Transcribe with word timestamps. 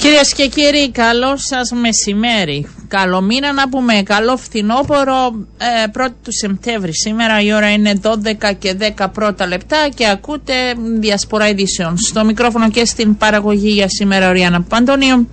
Κυρίες 0.00 0.34
και 0.34 0.46
κύριοι, 0.46 0.90
καλό 0.90 1.36
σας 1.36 1.70
μεσημέρι. 1.70 2.68
Καλό 2.88 3.20
μήνα 3.20 3.52
να 3.52 3.68
πούμε. 3.68 4.02
Καλό 4.02 4.36
φθινόπωρο. 4.36 5.46
Ε, 5.58 5.86
1η 5.94 6.08
του 6.24 6.32
Σεπτέμβρη. 6.32 6.94
Σήμερα 6.94 7.40
η 7.40 7.52
ώρα 7.52 7.72
είναι 7.72 8.00
12 8.02 8.52
και 8.58 8.76
10 8.96 9.06
πρώτα 9.12 9.46
λεπτά 9.46 9.88
και 9.94 10.08
ακούτε 10.08 10.54
διασπορά 10.98 11.48
ειδήσεων. 11.48 11.98
Στο 11.98 12.24
μικρόφωνο 12.24 12.70
και 12.70 12.84
στην 12.84 13.16
παραγωγή 13.16 13.70
για 13.70 13.86
σήμερα 13.88 14.28
ο 14.28 14.32
Ριάννα 14.32 14.62
Παντονίου. 14.62 15.28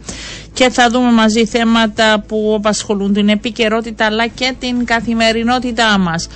Και 0.54 0.70
θα 0.70 0.90
δούμε 0.90 1.12
μαζί 1.12 1.46
θέματα 1.46 2.24
που 2.28 2.54
απασχολούν 2.58 3.14
την 3.14 3.30
επικαιρότητα 3.30 4.06
αλλά 4.06 4.28
και 4.28 4.54
την 4.60 4.86
καθημερινότητά 4.86 5.98
μας. 5.98 6.28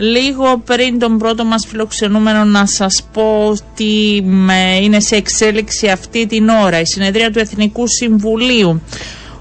Λίγο 0.00 0.58
πριν 0.64 0.98
τον 0.98 1.18
πρώτο 1.18 1.44
μας 1.44 1.66
φιλοξενούμενο 1.68 2.44
να 2.44 2.66
σας 2.66 3.08
πω 3.12 3.48
ότι 3.48 4.24
είναι 4.82 5.00
σε 5.00 5.16
εξέλιξη 5.16 5.88
αυτή 5.88 6.26
την 6.26 6.48
ώρα 6.48 6.80
η 6.80 6.86
συνεδρία 6.86 7.30
του 7.30 7.38
Εθνικού 7.38 7.84
Συμβουλίου. 7.88 8.82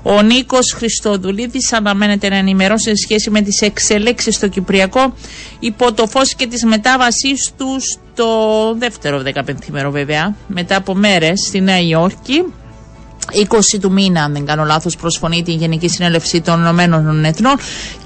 Ο 0.03 0.21
Νίκος 0.21 0.71
Χριστοδουλίδης 0.71 1.73
αναμένεται 1.73 2.29
να 2.29 2.35
ενημερώσει 2.35 2.89
σε 2.89 2.95
σχέση 2.95 3.29
με 3.29 3.41
τις 3.41 3.61
εξελίξεις 3.61 4.35
στο 4.35 4.47
Κυπριακό 4.47 5.13
υπό 5.59 5.93
το 5.93 6.07
φως 6.07 6.35
και 6.35 6.47
της 6.47 6.63
μετάβασής 6.63 7.51
του 7.57 7.77
στο 7.79 8.27
δεύτερο 8.77 9.21
15 9.35 9.89
βέβαια 9.89 10.35
μετά 10.47 10.75
από 10.75 10.95
μέρες 10.95 11.39
στη 11.47 11.61
Νέα 11.61 11.79
Υόρκη 11.79 12.43
20 13.75 13.79
του 13.81 13.91
μήνα, 13.91 14.23
αν 14.23 14.33
δεν 14.33 14.45
κάνω 14.45 14.63
λάθος, 14.63 14.95
προσφωνεί 14.95 15.43
τη 15.43 15.51
Γενική 15.51 15.87
Συνέλευση 15.87 16.41
των 16.41 16.59
Ηνωμένων 16.59 17.25
Εθνών 17.25 17.55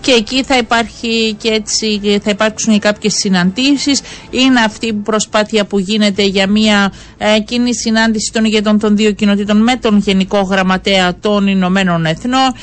και 0.01 0.11
εκεί 0.11 0.43
θα 0.43 0.57
υπάρχει 0.57 1.35
και 1.41 1.47
έτσι 1.49 2.19
θα 2.23 2.29
υπάρξουν 2.29 2.79
κάποιες 2.79 3.13
συναντήσεις. 3.13 4.01
Είναι 4.29 4.59
αυτή 4.59 4.87
η 4.87 4.93
προσπάθεια 4.93 5.65
που 5.65 5.79
γίνεται 5.79 6.23
για 6.23 6.47
μια 6.47 6.93
ε, 7.17 7.39
κοινή 7.39 7.75
συνάντηση 7.75 8.31
των 8.33 8.45
ηγετών 8.45 8.79
των 8.79 8.95
δύο 8.95 9.11
κοινοτήτων 9.11 9.57
με 9.63 9.75
τον 9.75 9.97
Γενικό 9.97 10.41
Γραμματέα 10.41 11.15
των 11.19 11.47
Ηνωμένων 11.47 12.05
Εθνών. 12.05 12.53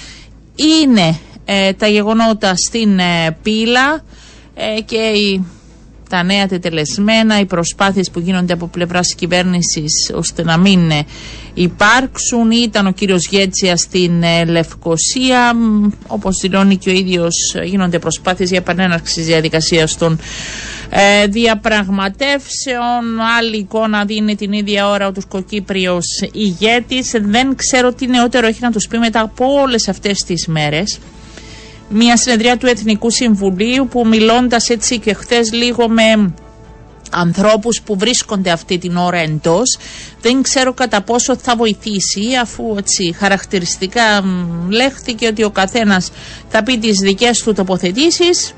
Είναι 0.55 1.19
ε, 1.45 1.73
τα 1.73 1.87
γεγονότα 1.87 2.55
στην 2.57 2.99
ε, 2.99 3.37
Πύλα 3.43 4.03
ε, 4.55 4.81
και 4.81 4.97
η 4.97 5.45
τα 6.11 6.23
νέα 6.23 6.47
τετελεσμένα, 6.47 7.41
οι 7.41 7.45
προσπάθειες 7.45 8.11
που 8.11 8.19
γίνονται 8.19 8.53
από 8.53 8.67
πλευράς 8.67 9.15
κυβέρνησης 9.15 10.11
ώστε 10.15 10.45
να 10.45 10.57
μην 10.59 10.91
ε, 10.91 11.05
υπάρξουν. 11.63 12.51
Ήταν 12.51 12.87
ο 12.87 12.93
κύριος 12.93 13.27
Γέτσια 13.27 13.77
στην 13.77 14.23
ε, 14.23 14.45
Λευκοσία. 14.45 15.53
Όπως 16.07 16.39
δηλώνει 16.41 16.77
και 16.77 16.91
ο 16.91 16.93
ίδιος 16.93 17.35
γίνονται 17.65 17.99
προσπάθειες 17.99 18.49
για 18.49 18.59
επανέναρξη 18.59 19.15
της 19.15 19.27
διαδικασίας 19.27 19.97
των 19.97 20.19
ε, 20.91 21.27
διαπραγματεύσεων. 21.27 23.21
Άλλη 23.39 23.57
εικόνα 23.57 24.05
δίνει 24.05 24.37
την 24.37 24.53
ίδια 24.53 24.89
ώρα 24.89 25.07
ο 25.07 25.13
τουρκοκύπριος 25.13 26.05
ηγέτης. 26.33 27.11
Δεν 27.21 27.55
ξέρω 27.57 27.93
τι 27.93 28.07
νεότερο 28.07 28.47
έχει 28.47 28.61
να 28.61 28.71
τους 28.71 28.87
πει 28.87 28.99
μετά 28.99 29.21
από 29.21 29.45
όλες 29.63 29.89
αυτές 29.89 30.25
τις 30.25 30.47
μέρες 30.47 30.99
μια 31.93 32.17
συνεδρία 32.17 32.57
του 32.57 32.67
Εθνικού 32.67 33.11
Συμβουλίου 33.11 33.89
που 33.91 34.07
μιλώντας 34.07 34.69
έτσι 34.69 34.99
και 34.99 35.15
χθες 35.15 35.53
λίγο 35.53 35.89
με 35.89 36.35
ανθρώπους 37.11 37.81
που 37.83 37.97
βρίσκονται 37.99 38.51
αυτή 38.51 38.79
την 38.79 38.97
ώρα 38.97 39.19
εντός. 39.19 39.79
Δεν 40.21 40.43
ξέρω 40.43 40.73
κατά 40.75 41.03
πόσο 41.03 41.37
θα 41.37 41.57
βοηθήσει 41.57 42.23
αφού 42.41 42.75
έτσι 42.79 43.15
χαρακτηριστικά 43.19 44.03
λέχθηκε 44.69 45.27
ότι 45.27 45.43
ο 45.45 45.51
καθένας 45.51 46.11
θα 46.49 46.63
πει 46.63 46.79
τις 46.79 46.99
δικές 46.99 47.43
του 47.43 47.53
τοποθετήσεις. 47.53 48.55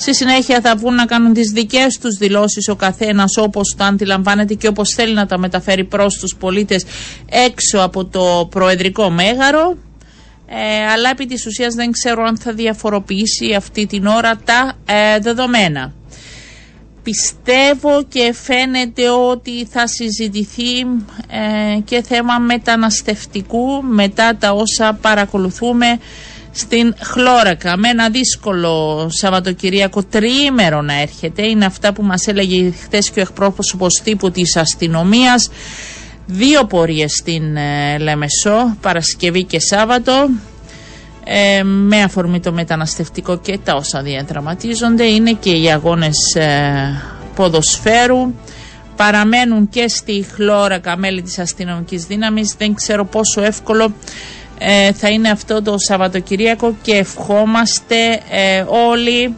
Στη 0.00 0.14
συνέχεια 0.14 0.60
θα 0.60 0.76
βγουν 0.76 0.94
να 0.94 1.06
κάνουν 1.06 1.32
τις 1.32 1.50
δικές 1.50 1.98
τους 1.98 2.16
δηλώσεις 2.16 2.68
ο 2.68 2.76
καθένας 2.76 3.36
όπως 3.36 3.74
το 3.78 3.84
αντιλαμβάνεται 3.84 4.54
και 4.54 4.68
όπως 4.68 4.92
θέλει 4.96 5.14
να 5.14 5.26
τα 5.26 5.38
μεταφέρει 5.38 5.84
προς 5.84 6.14
τους 6.14 6.36
πολίτες 6.36 6.84
έξω 7.30 7.78
από 7.78 8.04
το 8.04 8.48
προεδρικό 8.50 9.10
μέγαρο. 9.10 9.76
Ε, 10.50 10.86
αλλά 10.92 11.10
επί 11.10 11.26
της 11.26 11.46
ουσίας 11.46 11.74
δεν 11.74 11.90
ξέρω 11.90 12.24
αν 12.24 12.38
θα 12.38 12.52
διαφοροποιήσει 12.52 13.54
αυτή 13.56 13.86
την 13.86 14.06
ώρα 14.06 14.36
τα 14.44 14.72
ε, 14.86 15.18
δεδομένα. 15.18 15.92
Πιστεύω 17.02 18.04
και 18.08 18.34
φαίνεται 18.42 19.10
ότι 19.10 19.66
θα 19.70 19.86
συζητηθεί 19.86 20.78
ε, 21.28 21.80
και 21.84 22.02
θέμα 22.02 22.38
μεταναστευτικού 22.38 23.82
μετά 23.82 24.36
τα 24.36 24.52
όσα 24.52 24.98
παρακολουθούμε 25.00 25.98
στην 26.52 26.94
Χλώρακα. 27.02 27.76
Με 27.76 27.88
ένα 27.88 28.10
δύσκολο 28.10 29.06
Σαββατοκυριακό 29.10 30.02
τριήμερο 30.02 30.82
να 30.82 31.00
έρχεται. 31.00 31.46
Είναι 31.46 31.64
αυτά 31.64 31.92
που 31.92 32.02
μας 32.02 32.26
έλεγε 32.26 32.70
χθες 32.70 33.10
και 33.10 33.20
ο 33.20 33.22
εκπρόσωπος 33.22 34.00
τύπου 34.04 34.30
της 34.30 34.56
αστυνομίας. 34.56 35.50
Δύο 36.26 36.64
πορείες 36.64 37.12
στην 37.12 37.56
ε, 37.56 37.98
Λεμεσό, 37.98 38.76
Παρασκευή 38.80 39.44
και 39.44 39.60
Σάββατο, 39.60 40.28
ε, 41.30 41.62
με 41.62 42.02
αφορμή 42.02 42.40
το 42.40 42.52
μεταναστευτικό 42.52 43.38
και 43.38 43.58
τα 43.64 43.74
όσα 43.74 44.02
διαδραματίζονται. 44.02 45.04
Είναι 45.04 45.32
και 45.32 45.50
οι 45.50 45.70
αγώνες 45.70 46.34
ε, 46.34 47.02
ποδοσφαίρου. 47.34 48.34
Παραμένουν 48.96 49.68
και 49.68 49.88
στη 49.88 50.26
χλώρακα 50.34 50.96
μέλη 50.96 51.22
της 51.22 51.38
αστυνομικής 51.38 52.04
δύναμης. 52.04 52.54
Δεν 52.58 52.74
ξέρω 52.74 53.04
πόσο 53.04 53.42
εύκολο 53.42 53.92
ε, 54.58 54.92
θα 54.92 55.08
είναι 55.08 55.30
αυτό 55.30 55.62
το 55.62 55.78
Σαββατοκυριακό 55.78 56.74
και 56.82 56.92
ευχόμαστε 56.94 58.20
όλοι 58.90 59.34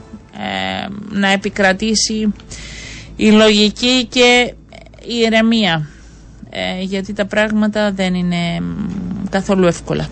να 1.11 1.29
επικρατήσει 1.29 2.33
η 3.17 3.31
λογική 3.31 4.07
και 4.11 4.55
η 5.07 5.15
ηρεμία 5.27 5.89
ε, 6.51 6.83
γιατί 6.83 7.13
τα 7.13 7.27
πράγματα 7.27 7.93
δεν 7.93 8.15
είναι 8.15 8.63
καθόλου 9.31 9.67
εύκολα. 9.67 10.09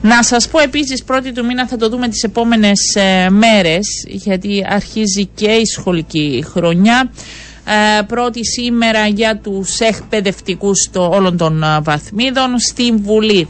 Να 0.00 0.22
σας 0.22 0.48
πω 0.48 0.58
επίσης 0.58 1.02
πρώτη 1.04 1.32
του 1.32 1.44
μήνα 1.44 1.66
θα 1.66 1.76
το 1.76 1.88
δούμε 1.88 2.08
τις 2.08 2.22
επόμενες 2.22 2.94
ε, 2.94 3.30
μέρες 3.30 3.86
γιατί 4.08 4.66
αρχίζει 4.68 5.26
και 5.34 5.50
η 5.50 5.64
σχολική 5.64 6.44
χρονιά. 6.50 7.10
Ε, 7.98 8.02
πρώτη 8.02 8.44
σήμερα 8.46 9.06
για 9.06 9.36
τους 9.38 9.78
εκπαιδευτικούς 9.78 10.90
όλων 10.94 11.36
των 11.36 11.64
βαθμίδων. 11.82 12.58
Στην 12.58 13.02
Βουλή 13.02 13.48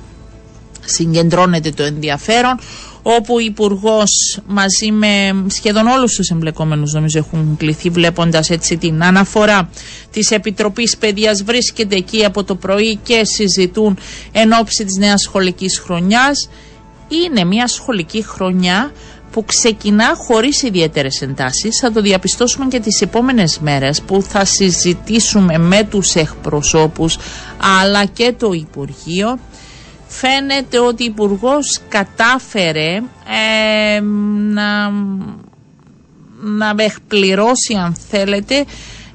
συγκεντρώνεται 0.84 1.70
το 1.70 1.82
ενδιαφέρον 1.82 2.58
όπου 3.02 3.34
ο 3.34 3.38
Υπουργός 3.38 4.40
μαζί 4.46 4.90
με 4.90 5.44
σχεδόν 5.46 5.86
όλους 5.86 6.14
τους 6.14 6.28
εμπλεκόμενους, 6.28 6.92
νομίζω, 6.92 7.18
έχουν 7.18 7.56
κληθεί, 7.58 7.88
βλέποντας 7.88 8.50
έτσι 8.50 8.76
την 8.76 9.02
αναφορά 9.04 9.70
της 10.10 10.30
Επιτροπής 10.30 10.96
Παιδείας, 10.96 11.42
βρίσκεται 11.42 11.96
εκεί 11.96 12.24
από 12.24 12.44
το 12.44 12.54
πρωί 12.54 12.96
και 13.02 13.24
συζητούν 13.24 13.98
εν 14.32 14.52
ώψη 14.52 14.84
της 14.84 14.96
νέας 14.96 15.20
σχολικής 15.22 15.78
χρονιάς. 15.78 16.48
Είναι 17.08 17.44
μια 17.44 17.66
σχολική 17.66 18.22
χρονιά 18.22 18.92
που 19.32 19.44
ξεκινά 19.44 20.14
χωρίς 20.16 20.62
ιδιαίτερες 20.62 21.22
εντάσεις. 21.22 21.78
Θα 21.80 21.92
το 21.92 22.00
διαπιστώσουμε 22.00 22.66
και 22.66 22.80
τις 22.80 23.00
επόμενες 23.00 23.58
μέρες 23.58 24.02
που 24.02 24.22
θα 24.22 24.44
συζητήσουμε 24.44 25.58
με 25.58 25.84
τους 25.84 26.14
εκπροσώπους 26.14 27.18
αλλά 27.80 28.04
και 28.04 28.34
το 28.38 28.52
Υπουργείο 28.52 29.38
φαίνεται 30.12 30.78
ότι 30.78 31.02
ο 31.02 31.06
Υπουργός 31.06 31.80
κατάφερε 31.88 32.94
ε, 32.96 34.00
να, 34.52 34.90
να 36.40 36.74
εκπληρώσει 36.82 37.74
αν 37.74 37.94
θέλετε 38.08 38.64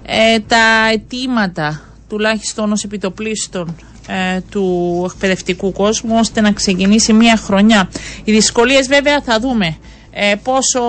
ε, 0.06 0.40
τα 0.40 0.90
αιτήματα 0.94 1.82
τουλάχιστον 2.10 2.72
ως 2.72 2.84
επιτοπλίστων 2.84 3.76
ε, 4.08 4.40
του 4.50 5.04
εκπαιδευτικού 5.12 5.72
κόσμου 5.72 6.16
ώστε 6.20 6.42
να 6.42 6.52
ξεκινήσει 6.52 7.14
μια 7.14 7.38
χρονιά. 7.38 7.90
Οι 8.24 8.32
δυσκολίες 8.32 8.88
βέβαια 8.88 9.22
θα 9.22 9.40
δούμε 9.40 9.78
ε, 10.20 10.36
πόσο 10.44 10.82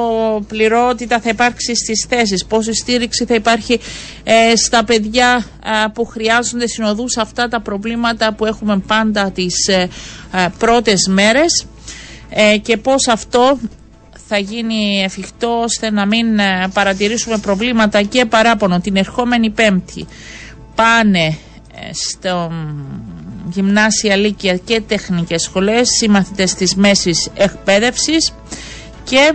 πληρότητα 0.49 1.21
θα 1.21 1.29
υπάρξει 1.29 1.75
στις 1.77 2.07
θέσεις, 2.09 2.45
πόσο 2.45 2.73
στήριξη 2.73 3.25
θα 3.25 3.35
υπάρχει 3.35 3.81
ε, 4.25 4.57
στα 4.57 4.85
παιδιά 4.85 5.45
ε, 5.65 5.89
που 5.95 6.05
χρειάζονται 6.05 6.67
συνοδούς. 6.67 7.17
Αυτά 7.17 7.49
τα 7.49 7.61
προβλήματα 7.61 8.35
που 8.35 8.45
έχουμε 8.45 8.79
πάντα 8.79 9.31
τις 9.31 9.69
ε, 9.69 9.89
πρώτες 10.59 11.07
μέρες. 11.09 11.67
Και 12.63 12.77
πώς 12.77 13.09
αυτό 13.09 13.59
θα 14.29 14.39
γίνει 14.39 15.03
εφικτό 15.05 15.61
ώστε 15.63 15.91
να 15.91 16.07
μην 16.07 16.27
παρατηρήσουμε 16.73 17.39
προβλήματα 17.39 18.03
και 18.03 18.25
παράπονο. 18.25 18.81
Την 18.81 18.97
ερχόμενη 18.97 19.51
πέμπτη 19.51 20.07
πάνε 20.75 21.37
στο 21.93 22.53
γυμνάσια, 23.53 24.17
λύκεια 24.17 24.57
και 24.57 24.81
τεχνικές 24.81 25.43
σχολές 25.43 26.01
οι 26.01 26.09
μαθητές 26.09 26.55
της 26.55 26.75
μέσης 26.75 27.29
εκπαίδευσης 27.35 28.33
και 29.09 29.33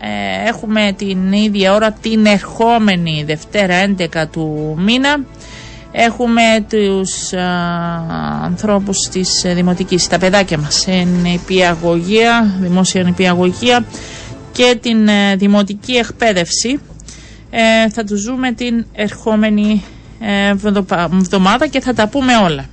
ε, 0.00 0.48
έχουμε 0.48 0.94
την 0.96 1.32
ίδια 1.32 1.74
ώρα 1.74 1.92
την 1.92 2.26
ερχόμενη 2.26 3.24
Δευτέρα 3.26 3.94
11 3.98 4.24
του 4.32 4.74
μήνα 4.78 5.24
έχουμε 5.92 6.42
τους 6.68 7.32
α, 7.32 7.46
ανθρώπους 8.42 8.98
της 8.98 9.44
ε, 9.44 9.54
Δημοτικής, 9.54 10.06
τα 10.08 10.18
παιδάκια 10.18 10.58
μας 10.58 10.86
νηπιαγωγία, 11.22 12.54
δημόσια 12.60 13.02
νηπιαγωγία 13.02 13.84
και 14.52 14.78
την 14.82 15.08
ε, 15.08 15.36
Δημοτική 15.36 15.92
εκπαίδευση 15.92 16.80
θα 17.92 18.04
τους 18.04 18.20
ζούμε 18.20 18.52
την 18.52 18.86
ερχόμενη 18.94 19.82
εβδομάδα 21.12 21.66
και 21.66 21.80
θα 21.80 21.94
τα 21.94 22.08
πούμε 22.08 22.36
όλα. 22.36 22.64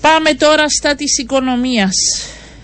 Πάμε 0.00 0.34
τώρα 0.34 0.64
στα 0.68 0.94
της 0.94 1.18
οικονομίας. 1.18 1.94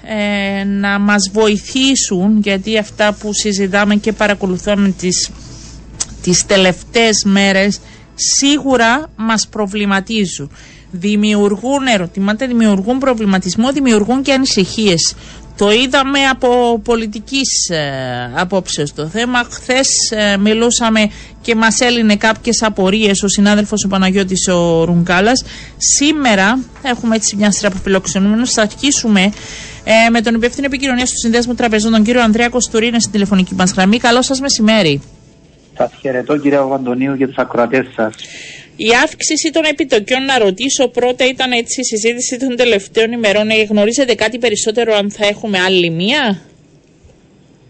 Ε, 0.07 0.65
να 0.65 0.99
μας 0.99 1.31
βοηθήσουν 1.33 2.41
γιατί 2.43 2.79
αυτά 2.79 3.13
που 3.13 3.33
συζητάμε 3.33 3.95
και 3.97 4.13
παρακολουθούμε 4.13 4.95
τις, 4.99 5.31
τις 6.23 6.47
τελευταίες 6.47 7.25
μέρες 7.25 7.81
σίγουρα 8.15 9.11
μας 9.17 9.49
προβληματίζουν. 9.49 10.51
Δημιουργούν 10.91 11.87
ερωτήματα, 11.87 12.47
δημιουργούν 12.47 12.99
προβληματισμό, 12.99 13.73
δημιουργούν 13.73 14.23
και 14.23 14.33
ανησυχίες. 14.33 15.15
Το 15.57 15.71
είδαμε 15.71 16.19
από 16.31 16.81
πολιτικής 16.85 17.69
ε, 17.69 18.33
απόψεως 18.35 18.93
το 18.95 19.07
θέμα. 19.07 19.45
Χθες 19.51 19.89
ε, 20.11 20.37
μιλούσαμε 20.37 21.11
και 21.43 21.55
μας 21.55 21.81
έλυνε 21.81 22.17
κάποιες 22.17 22.63
απορίες 22.63 23.23
ο 23.23 23.29
συνάδελφος 23.29 23.85
ο 23.85 23.89
Παναγιώτης 23.89 24.49
ο 24.49 24.85
Ρουνκάλας. 24.85 25.45
Σήμερα 25.77 26.59
έχουμε 26.83 27.17
έτσι 27.17 27.37
μια 27.37 27.51
σειρά 27.51 27.69
από 27.69 28.01
Θα 28.47 28.63
αρχίσουμε 28.63 29.33
ε, 29.85 30.11
με 30.11 30.21
τον 30.21 30.35
υπεύθυνο 30.35 30.67
επικοινωνία 30.67 31.05
του 31.05 31.19
Συνδέσμου 31.19 31.55
Τραπεζών, 31.55 31.93
τον 31.93 32.03
κύριο 32.03 32.23
Ανδρέα 32.23 32.49
Κοστουρίνα, 32.49 33.01
στην 33.01 33.13
τηλεφωνική 33.13 33.55
μας 33.55 33.73
γραμμή. 33.73 33.99
Καλό 33.99 34.23
σας 34.23 34.41
μεσημέρι. 34.41 35.03
Σας 35.77 35.93
χαιρετώ 36.01 36.37
κύριε 36.37 36.61
Βαντονίου 36.61 37.17
και 37.17 37.27
τους 37.27 37.37
ακροατές 37.37 37.87
σας. 37.95 38.15
Η 38.77 38.87
αύξηση 39.05 39.51
των 39.51 39.63
επιτοκιών, 39.65 40.25
να 40.25 40.39
ρωτήσω 40.39 40.89
πρώτα, 40.89 41.27
ήταν 41.29 41.53
έτσι 41.53 41.81
η 41.81 41.85
συζήτηση 41.85 42.39
των 42.39 42.57
τελευταίων 42.57 43.13
ημερών. 43.13 43.49
Ε, 43.49 43.63
γνωρίζετε 43.63 44.15
κάτι 44.15 44.39
περισσότερο 44.39 44.95
αν 44.95 45.11
θα 45.11 45.27
έχουμε 45.27 45.59
άλλη 45.59 45.91
μία 45.91 46.39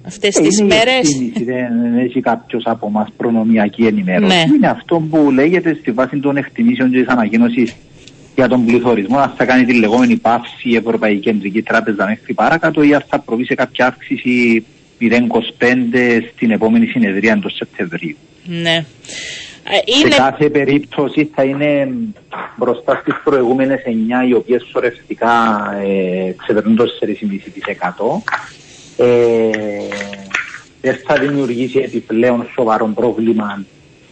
αυτές 0.06 0.36
ε, 0.36 0.40
τι 0.40 0.62
μέρες; 0.64 1.08
Δεν 1.44 1.98
έχει 1.98 2.20
κάποιος 2.20 2.62
από 2.66 2.86
εμά 2.86 3.08
προνομιακή 3.16 3.86
ενημέρωση. 3.86 4.36
Ναι. 4.36 4.44
Είναι 4.56 4.68
αυτό 4.68 5.02
που 5.10 5.30
λέγεται 5.30 5.76
στη 5.80 5.90
βάση 5.90 6.20
των 6.20 6.36
εκτιμήσεων 6.36 6.90
της 6.90 7.06
ανακοίνωσης 7.06 7.74
για 8.34 8.48
τον 8.48 8.64
πληθωρισμό. 8.64 9.18
Αν 9.18 9.32
θα 9.36 9.44
κάνει 9.44 9.64
τη 9.64 9.74
λεγόμενη 9.74 10.16
πάυση 10.16 10.68
η 10.68 10.76
Ευρωπαϊκή 10.76 11.20
Κεντρική 11.20 11.62
Τράπεζα 11.62 12.06
μέχρι 12.06 12.34
παρακάτω 12.34 12.82
ή 12.82 12.94
αν 12.94 13.04
θα 13.08 13.18
προβεί 13.18 13.44
σε 13.44 13.54
κάποια 13.54 13.86
αύξηση 13.86 14.64
0,25 15.00 15.08
στην 16.34 16.50
επόμενη 16.50 16.86
συνεδρία 16.86 17.38
του 17.38 17.50
Σεπτεμβρίου. 17.50 18.16
Ναι. 18.44 18.84
Ε, 19.64 19.78
είναι... 19.84 20.12
Σε 20.12 20.20
κάθε 20.20 20.50
περίπτωση 20.50 21.30
θα 21.34 21.44
είναι 21.44 21.88
μπροστά 22.56 22.98
στις 23.00 23.14
προηγούμενες 23.24 23.80
9 24.24 24.28
οι 24.28 24.34
οποίες 24.34 24.66
σωρευτικά 24.70 25.32
ε, 25.84 26.32
ξεπερνούν 26.36 26.76
το 26.76 26.84
4,5%. 27.00 28.32
Ε, 28.96 29.50
δεν 30.80 30.96
θα 31.06 31.14
δημιουργήσει 31.14 31.78
επιπλέον 31.78 32.46
σοβαρό 32.54 32.86
πρόβλημα 32.94 33.64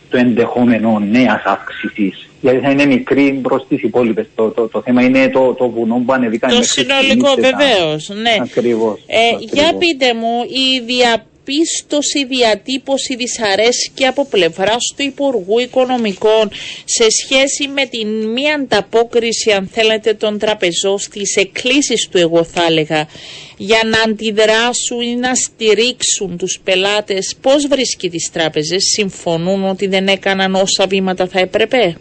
το 0.09 0.17
ενδεχόμενο 0.17 0.99
νέας 0.99 1.43
αύξησης. 1.45 2.29
Γιατί 2.43 2.59
θα 2.59 2.71
είναι 2.71 2.85
μικρή 2.87 3.41
προ 3.43 3.65
τι 3.69 3.75
υπόλοιπες. 3.83 4.27
Το, 4.35 4.49
το, 4.49 4.69
το, 4.69 4.83
θέμα 4.83 5.03
είναι 5.03 5.29
το, 5.29 5.55
το 5.55 5.69
βουνό 5.69 6.03
που 6.07 6.13
ανεβήκαμε. 6.13 6.55
Το 6.55 6.63
συνολικό, 6.63 7.35
βεβαίως. 7.35 8.09
Ναι. 8.09 8.37
Ακριβώς. 8.41 9.01
Ε, 9.07 9.45
για 9.53 9.75
πείτε 9.79 10.15
μου, 10.15 10.43
η 10.49 10.81
δια 10.87 11.27
διαπίστωση, 11.45 12.25
διατύπωση 12.27 13.17
δυσαρέσκεια 13.17 14.09
από 14.09 14.27
πλευράς 14.27 14.95
του 14.97 15.03
Υπουργού 15.03 15.59
Οικονομικών 15.59 16.51
σε 16.85 17.07
σχέση 17.11 17.69
με 17.69 17.87
την 17.87 18.09
μη 18.09 18.53
ανταπόκριση, 18.53 19.51
αν 19.51 19.69
θέλετε, 19.73 20.15
των 20.15 20.39
τραπεζών 20.39 20.99
στις 20.99 21.37
εκκλήσεις 21.37 22.09
του, 22.11 22.19
εγώ 22.19 22.45
θα 22.45 22.65
έλεγα, 22.69 23.09
για 23.57 23.81
να 23.85 24.01
αντιδράσουν 24.11 25.01
ή 25.01 25.15
να 25.15 25.35
στηρίξουν 25.35 26.37
τους 26.37 26.61
πελάτες. 26.65 27.37
Πώς 27.41 27.67
βρίσκει 27.67 28.11
τις 28.11 28.31
τράπεζες, 28.33 28.83
συμφωνούν 28.85 29.65
ότι 29.65 29.87
δεν 29.87 30.07
έκαναν 30.07 30.55
όσα 30.55 30.87
βήματα 30.87 31.27
θα 31.27 31.41
έπρεπε; 31.41 31.97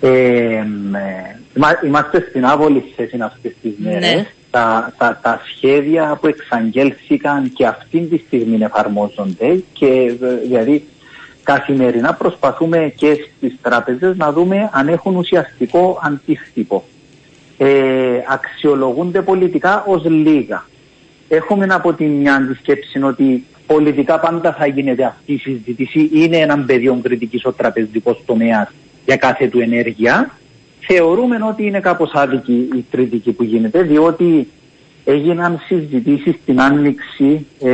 Ε, 0.00 0.64
είμαστε 1.84 2.26
στην 2.28 2.44
άβολη 2.44 2.92
θέση 2.96 3.18
αυτές 3.20 3.52
τις 3.62 3.72
μέρες. 3.78 4.14
Ναι 4.14 4.26
τα, 4.50 4.92
τα, 4.98 5.18
τα 5.22 5.40
σχέδια 5.46 6.18
που 6.20 6.26
εξαγγέλθηκαν 6.26 7.52
και 7.52 7.66
αυτή 7.66 8.00
τη 8.00 8.18
στιγμή 8.26 8.64
εφαρμόζονται 8.64 9.62
και 9.72 10.12
δηλαδή 10.42 10.84
καθημερινά 11.42 12.14
προσπαθούμε 12.14 12.92
και 12.96 13.16
στις 13.36 13.56
τράπεζες 13.62 14.16
να 14.16 14.32
δούμε 14.32 14.70
αν 14.72 14.88
έχουν 14.88 15.16
ουσιαστικό 15.16 16.00
αντίκτυπο. 16.02 16.84
Ε, 17.58 17.68
αξιολογούνται 18.28 19.22
πολιτικά 19.22 19.84
ως 19.86 20.04
λίγα. 20.04 20.64
Έχουμε 21.28 21.66
από 21.70 21.92
τη 21.92 22.04
μια 22.04 22.46
τη 22.48 22.54
σκέψη 22.54 23.02
ότι 23.02 23.44
πολιτικά 23.66 24.20
πάντα 24.20 24.52
θα 24.52 24.66
γίνεται 24.66 25.04
αυτή 25.04 25.32
η 25.32 25.38
συζήτηση. 25.38 26.10
Είναι 26.12 26.36
έναν 26.36 26.66
πεδίο 26.66 26.98
κριτικής 27.02 27.44
ο 27.44 27.52
τραπεζικός 27.52 28.22
τομέας 28.26 28.68
για 29.08 29.16
κάθε 29.16 29.48
του 29.48 29.60
ενέργεια 29.60 30.30
θεωρούμε 30.80 31.38
ότι 31.48 31.66
είναι 31.66 31.80
κάπως 31.80 32.10
άδικη 32.14 32.68
η 32.74 32.84
κριτική 32.90 33.32
που 33.32 33.42
γίνεται, 33.42 33.82
διότι 33.82 34.48
έγιναν 35.04 35.60
συζητήσεις 35.66 36.34
στην 36.42 36.60
Άνοιξη 36.60 37.46
ε, 37.60 37.68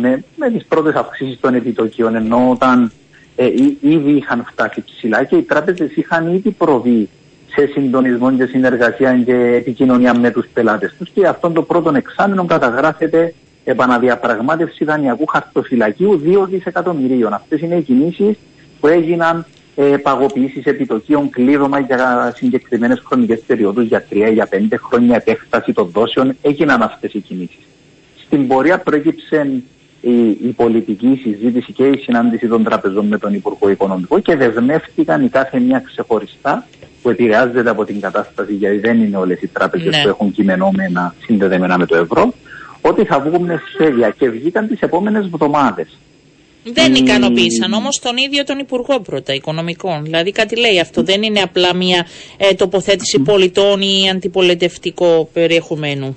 με, 0.00 0.24
με 0.36 0.50
τις 0.50 0.64
πρώτες 0.64 0.94
αυξήσεις 0.94 1.40
των 1.40 1.54
επιτοκίων, 1.54 2.14
ενώ 2.14 2.50
όταν 2.50 2.92
ε, 3.36 3.46
ήδη 3.80 4.10
είχαν 4.10 4.44
φτάσει 4.50 4.84
ψηλά 4.84 5.24
και 5.24 5.36
οι 5.36 5.42
τράπεζες 5.42 5.96
είχαν 5.96 6.34
ήδη 6.34 6.50
προβεί 6.50 7.08
σε 7.54 7.66
συντονισμό 7.66 8.32
και 8.32 8.44
συνεργασία 8.44 9.22
και 9.24 9.34
επικοινωνία 9.34 10.14
με 10.18 10.30
τους 10.30 10.46
πελάτες 10.52 10.94
τους 10.98 11.10
και 11.10 11.26
αυτόν 11.26 11.52
το 11.52 11.62
πρώτο 11.62 11.92
εξάμεινο 11.94 12.44
καταγράφεται 12.44 13.34
επαναδιαπραγμάτευση 13.64 14.84
δανειακού 14.84 15.26
χαρτοφυλακίου 15.26 16.22
2 16.24 16.46
δισεκατομμυρίων. 16.48 17.32
Αυτές 17.32 17.60
είναι 17.60 17.74
οι 17.74 17.82
κινήσεις 17.82 18.36
που 18.80 18.86
έγιναν 18.86 19.46
ε, 19.74 19.96
παγωποιήσει 19.96 20.62
επιτοκίων, 20.64 21.30
κλείδωμα 21.30 21.78
για 21.78 22.32
συγκεκριμένες 22.36 23.02
χρονικές 23.04 23.40
περιόδους, 23.46 23.86
για 23.86 24.02
τρία, 24.08 24.28
για 24.28 24.46
πέντε 24.46 24.76
χρόνια, 24.76 25.16
επέκταση 25.16 25.72
των 25.72 25.90
δόσεων, 25.92 26.36
έγιναν 26.42 26.82
αυτές 26.82 27.12
οι 27.12 27.20
κινήσεις. 27.20 27.66
Στην 28.24 28.46
πορεία 28.46 28.78
προέκυψε 28.78 29.62
η, 30.00 30.28
η 30.28 30.52
πολιτική 30.56 31.20
συζήτηση 31.22 31.72
και 31.72 31.86
η 31.86 31.96
συνάντηση 31.96 32.48
των 32.48 32.64
τραπεζών 32.64 33.06
με 33.06 33.18
τον 33.18 33.34
Υπουργό 33.34 33.68
Οικονομικό 33.70 34.18
και 34.18 34.36
δεσμεύτηκαν 34.36 35.24
η 35.24 35.28
κάθε 35.28 35.60
μια 35.60 35.78
ξεχωριστά 35.78 36.66
που 37.02 37.10
επηρεάζεται 37.10 37.70
από 37.70 37.84
την 37.84 38.00
κατάσταση, 38.00 38.54
γιατί 38.54 38.78
δεν 38.78 39.02
είναι 39.02 39.16
όλες 39.16 39.40
οι 39.40 39.48
τράπεζες 39.48 39.96
ναι. 39.96 40.02
που 40.02 40.08
έχουν 40.08 40.32
κειμενόμενα 40.32 41.14
συνδεδεμένα 41.24 41.78
με 41.78 41.86
το 41.86 41.96
ευρώ, 41.96 42.34
ότι 42.80 43.04
θα 43.04 43.20
βγουν 43.20 43.48
σχέδια 43.72 44.10
και 44.10 44.30
βγήκαν 44.30 44.68
τις 44.68 44.80
επόμενες 44.80 45.24
εβδομάδες. 45.24 45.98
Δεν 46.64 46.94
ικανοποίησαν 46.94 47.72
όμως 47.72 47.98
τον 47.98 48.16
ίδιο 48.16 48.44
τον 48.44 48.58
Υπουργό 48.58 49.00
πρώτα 49.00 49.34
Οικονομικών. 49.34 50.02
Δηλαδή 50.02 50.32
κάτι 50.32 50.56
λέει 50.58 50.80
αυτό. 50.80 51.02
Δεν 51.02 51.22
είναι 51.22 51.40
απλά 51.40 51.74
μια 51.74 52.06
ε, 52.36 52.54
τοποθέτηση 52.54 53.18
πολιτών 53.18 53.80
ή 53.80 54.10
αντιπολιτευτικό 54.10 55.28
περιεχομένου. 55.32 56.16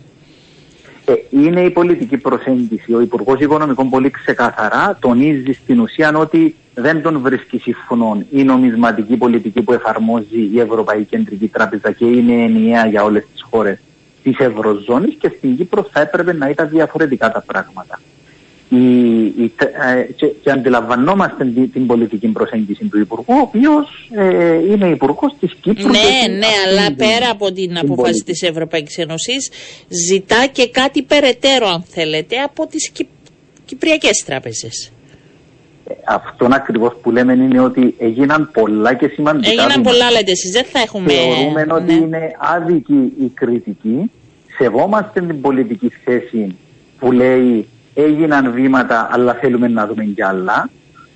Ε, 1.06 1.14
είναι 1.30 1.62
η 1.62 1.70
πολιτική 1.70 2.18
προσέγγιση. 2.18 2.94
Ο 2.94 3.02
Υπουργός 3.02 3.40
Οικονομικών 3.40 3.90
πολύ 3.90 4.10
ξεκαθαρά 4.10 4.98
τονίζει 5.02 5.52
στην 5.64 5.80
ουσία 5.80 6.18
ότι 6.18 6.56
δεν 6.74 7.02
τον 7.02 7.20
βρίσκει 7.22 7.58
συμφωνών 7.58 8.26
η 8.32 8.44
νομισματική 8.44 9.16
πολιτική 9.16 9.62
που 9.62 9.74
εφαρμόζει 9.74 10.50
η 10.54 10.60
Ευρωπαϊκή 10.60 11.06
Κεντρική 11.06 11.48
Τράπεζα 11.48 11.92
και 11.92 12.06
είναι 12.06 12.44
ενιαία 12.44 12.88
για 12.88 13.04
όλες 13.04 13.26
τις 13.34 13.42
χώρες 13.50 13.80
της 14.24 14.38
Ευρωζώνης 14.40 15.16
και 15.20 15.32
στην 15.38 15.58
Κύπρο 15.58 15.88
θα 15.92 16.02
έπρεπε 16.02 16.34
να 16.34 16.50
ήταν 16.50 16.70
διαφορετικά 16.70 17.32
τα 17.32 17.44
πράγματα 17.48 18.00
η, 18.70 19.26
η, 19.26 19.54
ε, 19.58 20.02
και, 20.16 20.26
και, 20.26 20.52
αντιλαμβανόμαστε 20.52 21.46
την, 21.46 21.72
την, 21.72 21.86
πολιτική 21.86 22.28
προσέγγιση 22.28 22.86
του 22.86 23.00
Υπουργού, 23.00 23.26
ο 23.28 23.40
οποίος 23.40 24.10
ε, 24.16 24.72
είναι 24.72 24.88
Υπουργός 24.88 25.36
της 25.40 25.56
Κύπρου. 25.62 25.90
Ναι, 25.90 26.36
ναι, 26.38 26.48
αλλά 26.68 26.96
πέρα 26.96 27.30
από 27.32 27.52
την, 27.52 27.78
αποφάση 27.78 28.24
της 28.24 28.42
Ευρωπαϊκής 28.42 28.98
Ένωσης, 28.98 29.52
ζητά 30.08 30.48
και 30.52 30.70
κάτι 30.70 31.04
περαιτέρω, 31.04 31.68
αν 31.68 31.84
θέλετε, 31.88 32.36
από 32.38 32.68
τις 32.68 32.90
Κυ, 32.90 33.08
Κυπριακές 33.66 34.24
τράπεζες. 34.26 34.92
Ε, 35.88 35.94
αυτόν 36.06 36.54
ακριβώς 36.54 36.98
που 37.02 37.12
λέμε 37.12 37.34
είναι 37.34 37.60
ότι 37.60 37.96
έγιναν 38.00 38.50
πολλά 38.54 38.94
και 38.94 39.08
σημαντικά. 39.08 39.50
Έγιναν 39.50 39.82
πολλά, 39.82 40.12
λέτε 40.12 40.32
εσείς. 40.32 40.52
Δεν 40.52 40.66
θα 40.66 40.80
έχουμε. 40.80 41.14
Θεωρούμε 41.14 41.66
ναι. 41.66 41.74
ότι 41.74 41.94
είναι 41.94 42.32
άδικη 42.38 43.14
η 43.20 43.32
κριτική. 43.34 44.12
Σεβόμαστε 44.58 45.22
την 45.22 45.42
πολιτική 45.42 45.92
θέση 46.04 46.56
που 47.00 47.12
λέει 47.12 47.68
έγιναν 47.96 48.52
βήματα, 48.52 49.10
αλλά 49.12 49.34
θέλουμε 49.34 49.68
να 49.68 49.88
δούμε 49.88 50.04
κι 50.04 50.24
άλλα. 50.24 50.70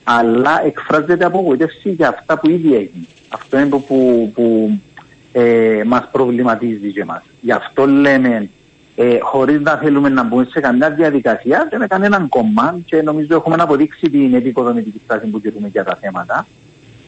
Αλλά 0.04 0.62
εκφράζεται 0.66 1.26
απογοήτευση 1.26 1.90
για 1.90 2.08
αυτά 2.08 2.40
που 2.40 2.50
ήδη 2.50 2.74
έγινε. 2.74 3.06
Αυτό 3.30 3.60
είναι 3.60 3.70
που, 3.70 3.84
που, 3.88 4.32
που 4.34 4.72
ε, 5.32 5.84
μας 5.86 6.08
προβληματίζει 6.12 6.92
και 6.92 7.06
μας. 7.06 7.22
Γι' 7.42 7.52
αυτό 7.52 7.86
λέμε, 7.86 8.50
ε, 8.96 9.18
χωρίς 9.22 9.62
να 9.62 9.76
θέλουμε 9.76 10.10
να 10.10 10.24
μπούμε 10.24 10.48
σε 10.50 10.60
καμιά 10.60 10.90
διαδικασία, 10.90 11.68
δεν 11.70 11.80
με 11.80 11.88
κανέναν 11.88 12.28
κόμμα 12.28 12.80
και 12.86 13.02
νομίζω 13.02 13.36
έχουμε 13.36 13.56
να 13.56 13.64
αποδείξει 13.64 14.10
την 14.10 14.34
επικοδομητική 14.34 15.02
στάση 15.04 15.28
που 15.28 15.42
τηρούμε 15.42 15.68
για 15.68 15.84
τα 15.84 15.98
θέματα, 16.02 16.48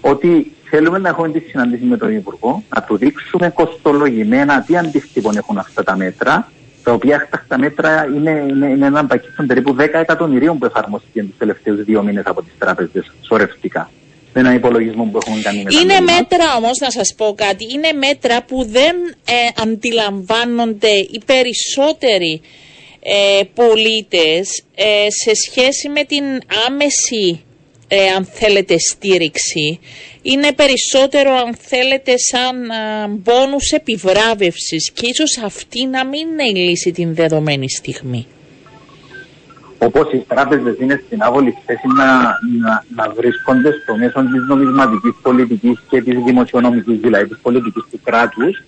ότι 0.01 0.51
θέλουμε 0.63 0.97
να 0.97 1.09
έχουμε 1.09 1.29
τη 1.29 1.39
συναντήση 1.39 1.83
με 1.83 1.97
τον 1.97 2.15
Υπουργό, 2.15 2.63
να 2.75 2.83
του 2.83 2.97
δείξουμε 2.97 3.49
κοστολογημένα 3.49 4.61
τι 4.61 4.77
αντίκτυπων 4.77 5.37
έχουν 5.37 5.57
αυτά 5.57 5.83
τα 5.83 5.95
μέτρα, 5.95 6.51
τα 6.83 6.93
οποία 6.93 7.15
έκτακτα 7.15 7.57
μέτρα 7.57 8.05
είναι, 8.15 8.45
είναι, 8.49 8.67
είναι 8.67 8.85
ένα 8.85 9.05
πακέτο 9.05 9.43
περίπου 9.47 9.75
10 9.79 9.87
εκατομμυρίων 9.93 10.57
που 10.57 10.65
εφαρμόστηκε 10.65 11.23
τους 11.23 11.37
τελευταίους 11.37 11.83
δύο 11.83 12.03
μήνες 12.03 12.25
από 12.25 12.43
τις 12.43 12.53
τράπεζες 12.57 13.11
σωρευτικά. 13.21 13.91
με 14.33 14.41
έναν 14.41 14.55
υπολογισμό 14.55 15.03
που 15.03 15.19
έχουν 15.25 15.41
κάνει 15.41 15.63
μετά. 15.63 15.79
Είναι 15.81 15.99
μέτρα 15.99 16.55
όμως, 16.57 16.77
να 16.79 16.91
σας 16.91 17.13
πω 17.17 17.33
κάτι, 17.37 17.65
είναι 17.73 17.91
μέτρα 17.91 18.43
που 18.43 18.65
δεν 18.65 18.95
ε, 19.25 19.61
αντιλαμβάνονται 19.61 20.89
οι 20.89 21.21
περισσότεροι 21.25 22.41
ε, 23.03 23.43
πολίτες 23.53 24.63
ε, 24.75 25.07
σε 25.09 25.31
σχέση 25.33 25.89
με 25.89 26.03
την 26.03 26.23
άμεση 26.67 27.43
ε, 27.93 28.09
αν 28.17 28.25
θέλετε 28.25 28.75
στήριξη 28.77 29.79
είναι 30.21 30.53
περισσότερο 30.53 31.31
αν 31.35 31.55
θέλετε 31.55 32.13
σαν 32.17 32.55
μπόνους 33.09 33.71
επιβράβευσης 33.71 34.91
και 34.91 35.07
ίσως 35.07 35.37
αυτή 35.43 35.85
να 35.85 36.05
μην 36.05 36.27
είναι 36.27 36.59
η 36.59 36.61
λύση 36.61 36.91
την 36.91 37.15
δεδομένη 37.15 37.69
στιγμή. 37.69 38.25
Όπως 39.77 40.13
οι 40.13 40.25
τράπεζες 40.27 40.75
είναι 40.79 41.01
στην 41.05 41.21
άβολη 41.21 41.57
θέση 41.65 41.87
να, 41.87 42.05
να, 42.61 42.85
να 42.95 43.13
βρίσκονται 43.13 43.71
στο 43.83 43.95
μέσο 43.95 44.21
της 44.21 44.47
νομισματικής 44.47 45.13
πολιτικής 45.21 45.79
και 45.89 46.01
της 46.01 46.17
δημοσιονομικής, 46.25 46.99
δηλαδή 46.99 47.27
της 47.27 47.39
πολιτικής 47.41 47.83
του 47.91 47.99
κράτους, 48.03 48.63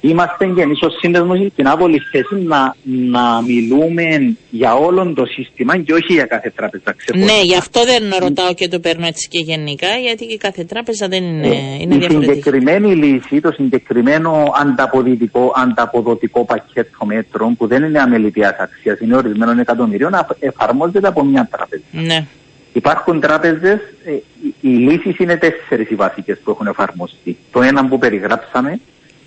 Είμαστε 0.00 0.46
και 0.46 0.62
εμεί 0.62 0.74
ως 0.80 0.96
σύνδεσμος 1.00 1.38
στην 1.52 1.66
άβολη 1.66 1.98
θέση 1.98 2.34
να, 2.34 2.74
να 2.82 3.42
μιλούμε 3.42 4.36
για 4.50 4.74
όλο 4.74 5.12
το 5.12 5.26
σύστημα 5.26 5.78
και 5.78 5.92
όχι 5.92 6.12
για 6.12 6.24
κάθε 6.24 6.52
τράπεζα 6.56 6.94
ξεχωριστά. 6.96 7.34
Ναι, 7.34 7.42
γι' 7.42 7.56
αυτό 7.56 7.80
δεν 7.84 8.02
ρωτάω 8.20 8.54
και 8.54 8.68
το 8.68 8.80
παίρνω 8.80 9.06
έτσι 9.06 9.28
και 9.28 9.38
γενικά, 9.38 9.88
γιατί 10.02 10.26
και 10.26 10.36
κάθε 10.36 10.64
τράπεζα 10.64 11.08
δεν 11.08 11.22
είναι, 11.22 11.46
ε, 11.46 11.50
είναι 11.80 11.94
η 11.94 11.98
διαφορετική. 11.98 12.30
Η 12.30 12.34
συγκεκριμένη 12.34 12.94
λύση, 12.94 13.40
το 13.40 13.52
συγκεκριμένο 13.52 14.52
ανταποδοτικό, 14.60 15.52
ανταποδοτικό 15.56 16.44
πακέτο 16.44 17.04
μέτρων, 17.04 17.56
που 17.56 17.66
δεν 17.66 17.82
είναι 17.82 18.00
αμελητία 18.00 18.56
αξίας, 18.60 19.00
είναι 19.00 19.16
ορισμένων 19.16 19.58
εκατομμυρίων, 19.58 20.12
εφαρμόζεται 20.38 21.08
από 21.08 21.24
μια 21.24 21.48
τράπεζα. 21.50 21.82
Ναι. 21.90 22.26
Υπάρχουν 22.72 23.20
τράπεζες, 23.20 23.80
ε, 24.04 24.12
οι 24.60 24.68
λύσεις 24.68 25.18
είναι 25.18 25.36
τέσσερις 25.36 25.90
οι 25.90 25.94
βασικές 25.94 26.38
που 26.44 26.50
έχουν 26.50 26.66
εφαρμοστεί. 26.66 27.36
Το 27.52 27.62
ένα 27.62 27.86
που 27.86 27.98
περιγράψαμε, 27.98 28.80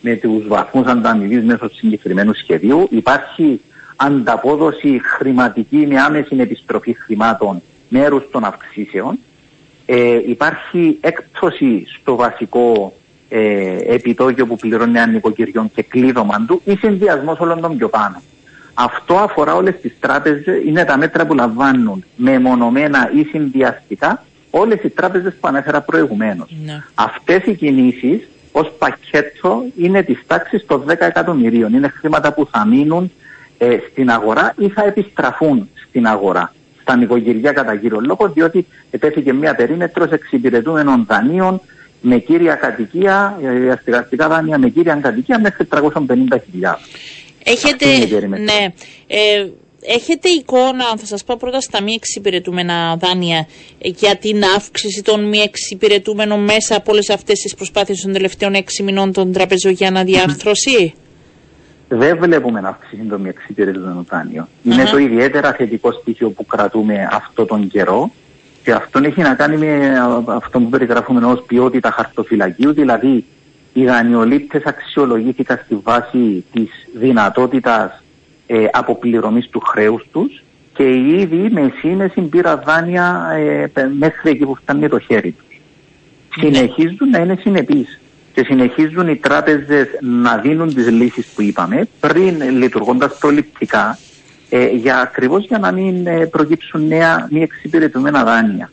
με 0.04 0.16
τους 0.16 0.48
βαθμούς 0.48 0.86
ανταμοιβής 0.86 1.44
μέσω 1.44 1.70
του 1.70 1.76
συγκεκριμένου 1.76 2.34
σχεδίου. 2.34 2.88
Υπάρχει 2.92 3.62
ανταπόδοση 3.96 5.02
χρηματική 5.04 5.88
με 5.88 6.02
άμεση 6.02 6.36
επιστροφή 6.40 6.94
χρημάτων 6.94 7.62
μέρους 7.88 8.24
των 8.32 8.44
αυξήσεων. 8.44 9.20
Ε, 9.86 10.20
υπάρχει 10.28 10.98
έκπτωση 11.02 11.86
στο 12.00 12.16
βασικό 12.16 12.94
ε, 13.30 13.78
επιτόκιο 13.94 14.46
που 14.46 14.56
πληρώνει 14.56 14.98
ένα 14.98 15.08
νοικοκυριό 15.08 15.70
και 15.76 15.84
κλείδωμα 15.84 16.46
του 16.48 16.62
ή 16.66 16.76
συνδυασμός 16.76 17.40
όλων 17.40 17.62
των 17.62 17.78
πιο 17.78 17.90
πάνω. 17.90 18.22
Αυτό 18.74 19.16
αφορά 19.16 19.56
όλες 19.56 19.76
τις 19.82 19.94
τράπεζες, 20.00 20.64
είναι 20.66 20.84
τα 20.84 20.98
μέτρα 20.98 21.26
που 21.26 21.34
λαμβάνουν 21.34 22.04
μεμονωμένα 22.16 23.12
ή 23.16 23.24
συνδυαστικά 23.24 24.24
όλες 24.50 24.80
οι 24.84 24.90
τράπεζες 24.90 25.34
που 25.40 25.48
ανέφερα 25.48 25.82
προηγουμένως. 25.82 26.50
Ναι. 26.66 26.84
Αυτές 26.94 27.44
οι 27.46 27.54
κινήσεις 27.54 28.28
ως 28.56 28.72
πακέτο 28.78 29.64
είναι 29.78 30.04
της 30.04 30.20
τάξης 30.28 30.66
των 30.66 30.86
10 30.88 30.96
εκατομμυρίων. 31.00 31.74
Είναι 31.74 31.88
χρήματα 31.88 32.34
που 32.34 32.48
θα 32.52 32.66
μείνουν 32.66 33.12
ε, 33.58 33.78
στην 33.92 34.10
αγορά 34.10 34.54
ή 34.58 34.70
θα 34.70 34.84
επιστραφούν 34.84 35.70
στην 35.88 36.08
αγορά. 36.08 36.54
Στα 36.82 36.96
νοικοκυριά 36.96 37.52
κατά 37.52 37.76
κύριο 37.76 38.00
λόγο, 38.00 38.30
διότι 38.30 38.66
ετέθηκε 38.92 39.34
μια 39.34 39.56
περίμετρος 39.56 40.12
εξυπηρετούμενων 40.12 41.06
δανείων 41.08 41.62
με 42.02 42.18
κύρια 42.18 42.56
κατοικία, 42.56 43.40
ε, 43.44 43.72
αστικαστικά 43.72 44.28
δάνεια 44.28 44.58
με 44.58 44.70
κύρια 44.70 44.96
κατοικία 44.96 45.40
μέχρι 45.40 45.66
350.000. 45.66 46.80
Έχετε, 47.44 47.86
ναι, 48.28 48.74
ε, 49.08 49.48
Έχετε 49.86 50.30
εικόνα, 50.30 50.86
θα 50.98 51.06
σας 51.06 51.24
πω 51.24 51.36
πρώτα 51.40 51.62
στα 51.62 51.82
μη 51.82 51.94
εξυπηρετούμενα 51.94 52.96
δάνεια, 52.96 53.48
για 53.80 54.16
την 54.16 54.44
αύξηση 54.56 55.02
των 55.04 55.28
μη 55.28 55.38
εξυπηρετούμενων 55.38 56.44
μέσα 56.44 56.76
από 56.76 56.92
όλες 56.92 57.10
αυτές 57.10 57.40
τις 57.40 57.56
προσπάθειες 57.56 58.02
των 58.02 58.14
τελευταίων 58.14 58.54
έξι 58.54 58.84
μηνών 58.84 59.12
των 59.14 59.32
τραπεζών 59.32 59.72
για 59.72 59.88
αναδιάρθρωση; 59.88 60.94
Δεν 61.88 62.18
βλέπουμε 62.18 62.62
αύξηση 62.64 63.04
των 63.10 63.22
μη 63.22 63.30
εξυπηρετούμενων 63.30 64.06
δάνειων. 64.10 64.48
Είναι 64.64 64.84
το 64.84 64.98
ιδιαίτερα 64.98 65.54
θετικό 65.54 65.92
στοιχείο 65.92 66.30
που 66.30 66.46
κρατούμε 66.46 67.10
αυτό 67.12 67.46
τον 67.46 67.68
καιρό 67.68 68.12
και 68.64 68.72
αυτό 68.72 69.00
έχει 69.04 69.22
να 69.22 69.36
κάνει 69.36 69.58
με 69.58 70.00
αυτό 70.28 70.60
που 70.60 70.70
περιγράφουμε 70.70 71.26
ως 71.26 71.44
ποιότητα 71.48 71.92
χαρτοφυλακίου, 71.92 72.74
δηλαδή 72.74 73.26
οι 73.74 73.86
δανειολήπτες 73.86 74.64
αξιολογήθηκαν 74.66 75.62
στη 75.66 75.76
βάση 75.84 76.46
της 76.54 76.70
δυνατότητας 76.94 78.03
ε, 78.54 78.68
αποπληρωμής 78.72 79.50
του 79.50 79.60
χρέους 79.60 80.06
τους 80.12 80.44
και 80.74 80.84
ήδη 80.94 81.50
με 81.52 81.74
σύνεση 81.80 82.22
πήρα 82.22 82.58
δάνεια 82.58 83.28
ε, 83.74 83.88
μέχρι 83.98 84.30
εκεί 84.30 84.46
που 84.46 84.56
φτάνει 84.56 84.88
το 84.88 85.00
χέρι 85.00 85.32
τους. 85.32 85.60
Ναι. 86.36 86.46
Συνεχίζουν 86.46 87.10
να 87.10 87.20
είναι 87.20 87.38
συνεπείς 87.40 88.00
και 88.34 88.44
συνεχίζουν 88.44 89.08
οι 89.08 89.16
τράπεζες 89.16 89.88
να 90.02 90.38
δίνουν 90.38 90.74
τις 90.74 90.90
λύσεις 90.90 91.26
που 91.26 91.42
είπαμε 91.42 91.88
πριν 92.00 92.42
λειτουργώντας 92.42 93.18
προληπτικά 93.18 93.98
ε, 94.50 94.68
για 94.68 95.00
ακριβώς 95.00 95.46
για 95.46 95.60
να 95.60 95.72
μην 95.72 96.08
ε, 96.08 96.26
προκύψουν 96.26 96.88
νέα 96.88 97.28
μη 97.32 97.42
εξυπηρετούμενα 97.42 98.24
δάνεια. 98.24 98.72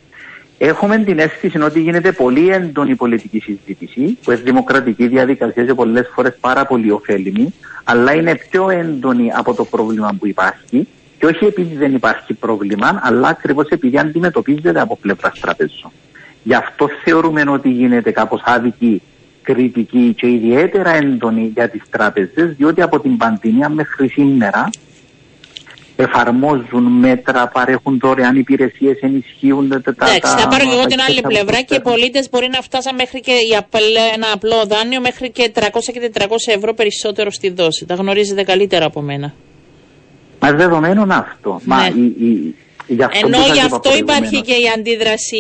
Έχουμε 0.63 0.99
την 0.99 1.19
αίσθηση 1.19 1.61
ότι 1.61 1.81
γίνεται 1.81 2.13
πολύ 2.13 2.49
έντονη 2.49 2.95
πολιτική 2.95 3.41
συζήτηση, 3.41 4.19
που 4.23 4.31
είναι 4.31 4.41
δημοκρατική 4.41 5.07
διαδικασία 5.07 5.65
και 5.65 5.75
πολλές 5.75 6.11
φορές 6.15 6.37
πάρα 6.41 6.67
πολύ 6.67 6.91
ωφέλιμη, 6.91 7.55
αλλά 7.85 8.15
είναι 8.15 8.35
πιο 8.35 8.71
έντονη 8.71 9.31
από 9.35 9.55
το 9.55 9.65
πρόβλημα 9.65 10.17
που 10.19 10.27
υπάρχει. 10.27 10.89
Και 11.19 11.27
όχι 11.27 11.45
επειδή 11.45 11.77
δεν 11.77 11.95
υπάρχει 11.95 12.35
πρόβλημα, 12.35 13.01
αλλά 13.03 13.29
ακριβώς 13.29 13.69
επειδή 13.69 13.99
αντιμετωπίζεται 13.99 14.81
από 14.81 14.97
πλευράς 14.97 15.41
τραπεζών. 15.41 15.91
Γι' 16.43 16.55
αυτό 16.55 16.89
θεωρούμε 17.05 17.45
ότι 17.49 17.69
γίνεται 17.69 18.11
κάπως 18.11 18.43
άδικη 18.45 19.03
κριτική 19.43 20.15
και 20.17 20.31
ιδιαίτερα 20.31 20.95
έντονη 20.95 21.51
για 21.55 21.69
τις 21.69 21.83
τράπεζε, 21.91 22.55
διότι 22.57 22.83
από 22.83 23.01
την 23.01 23.17
πανδημία 23.17 23.69
μέχρι 23.69 24.09
σήμερα 24.09 24.71
εφαρμόζουν 26.01 26.83
μέτρα, 26.83 27.49
παρέχουν 27.49 27.99
δωρεάν 28.03 28.37
υπηρεσίες, 28.37 28.99
ενισχύουν 29.01 29.69
τα. 29.69 29.79
Εντάξει, 29.79 30.37
θα 30.37 30.49
πάρω 30.49 30.65
και 30.65 30.75
εγώ 30.77 30.87
την 30.87 31.01
άλλη 31.09 31.21
πλευρά 31.21 31.63
και 31.63 31.75
οι 31.75 31.81
πολίτες 31.81 32.29
μπορεί 32.31 32.49
να 32.53 32.61
φτάσουν 32.61 32.95
μέχρι 32.95 33.21
και 33.21 33.33
ένα 34.15 34.27
απλό 34.35 34.65
δάνειο 34.67 35.01
μέχρι 35.01 35.31
και 35.31 35.53
300 35.55 35.63
και 35.93 36.11
400 36.19 36.25
ευρώ 36.57 36.75
περισσότερο 36.75 37.31
στη 37.31 37.51
δόση. 37.51 37.87
Τα 37.87 37.95
γνωρίζετε 37.95 38.43
καλύτερα 38.43 38.85
από 38.85 39.01
μένα. 39.01 39.35
Μα 40.41 40.53
δεδομένων 40.53 41.11
αυτό. 41.11 41.61
Μα 41.65 41.89
ναι. 41.89 42.01
η, 42.01 42.55
ενώ 42.99 43.39
γι' 43.53 43.61
αυτό 43.61 43.97
υπάρχει 43.97 44.41
και 44.41 44.53
η 44.53 44.69
αντίδραση, 44.77 45.37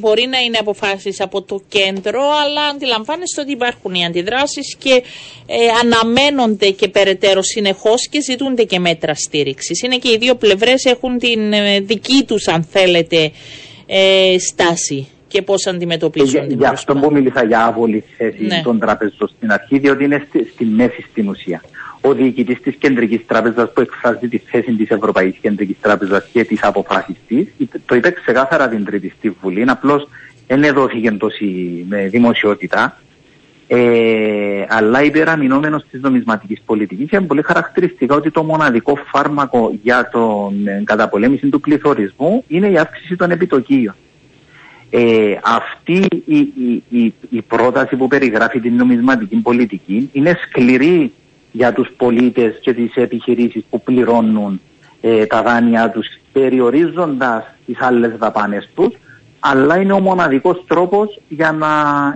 μπορεί 0.00 0.26
να 0.26 0.38
είναι 0.38 0.58
αποφάσεις 0.60 1.20
από 1.20 1.42
το 1.42 1.62
κέντρο, 1.68 2.20
αλλά 2.44 2.62
αντιλαμβάνεστε 2.74 3.40
ότι 3.40 3.52
υπάρχουν 3.52 3.94
οι 3.94 4.04
αντιδράσεις 4.04 4.76
και 4.78 5.02
ε, 5.46 5.56
αναμένονται 5.82 6.70
και 6.70 6.88
περαιτέρω 6.88 7.42
συνεχώς 7.42 8.08
και 8.08 8.20
ζητούνται 8.20 8.62
και 8.62 8.78
μέτρα 8.78 9.14
στήριξης. 9.14 9.82
Είναι 9.82 9.96
και 9.96 10.10
οι 10.10 10.16
δύο 10.16 10.34
πλευρές 10.34 10.84
έχουν 10.84 11.18
την 11.18 11.52
ε, 11.52 11.80
δική 11.80 12.24
τους, 12.26 12.48
αν 12.48 12.62
θέλετε, 12.62 13.30
ε, 13.86 14.36
στάση 14.38 15.08
και 15.28 15.42
πώς 15.42 15.66
αντιμετωπίζουν 15.66 16.48
την 16.48 16.58
Γι' 16.58 16.66
αυτό 16.66 16.94
που 16.94 17.12
μίλησα 17.12 17.44
για 17.44 17.64
άβολη 17.64 18.04
θέση 18.16 18.44
ναι. 18.44 18.60
των 18.64 18.78
τραπεζών 18.78 19.30
στην 19.36 19.52
αρχή, 19.52 19.78
διότι 19.78 20.04
είναι 20.04 20.26
στη, 20.28 20.50
στη 20.54 20.64
μέση 20.64 21.04
στην 21.10 21.28
ουσία 21.28 21.62
ο 22.00 22.14
διοικητής 22.14 22.60
της 22.60 22.74
Κεντρικής 22.76 23.26
Τράπεζας 23.26 23.72
που 23.72 23.80
εκφράζει 23.80 24.28
τη 24.28 24.38
θέση 24.38 24.72
της 24.72 24.88
Ευρωπαϊκής 24.88 25.40
Κεντρικής 25.40 25.76
Τράπεζας 25.80 26.28
και 26.32 26.44
τις 26.44 26.62
αποφάσεις 26.62 27.16
της, 27.26 27.46
το 27.86 27.94
είπε 27.94 28.10
ξεκάθαρα 28.10 28.68
την 28.68 28.84
Τρίτη 28.84 29.12
στη 29.18 29.30
Βουλή. 29.40 29.64
Απλώς 29.66 30.08
δεν 30.46 30.72
δόθηκε 30.74 31.10
τόση 31.10 31.84
με 31.88 32.08
δημοσιότητα. 32.08 32.96
Ε, 33.72 34.64
αλλά 34.68 35.02
υπεραμεινόμενος 35.02 35.84
της 35.90 36.00
νομισματικής 36.00 36.60
πολιτικής 36.64 37.10
είναι 37.10 37.26
πολύ 37.26 37.42
χαρακτηριστικά 37.42 38.14
ότι 38.14 38.30
το 38.30 38.42
μοναδικό 38.42 38.98
φάρμακο 39.12 39.78
για 39.82 40.08
την 40.08 40.66
ε, 40.66 40.82
καταπολέμηση 40.84 41.48
του 41.48 41.60
πληθωρισμού 41.60 42.44
είναι 42.48 42.68
η 42.68 42.78
αύξηση 42.78 43.16
των 43.16 43.30
επιτοκίων. 43.30 43.94
Ε, 44.90 45.38
αυτή 45.44 46.06
η, 46.24 46.38
η, 46.38 46.82
η, 46.88 47.14
η, 47.30 47.42
πρόταση 47.42 47.96
που 47.96 48.08
περιγράφει 48.08 48.60
την 48.60 48.74
νομισματική 48.74 49.36
πολιτική 49.36 50.10
είναι 50.12 50.38
σκληρή 50.42 51.12
για 51.52 51.72
τους 51.72 51.88
πολίτες 51.96 52.58
και 52.60 52.72
τις 52.72 52.94
επιχειρήσεις 52.94 53.64
που 53.70 53.82
πληρώνουν 53.82 54.60
ε, 55.00 55.26
τα 55.26 55.42
δάνεια 55.42 55.90
τους 55.90 56.06
περιορίζοντας 56.32 57.44
τις 57.66 57.80
άλλες 57.80 58.16
δαπάνες 58.18 58.68
τους 58.74 58.94
αλλά 59.40 59.80
είναι 59.80 59.92
ο 59.92 60.00
μοναδικός 60.00 60.64
τρόπος 60.66 61.20
για 61.28 61.52
να 61.52 61.68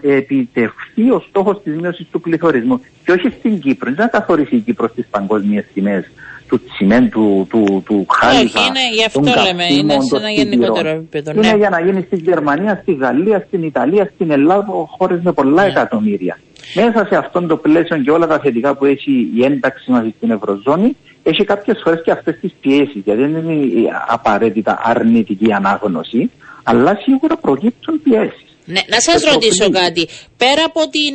επιτευχθεί 0.02 1.10
ο 1.10 1.24
στόχος 1.28 1.60
της 1.62 1.76
μείωσης 1.76 2.06
του 2.10 2.20
πληθωρισμού 2.20 2.80
και 3.04 3.12
όχι 3.12 3.28
στην 3.38 3.60
Κύπρο, 3.60 3.92
δεν 3.92 3.96
θα 3.96 4.18
καθορίσει 4.18 4.56
η 4.56 4.60
Κύπρο 4.60 4.88
στις 4.88 5.06
παγκόσμιες 5.10 5.64
τιμές 5.74 6.10
του 6.48 6.60
τσιμέντου, 6.64 7.46
του, 7.50 7.82
του 7.86 8.06
χάλιβα, 8.08 8.60
Όχι, 8.60 8.68
είναι 8.68 8.94
γι' 8.94 9.04
αυτό 9.04 9.20
λέμε, 9.20 9.64
είναι 9.64 10.00
σε 10.00 10.16
ένα 10.16 10.30
γενικότερο 10.30 10.88
επίπεδο. 10.88 11.30
Είναι 11.30 11.50
ναι. 11.50 11.56
για 11.56 11.70
να 11.70 11.80
γίνει 11.80 12.02
στη 12.06 12.16
Γερμανία, 12.16 12.78
στη 12.82 12.94
Γαλλία, 12.94 13.44
στην 13.46 13.62
Ιταλία, 13.62 14.10
στην 14.14 14.30
Ελλάδα, 14.30 14.66
χώρες 14.98 15.20
με 15.22 15.32
πολλά 15.32 15.62
ναι. 15.62 15.68
εκατομμύρια. 15.68 16.38
Μέσα 16.75 17.06
σε 17.06 17.16
αυτόν 17.16 17.47
το 17.47 17.56
πλαίσιο 17.56 17.99
και 17.99 18.11
όλα 18.11 18.26
τα 18.26 18.38
θετικά 18.38 18.75
που 18.76 18.85
έχει 18.85 19.30
η 19.35 19.44
ένταξη 19.44 19.90
μας 19.90 20.04
στην 20.16 20.30
Ευρωζώνη, 20.30 20.97
έχει 21.23 21.44
κάποιες 21.44 21.80
φορές 21.85 22.02
και 22.04 22.11
αυτές 22.11 22.38
τις 22.40 22.52
πιέσεις. 22.61 23.02
Γιατί 23.04 23.21
δεν 23.21 23.35
είναι 23.35 23.90
απαραίτητα 24.09 24.80
αρνητική 24.83 25.52
ανάγνωση, 25.52 26.30
αλλά 26.62 26.99
σίγουρα 27.02 27.37
προκύπτουν 27.37 28.02
πιέσεις. 28.02 28.44
Ναι, 28.64 28.80
να 28.87 29.00
σας 29.00 29.23
ρωτήσω 29.33 29.71
κάτι. 29.71 30.09
Πέρα 30.37 30.64
από 30.64 30.80
την... 30.88 31.14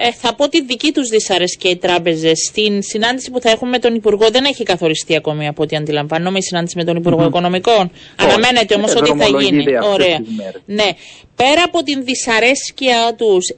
Ε, 0.00 0.06
ε, 0.06 0.12
θα 0.12 0.34
πω 0.34 0.48
τη 0.48 0.62
δική 0.62 0.92
τους 0.92 1.08
δυσαρέσκεια 1.08 1.70
οι 1.70 1.76
τράπεζες. 1.76 2.38
Στην 2.48 2.82
συνάντηση 2.82 3.30
που 3.30 3.40
θα 3.40 3.50
έχουμε 3.50 3.70
με 3.70 3.78
τον 3.78 3.94
Υπουργό 3.94 4.30
δεν 4.30 4.44
έχει 4.44 4.62
καθοριστεί 4.62 5.16
ακόμη 5.16 5.48
από 5.48 5.62
ό,τι 5.62 5.76
αντιλαμβάνομαι 5.76 6.38
η 6.38 6.42
συνάντηση 6.42 6.76
με 6.76 6.84
τον 6.84 6.96
Υπουργό 6.96 7.22
mm-hmm. 7.24 7.28
Οικονομικών. 7.28 7.90
Αναμένεται 8.16 8.74
όμως 8.74 8.94
ότι 8.94 9.14
θα 9.18 9.28
γίνει. 9.40 9.64
Ωραία. 9.92 10.18
Ναι. 10.64 10.88
Πέρα 11.36 11.62
από 11.64 11.82
την 11.82 12.04
δυσαρέσκεια 12.04 13.14
τους 13.16 13.54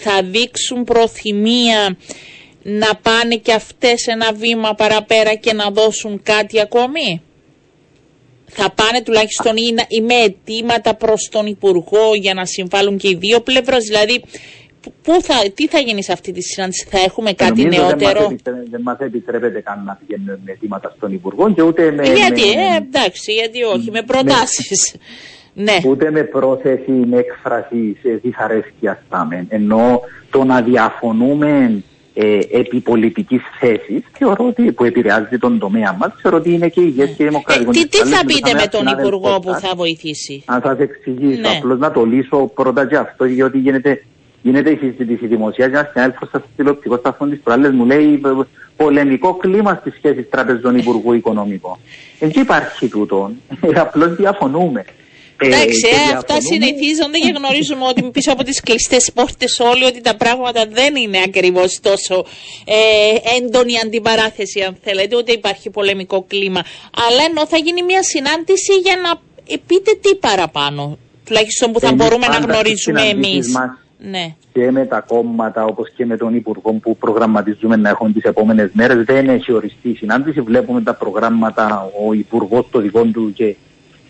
θα 0.00 0.22
δείξουν 0.22 0.84
προθυμία 0.84 1.96
να 2.62 2.94
πάνε 3.02 3.36
και 3.36 3.52
αυτές 3.52 4.06
ένα 4.06 4.32
βήμα 4.32 4.74
παραπέρα 4.74 5.34
και 5.34 5.52
να 5.52 5.70
δώσουν 5.70 6.22
κάτι 6.22 6.60
ακόμη; 6.60 7.22
Θα 8.46 8.70
πάνε 8.70 9.02
τουλάχιστον 9.02 9.56
ή, 9.56 9.74
ή 9.88 10.00
με 10.00 10.14
αιτήματα 10.14 10.94
προς 10.94 11.28
τον 11.30 11.46
Υπουργό 11.46 12.14
για 12.14 12.34
να 12.34 12.44
συμβάλλουν 12.44 12.98
και 12.98 13.08
οι 13.08 13.14
δύο 13.14 13.40
πλευρές; 13.40 13.84
Δηλαδή, 13.84 14.22
πού 15.02 15.22
θα, 15.22 15.34
τι 15.54 15.68
θα 15.68 15.78
γίνει 15.78 16.02
σε 16.02 16.12
αυτή 16.12 16.32
τη 16.32 16.42
συνάντηση, 16.42 16.86
θα 16.90 16.98
έχουμε 16.98 17.32
κάτι 17.32 17.64
νεότερο; 17.64 18.36
Δεν 18.70 18.80
μας 18.82 18.98
επιτρέπεται 18.98 19.60
καν 19.60 19.82
να 19.84 19.94
πηγαίνουμε 19.94 20.40
με 20.44 20.52
αιτήματα 20.52 20.92
στον 20.96 21.12
Υπουργό 21.12 21.52
και 21.52 21.62
ούτε 21.62 21.90
με. 21.90 22.02
Γιατί, 22.02 22.42
με, 22.42 22.74
ε, 22.74 22.76
εντάξει, 22.76 23.32
γιατί 23.32 23.62
όχι, 23.62 23.90
με 23.90 24.02
προτάσεις. 24.02 24.96
Ναι. 25.54 25.78
Ούτε 25.86 26.10
με 26.10 26.22
πρόθεση, 26.22 26.90
με 26.90 27.18
έκφραση 27.18 27.96
δυσαρέσκεια 28.22 29.02
πάμε. 29.08 29.46
Ενώ 29.48 30.00
το 30.30 30.44
να 30.44 30.62
διαφωνούμε 30.62 31.82
ε, 32.14 32.38
επί 32.50 32.80
πολιτικής 32.80 33.42
θέσης, 33.60 34.02
θεωρώ 34.18 34.46
ότι 34.46 34.72
που 34.72 34.84
επηρεάζει 34.84 35.38
τον 35.38 35.58
τομέα 35.58 35.96
μας, 35.98 36.14
θεωρώ 36.22 36.36
ότι 36.36 36.52
είναι 36.52 36.68
και 36.68 36.80
υγιές 36.80 37.10
και 37.16 37.24
δημοκρατικό. 37.24 37.70
Ε, 37.70 37.72
τι, 37.72 37.88
τι 37.88 37.98
θα 37.98 38.24
πείτε 38.24 38.54
με 38.54 38.66
τον 38.66 38.86
Υπουργό 38.98 39.40
που 39.40 39.52
θα 39.52 39.74
βοηθήσει; 39.76 40.42
Αν 40.46 40.60
σας 40.64 40.78
εξηγήσω, 40.78 41.40
ναι. 41.40 41.48
απλώς 41.48 41.78
να 41.78 41.90
το 41.90 42.04
λύσω 42.04 42.50
πρώτα 42.54 42.86
και 42.86 42.96
αυτό, 42.96 43.24
γιατί 43.24 43.58
γίνεται, 43.58 44.04
γίνεται 44.44 44.70
η 44.70 44.76
συζήτηση 44.76 45.26
δημοσίας. 45.26 45.68
Ένα 45.68 45.88
συνάδελφο 45.92 46.28
σα 46.32 46.40
τηλεοπτικό 46.40 46.96
σταθμό 46.96 47.26
της 47.26 47.40
προάλλε 47.44 47.70
μου 47.70 47.84
λέει 47.84 48.20
πολεμικό 48.76 49.34
κλίμα 49.34 49.78
στις 49.80 49.94
σχέσεις 49.96 50.28
τραπεζών 50.30 50.78
Υπουργού 50.78 51.12
Οικονομικών. 51.12 51.76
Εκεί 52.18 52.40
υπάρχει 52.40 52.88
τούτο. 52.88 53.30
Απλώς 53.84 54.16
διαφωνούμε. 54.16 54.84
Εντάξει, 55.36 55.88
ε, 56.10 56.16
αυτά 56.16 56.40
συνηθίζονται 56.40 57.18
και 57.18 57.32
γνωρίζουμε 57.36 57.84
ότι 57.84 58.02
πίσω 58.02 58.32
από 58.32 58.42
τις 58.42 58.60
κλειστές 58.60 59.10
πόρτες 59.14 59.58
όλοι 59.58 59.84
ότι 59.84 60.00
τα 60.00 60.16
πράγματα 60.16 60.66
δεν 60.70 60.96
είναι 60.96 61.18
ακριβώς 61.26 61.80
τόσο 61.82 62.26
ε, 62.64 63.36
έντονη 63.36 63.72
αντιπαράθεση, 63.84 64.60
αν 64.60 64.76
θέλετε, 64.82 65.16
ούτε 65.16 65.32
υπάρχει 65.32 65.70
πολεμικό 65.70 66.24
κλίμα. 66.28 66.62
Αλλά 67.08 67.22
ενώ 67.30 67.46
θα 67.46 67.56
γίνει 67.56 67.82
μια 67.82 68.02
συνάντηση 68.02 68.72
για 68.74 68.96
να 69.02 69.20
πείτε 69.66 69.90
τι 70.00 70.14
παραπάνω, 70.14 70.98
τουλάχιστον 71.24 71.72
που 71.72 71.80
θα 71.80 71.92
μπορούμε 71.92 72.26
να 72.26 72.36
γνωρίζουμε 72.36 73.02
εμείς. 73.02 73.46
Ναι. 74.10 74.34
Και 74.52 74.70
με 74.70 74.84
τα 74.86 75.00
κόμματα, 75.00 75.64
όπως 75.64 75.90
και 75.96 76.06
με 76.06 76.16
τον 76.16 76.34
Υπουργό 76.34 76.72
που 76.72 76.96
προγραμματίζουμε 76.96 77.76
να 77.76 77.88
έχουν 77.88 78.12
τις 78.12 78.22
επόμενες 78.22 78.70
μέρες, 78.72 79.04
δεν 79.04 79.28
έχει 79.28 79.52
οριστεί 79.52 79.88
η 79.88 79.94
συνάντηση. 79.94 80.40
Βλέπουμε 80.40 80.82
τα 80.82 80.94
προγράμματα, 80.94 81.90
ο 82.06 82.12
Υπουργός 82.12 82.66
το 82.70 82.80
δικό 82.80 83.04
του 83.04 83.32
και 83.32 83.56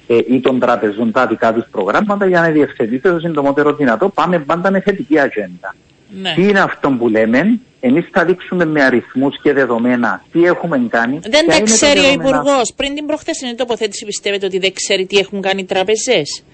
ε, 0.06 0.18
ή 0.28 0.40
των 0.40 0.60
τραπεζών 0.60 1.12
τα 1.12 1.26
δικά 1.26 1.52
τους 1.52 1.64
προγράμματα 1.70 2.26
για 2.26 2.40
να 2.40 2.48
διευθετείται 2.48 3.12
το 3.12 3.18
συντομότερο 3.18 3.74
δυνατό. 3.74 4.08
Πάμε 4.08 4.38
πάντα 4.38 4.70
με 4.70 4.80
θετική 4.80 5.18
ατζέντα. 5.18 5.74
Ναι. 6.22 6.32
Τι 6.34 6.48
είναι 6.48 6.60
αυτό 6.60 6.90
που 6.90 7.08
λέμε, 7.08 7.60
εμείς 7.80 8.08
θα 8.12 8.24
δείξουμε 8.24 8.64
με 8.64 8.82
αριθμούς 8.82 9.40
και 9.42 9.52
δεδομένα 9.52 10.24
τι 10.32 10.44
έχουμε 10.44 10.86
κάνει. 10.88 11.18
Δεν 11.22 11.46
τα 11.46 11.62
ξέρει 11.62 12.00
ο 12.00 12.12
Υπουργός. 12.12 12.72
Πριν 12.76 12.94
την 12.94 13.06
προχθέσινη 13.06 13.54
τοποθέτηση, 13.54 14.04
πιστεύετε 14.04 14.46
ότι 14.46 14.58
δεν 14.58 14.72
ξέρει 14.72 15.06
τι 15.06 15.18
έχουν 15.18 15.40
κάνει 15.40 15.60
οι 15.60 15.64
τραπεζές; 15.64 16.44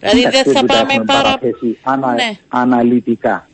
Δηλαδή 0.00 0.42
δεν 0.42 0.54
θα 0.54 0.64
πάμε 0.64 1.04
πάρα. 1.06 1.38
Ανα, 1.82 2.12
ναι. 2.12 2.30
Αναλυτικά. 2.48 3.48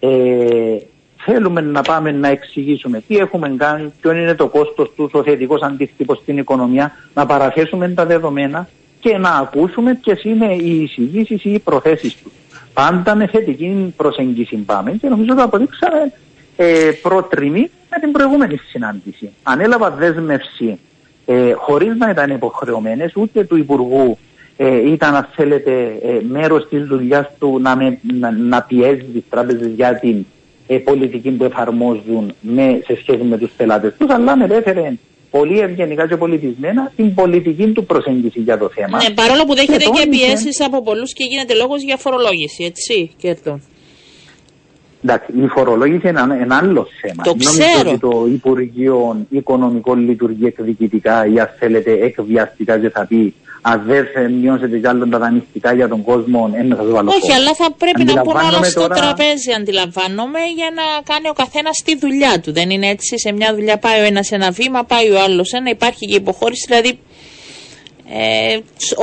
Ε, 0.00 0.76
θέλουμε 1.16 1.60
να 1.60 1.82
πάμε 1.82 2.12
να 2.12 2.28
εξηγήσουμε 2.28 3.02
τι 3.08 3.16
έχουμε 3.16 3.54
κάνει, 3.56 3.92
ποιο 4.00 4.12
είναι 4.12 4.34
το 4.34 4.48
κόστος 4.48 4.92
τους, 4.96 5.12
ο 5.12 5.22
θετικός 5.22 5.62
αντίκτυπος 5.62 6.18
στην 6.18 6.38
οικονομία, 6.38 6.92
να 7.14 7.26
παραθέσουμε 7.26 7.88
τα 7.88 8.06
δεδομένα 8.06 8.68
και 9.00 9.18
να 9.18 9.30
ακούσουμε 9.30 9.94
ποιες 9.94 10.24
είναι 10.24 10.54
οι 10.54 10.82
εισηγήσεις 10.82 11.44
ή 11.44 11.52
οι 11.52 11.58
προθέσεις 11.58 12.16
τους. 12.16 12.32
Πάντα 12.72 13.14
με 13.14 13.26
θετική 13.26 13.94
προσέγγιση 13.96 14.56
πάμε 14.56 14.90
και 14.90 15.08
νομίζω 15.08 15.32
ότι 15.32 15.40
αποδείξαμε 15.40 16.12
ε, 16.56 16.90
προτριμή 17.02 17.70
με 17.90 17.98
την 18.00 18.12
προηγούμενη 18.12 18.56
συνάντηση. 18.56 19.30
Ανέλαβα 19.42 19.90
δέσμευση 19.90 20.78
ε, 21.26 21.52
χωρίς 21.52 21.96
να 21.96 22.10
ήταν 22.10 22.30
υποχρεωμένες 22.30 23.12
ούτε 23.14 23.44
του 23.44 23.56
Υπουργού 23.56 24.18
ε, 24.56 24.90
ήταν, 24.90 25.14
αν 25.14 25.28
θέλετε, 25.34 25.72
ε, 26.02 26.20
μέρος 26.28 26.68
της 26.68 26.84
δουλειάς 26.84 27.26
του 27.38 27.58
να, 27.60 27.76
με, 27.76 27.98
να, 28.20 28.30
να 28.30 28.62
πιέζει 28.62 29.02
τις 29.02 29.22
τράπεζες 29.28 29.72
για 29.74 29.98
την 29.98 30.24
ε, 30.66 30.76
πολιτική 30.76 31.30
που 31.30 31.44
εφαρμόζουν 31.44 32.34
με, 32.40 32.80
σε 32.84 32.96
σχέση 33.00 33.22
με 33.22 33.38
τους 33.38 33.50
πελάτες 33.56 33.94
τους, 33.98 34.10
αλλά 34.10 34.36
με 34.36 34.54
έφερε 34.54 34.92
πολύ 35.30 35.58
ευγενικά 35.58 36.08
και 36.08 36.16
πολιτισμένα 36.16 36.92
την 36.96 37.14
πολιτική 37.14 37.66
του 37.66 37.84
προσέγγιση 37.84 38.40
για 38.40 38.58
το 38.58 38.68
θέμα. 38.68 39.02
Ναι, 39.02 39.14
παρόλο 39.14 39.44
που 39.44 39.54
δέχεται 39.54 39.76
και, 39.76 39.90
και 40.00 40.08
πιέσεις 40.08 40.60
από 40.60 40.82
πολλούς 40.82 41.12
και 41.12 41.24
γίνεται 41.24 41.54
λόγος 41.54 41.82
για 41.82 41.96
φορολόγηση, 41.96 42.64
έτσι, 42.64 43.10
κέρδων. 43.16 43.62
Εντάξει, 45.04 45.32
η 45.44 45.46
φορολόγηση 45.46 46.08
είναι 46.08 46.20
ένα, 46.40 46.56
άλλο 46.56 46.86
θέμα. 47.00 47.22
Το 47.22 47.34
ξέρω. 47.34 47.68
Νομίζω 47.68 47.90
ότι 47.90 47.98
το 47.98 48.26
Υπουργείο 48.32 49.26
Οικονομικών 49.28 49.98
λειτουργεί 50.08 50.46
εκδικητικά 50.46 51.26
ή 51.26 51.40
αν 51.40 51.50
θέλετε 51.58 51.92
εκβιαστικά 51.92 52.78
και 52.78 52.90
θα 52.90 53.06
πει 53.06 53.34
αν 53.66 53.82
δεν 53.86 54.32
μειώσετε 54.32 54.78
κι 54.78 54.86
άλλο 54.86 55.08
τα 55.08 55.18
δανειστικά 55.18 55.74
για 55.74 55.88
τον 55.88 56.02
κόσμο, 56.02 56.50
ένα 56.54 56.76
θα 56.76 56.82
το 56.82 56.90
βάλω. 56.90 57.10
Όχι, 57.10 57.32
αλλά 57.32 57.54
θα 57.54 57.72
πρέπει 57.78 58.04
να 58.04 58.22
πούμε 58.22 58.42
όλα 58.42 58.64
στο 58.64 58.80
τώρα... 58.80 58.94
τραπέζι, 58.94 59.52
αντιλαμβάνομαι, 59.58 60.38
για 60.56 60.70
να 60.74 61.14
κάνει 61.14 61.28
ο 61.28 61.32
καθένας 61.32 61.82
τη 61.84 61.98
δουλειά 61.98 62.40
του. 62.40 62.52
Δεν 62.52 62.70
είναι 62.70 62.86
έτσι. 62.86 63.18
Σε 63.18 63.32
μια 63.32 63.54
δουλειά 63.54 63.78
πάει 63.78 64.00
ο 64.00 64.04
ένας 64.04 64.30
ένα 64.30 64.50
βήμα, 64.50 64.84
πάει 64.84 65.10
ο 65.10 65.20
άλλος 65.22 65.52
ένα, 65.52 65.70
υπάρχει 65.70 66.06
και 66.06 66.16
υποχώρηση. 66.16 66.64
Δηλαδή, 66.68 66.98
ε, 68.08 68.58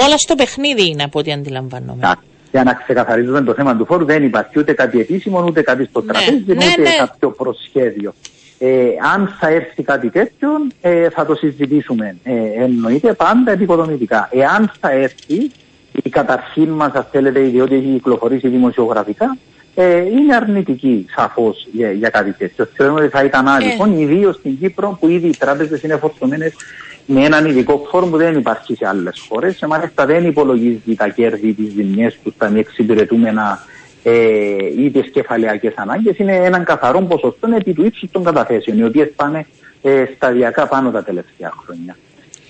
όλα 0.05 0.17
στο 0.17 0.35
παιχνίδι 0.35 0.87
είναι 0.87 1.03
από 1.03 1.19
ό,τι 1.19 1.31
αντιλαμβάνομαι. 1.31 2.17
Για 2.51 2.63
να 2.63 2.73
ξεκαθαρίζουμε 2.73 3.41
το 3.41 3.53
θέμα 3.53 3.75
του 3.75 3.85
φόρου, 3.85 4.05
δεν 4.05 4.23
υπάρχει 4.23 4.59
ούτε 4.59 4.73
κάτι 4.73 4.99
επίσημο, 4.99 5.43
ούτε 5.47 5.61
κάτι 5.61 5.85
στο 5.85 6.01
ναι, 6.01 6.11
τραπέζι, 6.11 6.43
ναι, 6.47 6.53
ούτε 6.53 6.81
ναι. 6.81 6.95
κάποιο 6.97 7.29
προσχέδιο. 7.29 8.13
Ε, 8.59 8.85
αν 9.13 9.35
θα 9.39 9.47
έρθει 9.47 9.83
κάτι 9.83 10.09
τέτοιο, 10.09 10.49
ε, 10.81 11.09
θα 11.09 11.25
το 11.25 11.35
συζητήσουμε. 11.35 12.15
Ε, 12.23 12.63
εννοείται 12.63 13.13
πάντα 13.13 13.51
επικοδομητικά. 13.51 14.29
Εάν 14.31 14.71
θα 14.79 14.91
έρθει, 14.91 15.51
η 16.03 16.09
καταρχήν 16.09 16.69
μας, 16.69 16.93
αν 16.93 17.07
θέλετε, 17.11 17.39
διότι 17.39 17.75
έχει 17.75 17.87
κυκλοφορήσει 17.93 18.47
δημοσιογραφικά, 18.47 19.37
ε, 19.75 19.97
είναι 19.97 20.35
αρνητική 20.35 21.05
σαφώς 21.15 21.67
για, 21.71 21.91
για 21.91 22.09
κάτι 22.09 22.31
τέτοιο. 22.31 22.67
Θεωρούμε 22.73 22.99
ότι 22.99 23.09
θα 23.09 23.23
ήταν 23.23 23.47
άδικο, 23.47 23.85
ε. 23.85 24.01
ιδίως 24.01 24.35
στην 24.35 24.59
Κύπρο, 24.59 24.97
που 24.99 25.07
ήδη 25.07 25.27
οι 25.27 25.37
τράπεζες 25.37 25.81
είναι 25.81 25.95
φορτωμένες 25.95 26.53
με 27.11 27.25
έναν 27.25 27.45
ειδικό 27.45 27.87
φόρο 27.91 28.07
που 28.07 28.17
δεν 28.17 28.37
υπάρχει 28.37 28.75
σε 28.75 28.87
άλλες 28.87 29.25
χώρες. 29.29 29.55
Και 29.55 29.65
μάλιστα 29.65 30.05
δεν 30.05 30.25
υπολογίζει 30.25 30.95
τα 30.95 31.07
κέρδη, 31.07 31.53
τις 31.53 31.73
ζημιές 31.73 32.19
του, 32.23 32.33
τα 32.37 32.49
μη 32.49 32.59
εξυπηρετούμενα 32.59 33.65
ε, 34.03 34.13
ή 34.77 34.91
τι 34.91 35.11
κεφαλαιακές 35.11 35.73
ανάγκες 35.75 36.17
είναι 36.17 36.35
έναν 36.35 36.63
καθαρό 36.63 37.01
ποσοστό 37.01 37.47
επί 37.55 37.73
του 37.73 37.85
ύψους 37.85 38.11
των 38.11 38.23
καταθέσεων, 38.23 38.77
οι 38.77 38.83
οποίες 38.83 39.11
πάνε 39.15 39.45
ε, 39.81 40.03
σταδιακά 40.15 40.67
πάνω 40.67 40.91
τα 40.91 41.03
τελευταία 41.03 41.53
χρόνια. 41.63 41.97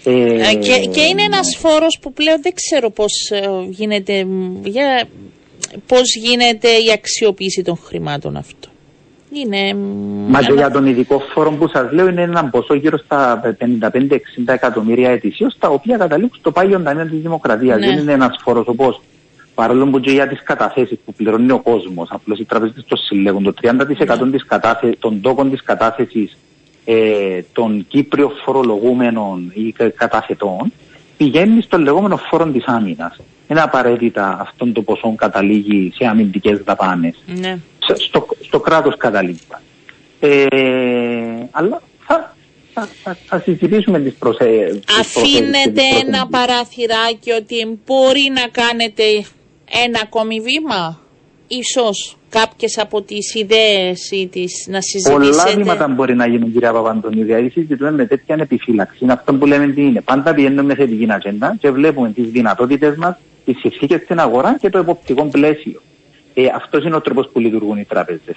Ε, 0.04 0.50
ε 0.50 0.54
και, 0.54 0.90
και 0.92 1.02
είναι 1.02 1.24
ένας 1.24 1.58
φόρος 1.60 1.98
που 2.02 2.14
πλέον 2.14 2.42
δεν 2.42 2.54
ξέρω 2.54 2.90
πώς 2.90 3.30
ε, 3.30 3.48
γίνεται, 3.70 4.26
για, 4.64 5.08
πώς 5.88 6.16
γίνεται 6.16 6.68
η 6.68 6.92
αξιοποίηση 6.94 7.62
των 7.62 7.78
χρημάτων 7.78 8.36
αυτό. 8.38 8.71
Είναι... 9.34 9.74
Μα 10.28 10.42
και 10.42 10.54
για 10.54 10.72
τον 10.72 10.86
ειδικό 10.86 11.20
φόρο 11.34 11.52
που 11.52 11.68
σας 11.68 11.92
λέω 11.92 12.08
είναι 12.08 12.22
ένα 12.22 12.46
ποσό 12.46 12.74
γύρω 12.74 12.98
στα 12.98 13.42
55-60 13.60 13.88
εκατομμύρια 14.46 15.10
ετησίως, 15.10 15.58
τα 15.60 15.70
οποία 15.70 15.98
καταλήξουν 15.98 16.40
στο 16.40 16.52
πάγιο 16.52 16.82
ταμείο 16.82 17.06
της 17.06 17.22
Δημοκρατίας. 17.22 17.80
Ναι. 17.80 17.86
Δεν 17.86 17.98
είναι 17.98 18.12
ένας 18.12 18.40
φόρος 18.44 18.68
όπως 18.68 19.02
παρόλο 19.56 19.86
που 19.86 20.00
και 20.00 20.12
για 20.12 20.28
τις 20.28 20.44
καταθέσεις 20.44 20.98
που 21.06 21.14
πληρώνει 21.14 21.52
ο 21.52 21.60
κόσμος, 21.60 22.10
απλώς 22.12 22.40
οι 22.40 22.46
τράπεζες 22.46 22.84
το 22.88 22.96
συλλέγουν, 22.96 23.44
το 23.44 23.54
30% 23.62 23.72
ναι. 23.76 24.32
της 24.32 24.46
κατάθε, 24.46 24.96
των 25.00 25.22
τόκων 25.22 25.50
της 25.50 25.64
κατάθεσης 25.64 26.38
ε, 26.86 27.42
των 27.54 27.86
Κύπριων 27.88 28.32
φορολογούμενων 28.46 29.52
ή 29.54 29.74
καταθετών 29.96 30.72
πηγαίνει 31.18 31.62
στο 31.62 31.78
λεγόμενο 31.78 32.18
φόρο 32.18 32.46
της 32.46 32.66
άμυνας. 32.66 33.20
Είναι 33.48 33.62
απαραίτητα 33.62 34.38
αυτόν 34.42 34.74
το 34.74 34.82
ποσό 34.82 35.16
καταλήγει 35.16 35.92
σε 35.96 36.06
αμυντικές 36.06 36.62
δαπάνες. 36.64 37.16
Ναι. 37.26 37.58
Στο, 37.96 38.28
στο 38.42 38.60
κράτος 38.60 38.98
καταλήγει. 38.98 39.40
Ε, 40.20 40.46
αλλά 41.52 41.82
θα, 42.08 42.36
θα, 42.74 42.90
θα, 43.04 43.18
θα 43.26 43.40
συζητήσουμε 43.40 44.00
τις 44.00 44.14
προσέγγισεις. 44.14 44.84
Αφήνετε 45.00 45.82
ένα 46.06 46.28
παραθυράκι 46.28 47.32
ότι 47.32 47.80
μπορεί 47.86 48.32
να 48.34 48.48
κάνετε 48.64 49.04
ένα 49.86 50.00
ακόμη 50.04 50.40
βήμα, 50.40 51.00
ίσως 51.48 52.18
κάποιες 52.30 52.78
από 52.78 53.02
τις 53.02 53.34
ιδέες 53.34 54.12
ή 54.12 54.28
τις 54.28 54.68
να 54.70 54.82
συζητήσετε. 54.82 55.30
Πολλά 55.30 55.56
βήματα 55.56 55.88
μπορεί 55.88 56.16
να 56.16 56.28
γίνουν 56.28 56.52
κυρία 56.52 56.72
Παπαντονίδη, 56.72 57.24
δηλαδή 57.24 57.50
συζητούμε 57.50 57.92
με 57.92 58.06
τέτοια 58.06 58.36
επιφύλαξη. 58.40 58.98
Είναι 59.02 59.14
αυτό 59.14 59.34
που 59.34 59.46
λέμε 59.46 59.68
τι 59.68 59.82
είναι. 59.82 60.02
Πάντα 60.02 60.34
πηγαίνουμε 60.34 60.64
με 60.64 60.76
θετική 60.76 61.12
ατζέντα 61.12 61.56
και 61.60 61.70
βλέπουμε 61.72 62.12
τις 62.12 62.30
δυνατότητες 62.30 62.96
μας 62.96 63.16
τις 63.46 63.60
συνθήκες 63.60 64.02
στην 64.02 64.20
αγορά 64.20 64.58
και 64.62 64.70
το 64.70 64.78
εποπτικό 64.78 65.26
πλαίσιο. 65.26 65.82
Ε, 66.34 66.46
Αυτός 66.56 66.84
είναι 66.84 66.96
ο 66.96 67.02
τρόπος 67.02 67.30
που 67.34 67.40
λειτουργούν 67.40 67.78
οι 67.78 67.86
τράπεζες. 67.86 68.36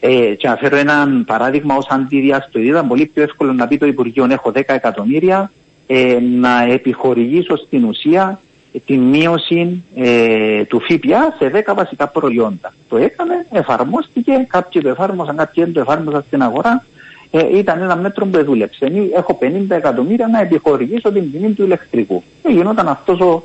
Ε, 0.00 0.34
και 0.34 0.48
να 0.48 0.56
φέρω 0.56 0.76
ένα 0.76 1.22
παράδειγμα 1.26 1.74
ως 1.76 1.86
αντιδιαστολή. 1.88 2.66
Ήταν 2.66 2.88
πολύ 2.88 3.06
πιο 3.06 3.22
εύκολο 3.22 3.52
να 3.52 3.68
πει 3.68 3.78
το 3.78 3.86
Υπουργείο: 3.86 4.26
Έχω 4.30 4.50
10 4.54 4.62
εκατομμύρια 4.66 5.50
ε, 5.86 6.18
να 6.20 6.62
επιχορηγήσω 6.62 7.56
στην 7.56 7.84
ουσία 7.84 8.40
τη 8.86 8.96
μείωση 8.96 9.84
ε, 9.94 10.64
του 10.64 10.80
ΦΠΑ 10.80 11.36
σε 11.38 11.64
10 11.66 11.74
βασικά 11.74 12.08
προϊόντα. 12.08 12.74
Το 12.88 12.96
έκανε, 12.96 13.46
εφαρμόστηκε, 13.52 14.46
κάποιοι 14.48 14.82
το 14.82 14.88
εφάρμοσαν, 14.88 15.36
κάποιοι 15.36 15.64
δεν 15.64 15.72
το 15.72 15.80
εφάρμοσαν 15.80 16.24
στην 16.26 16.42
αγορά. 16.42 16.84
Ε, 17.30 17.58
ήταν 17.58 17.82
ένα 17.82 17.96
μέτρο 17.96 18.26
που 18.26 18.44
δούλεψε. 18.44 18.92
Έχω 19.16 19.38
50 19.42 19.46
εκατομμύρια 19.68 20.26
να 20.26 20.40
επιχορηγήσω 20.40 21.12
την 21.12 21.32
τιμή 21.32 21.52
του 21.52 21.62
ηλεκτρικού. 21.62 22.22
Και 22.42 22.52
γινόταν 22.52 22.88
αυτός 22.88 23.20
ο, 23.20 23.42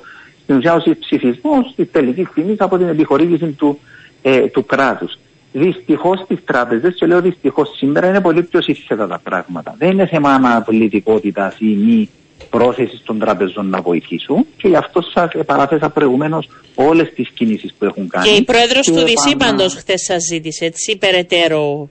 στην 0.48 0.60
ουσία 0.60 0.74
ο 0.74 0.98
ψηφισμός 1.00 1.74
της 1.76 1.92
τελικής 1.92 2.28
τιμής 2.34 2.60
από 2.60 2.78
την 2.78 2.88
επιχορήγηση 2.88 3.46
του, 3.46 3.80
ε, 4.22 4.40
του 4.40 4.66
κράτους. 4.66 5.18
Δυστυχώς 5.52 6.20
στις 6.20 6.38
τράπεζες, 6.46 6.96
και 6.96 7.06
λέω 7.06 7.22
δυστυχώς 7.22 7.76
σήμερα, 7.78 8.08
είναι 8.08 8.22
πολύ 8.22 8.44
πιο 8.44 8.62
σύνθετα 8.62 9.08
τα 9.08 9.20
πράγματα. 9.24 9.76
Δεν 9.78 9.92
είναι 9.92 10.08
θέμα 10.08 10.30
αναπολιτικότητας 10.30 11.56
ή 11.60 11.66
μη 11.66 12.10
πρόθεσης 12.50 13.02
των 13.04 13.20
τραπεζών 13.20 13.70
να 13.70 13.82
βοηθήσουν 13.82 14.46
και 14.58 14.68
γι' 14.68 14.76
αυτό 14.76 15.02
σας 15.02 15.32
παράθεσα 15.46 15.90
προηγουμένως 15.90 16.50
όλες 16.76 17.14
τις 17.14 17.30
κινήσεις 17.30 17.74
που 17.78 17.86
έχουν 17.86 18.08
κάνει. 18.08 18.28
Και 18.28 18.36
η 18.36 18.44
πρόεδρος 18.44 18.86
του 18.86 19.04
Δυσύπαντο 19.04 19.70
χθες 19.70 20.02
σας 20.02 20.24
ζήτησε 20.24 20.66
έτσι 20.66 20.98
περαιτέρω 20.98 21.90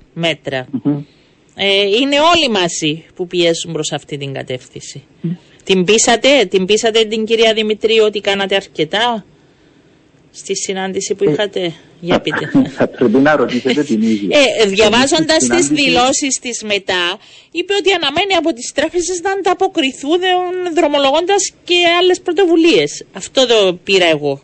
Ε, 1.59 1.83
είναι 1.83 2.17
όλοι 2.35 2.49
μαζί 2.51 3.05
που 3.15 3.27
πιέζουν 3.27 3.73
προς 3.73 3.93
αυτή 3.93 4.17
την 4.17 4.33
κατεύθυνση. 4.33 5.03
Την 5.65 5.85
πείσατε, 5.85 6.45
την 6.45 6.65
πείσατε 6.67 7.05
την 7.05 7.25
κυρία 7.25 7.53
Δημητρίου 7.55 8.05
ότι 8.05 8.21
κάνατε 8.21 8.55
αρκετά 8.55 9.25
στη 10.31 10.57
συνάντηση 10.57 11.15
που 11.15 11.25
ε, 11.25 11.31
είχατε; 11.33 11.73
Για 12.01 12.21
πείτε. 12.21 12.51
Θα 12.77 12.87
πρέπει 12.89 13.19
να 13.19 13.37
ρωτήσετε 13.37 13.83
την 13.83 14.03
ίδια. 14.03 14.39
Ε, 14.59 14.67
Διαβάζοντας 14.67 15.47
τις 15.47 15.67
δηλώσεις 15.69 16.39
της 16.41 16.63
μετά, 16.63 17.19
είπε 17.51 17.75
ότι 17.75 17.93
αναμένει 17.93 18.35
από 18.35 18.53
τις 18.53 18.73
τράπεζες 18.75 19.21
να 19.23 19.31
ανταποκριθούν 19.31 20.21
δρομολογώντας 20.75 21.53
και 21.65 21.77
άλλες 22.01 22.21
πρωτοβουλίες. 22.21 23.05
Αυτό 23.13 23.47
το 23.47 23.79
πήρα 23.85 24.07
εγώ. 24.07 24.43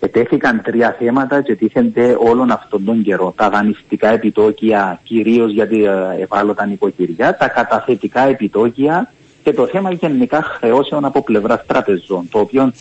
Ετέθηκαν 0.00 0.62
τρία 0.62 0.96
θέματα 0.98 1.42
και 1.42 1.54
τίθενται 1.54 2.16
όλον 2.20 2.50
αυτόν 2.50 2.84
τον 2.84 3.02
καιρό. 3.02 3.32
Τα 3.36 3.50
δανειστικά 3.50 4.08
επιτόκια, 4.08 5.00
κυρίως 5.02 5.52
για 5.52 5.68
την 5.68 5.86
ευάλωτα 6.20 6.66
νοικοκυριά, 6.66 7.36
τα 7.36 7.48
καταθετικά 7.48 8.20
επιτόκια 8.20 9.12
και 9.42 9.52
το 9.52 9.66
θέμα 9.66 9.92
γενικά 9.92 10.42
χρεώσεων 10.42 11.04
από 11.04 11.22
πλευράς 11.22 11.66
τραπεζών. 11.66 12.28
Το 12.30 12.38
οποίο 12.38 12.72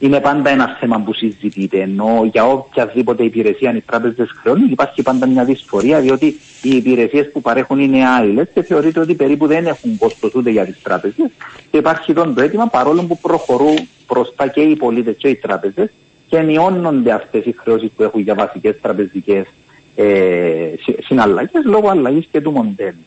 είναι 0.00 0.20
πάντα 0.20 0.50
ένα 0.50 0.76
θέμα 0.80 1.00
που 1.00 1.14
συζητείται. 1.14 1.80
Ενώ 1.80 2.28
για 2.32 2.44
οποιαδήποτε 2.46 3.22
υπηρεσία 3.22 3.74
οι 3.74 3.80
τράπεζες 3.80 4.30
χρεώνουν 4.42 4.70
υπάρχει 4.70 5.02
πάντα 5.02 5.26
μια 5.26 5.44
δυσφορία, 5.44 6.00
διότι 6.00 6.26
οι 6.62 6.70
υπηρεσίες 6.76 7.30
που 7.32 7.40
παρέχουν 7.40 7.78
είναι 7.78 8.08
άειλες 8.08 8.48
και 8.54 8.62
θεωρείται 8.62 9.00
ότι 9.00 9.14
περίπου 9.14 9.46
δεν 9.46 9.66
έχουν 9.66 9.98
κόστο 9.98 10.30
ούτε 10.34 10.50
για 10.50 10.64
τις 10.64 10.82
τράπεζες. 10.82 11.30
Και 11.70 11.78
υπάρχει 11.78 12.10
εδώ 12.10 12.32
το 12.32 12.42
αίτημα 12.42 12.66
παρόλο 12.66 13.02
που 13.02 13.18
προχωρούν 13.18 13.88
μπροστά 14.08 14.46
και 14.46 14.60
οι 14.60 14.76
πολίτες 14.76 15.14
και 15.18 15.28
οι 15.28 15.34
τράπεζες 15.34 15.90
και 16.28 16.40
μειώνονται 16.40 17.12
αυτές 17.12 17.44
οι 17.44 17.54
χρεώσεις 17.58 17.90
που 17.96 18.02
έχουν 18.02 18.20
για 18.20 18.34
βασικές 18.34 18.80
τραπεζικές 18.80 19.46
ε, 19.94 20.72
συναλλαγές 21.04 21.64
λόγω 21.64 21.88
αλλαγής 21.88 22.28
και 22.30 22.40
του 22.40 22.50
μοντέλου. 22.50 23.04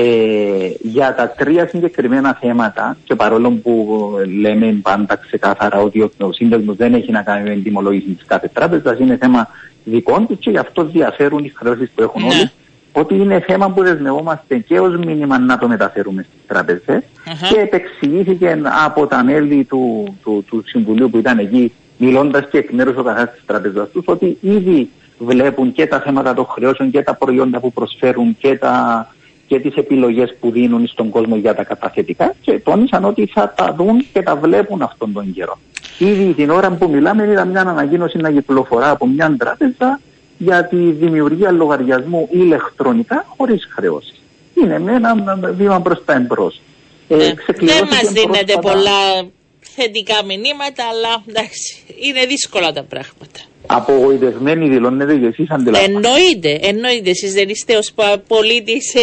Ε, 0.00 0.70
για 0.80 1.14
τα 1.14 1.28
τρία 1.28 1.68
συγκεκριμένα 1.68 2.38
θέματα 2.40 2.96
και 3.04 3.14
παρόλο 3.14 3.50
που 3.50 3.98
λέμε 4.40 4.78
πάντα 4.82 5.16
ξεκάθαρα 5.16 5.80
ότι 5.80 6.00
ο 6.00 6.32
σύνδεσμος 6.32 6.76
δεν 6.76 6.94
έχει 6.94 7.10
να 7.10 7.22
κάνει 7.22 7.48
με 7.48 7.54
την 7.54 7.62
τιμολόγηση 7.62 8.06
της 8.06 8.26
κάθε 8.26 8.50
τράπεζας, 8.52 8.98
είναι 8.98 9.16
θέμα 9.16 9.48
δικών 9.84 10.26
τη 10.26 10.34
και 10.34 10.50
γι' 10.50 10.58
αυτό 10.58 10.84
διαφέρουν 10.84 11.44
οι 11.44 11.52
χρεώσεις 11.54 11.90
που 11.94 12.02
έχουν 12.02 12.22
ναι. 12.22 12.28
όλοι. 12.28 12.50
Ότι 12.92 13.14
είναι 13.14 13.40
θέμα 13.40 13.70
που 13.70 13.82
δεσμευόμαστε 13.82 14.58
και 14.58 14.80
ως 14.80 14.96
μήνυμα 14.96 15.38
να 15.38 15.58
το 15.58 15.68
μεταφέρουμε 15.68 16.22
στις 16.22 16.46
τραπεζε 16.46 17.04
και 17.52 17.60
επεξηγήθηκε 17.60 18.58
από 18.84 19.06
τα 19.06 19.24
μέλη 19.24 19.64
του, 19.64 20.14
του, 20.22 20.44
του, 20.48 20.62
Συμβουλίου 20.66 21.10
που 21.10 21.18
ήταν 21.18 21.38
εκεί, 21.38 21.72
μιλώντας 21.96 22.48
και 22.50 22.58
εκ 22.58 22.70
μέρους 22.70 22.96
ο 22.96 23.02
καθένας 23.02 23.32
της 23.32 23.42
τραπεζά 23.46 23.86
τους, 23.86 24.02
ότι 24.06 24.38
ήδη 24.40 24.90
βλέπουν 25.18 25.72
και 25.72 25.86
τα 25.86 26.00
θέματα 26.00 26.34
των 26.34 26.46
χρεώσεων 26.46 26.90
και 26.90 27.02
τα 27.02 27.14
προϊόντα 27.14 27.60
που 27.60 27.72
προσφέρουν 27.72 28.36
και 28.38 28.56
τα 28.56 29.06
και 29.48 29.60
τις 29.60 29.74
επιλογές 29.74 30.36
που 30.40 30.50
δίνουν 30.50 30.86
στον 30.86 31.10
κόσμο 31.10 31.36
για 31.36 31.54
τα 31.54 31.64
καταθετικά 31.64 32.34
και 32.40 32.58
τόνισαν 32.58 33.04
ότι 33.04 33.26
θα 33.26 33.54
τα 33.56 33.74
δουν 33.78 34.06
και 34.12 34.22
τα 34.22 34.36
βλέπουν 34.36 34.82
αυτόν 34.82 35.12
τον 35.12 35.32
καιρό. 35.32 35.58
Ήδη 35.98 36.34
την 36.34 36.50
ώρα 36.50 36.70
που 36.70 36.90
μιλάμε 36.90 37.26
είδα 37.26 37.44
μια 37.44 37.60
ανακοίνωση 37.60 38.18
να 38.18 38.30
κυκλοφορά 38.30 38.90
από 38.90 39.06
μια 39.06 39.36
τράπεζα 39.38 40.00
για 40.38 40.64
τη 40.64 40.76
δημιουργία 40.76 41.50
λογαριασμού 41.50 42.28
ηλεκτρονικά 42.30 43.24
χωρίς 43.36 43.68
χρεώσεις. 43.70 44.20
Είναι 44.54 44.78
με 44.78 44.92
ένα 44.92 45.14
βήμα 45.52 45.80
προς 45.80 46.04
τα 46.04 46.12
εμπρός. 46.12 46.60
Ε, 47.08 47.16
ναι. 47.16 47.32
δεν 47.58 47.86
μας 47.90 48.12
δίνετε 48.12 48.54
πολλά 48.60 49.28
θετικά 49.60 50.24
μηνύματα, 50.24 50.84
αλλά 50.90 51.22
εντάξει, 51.26 51.84
είναι 52.08 52.26
δύσκολα 52.26 52.72
τα 52.72 52.82
πράγματα. 52.82 53.40
Απογοητευμένοι 53.70 54.68
δηλώνετε 54.68 55.16
και 55.16 55.26
εσείς 55.26 55.50
αντιλαμβάνεστε. 55.50 56.08
Εννοείται, 56.08 56.58
εννοείται. 56.68 57.10
Εσείς 57.10 57.32
δεν 57.32 57.48
είστε 57.48 57.76
ως 57.76 57.92
πολίτης, 58.26 58.94
ε, 58.94 59.00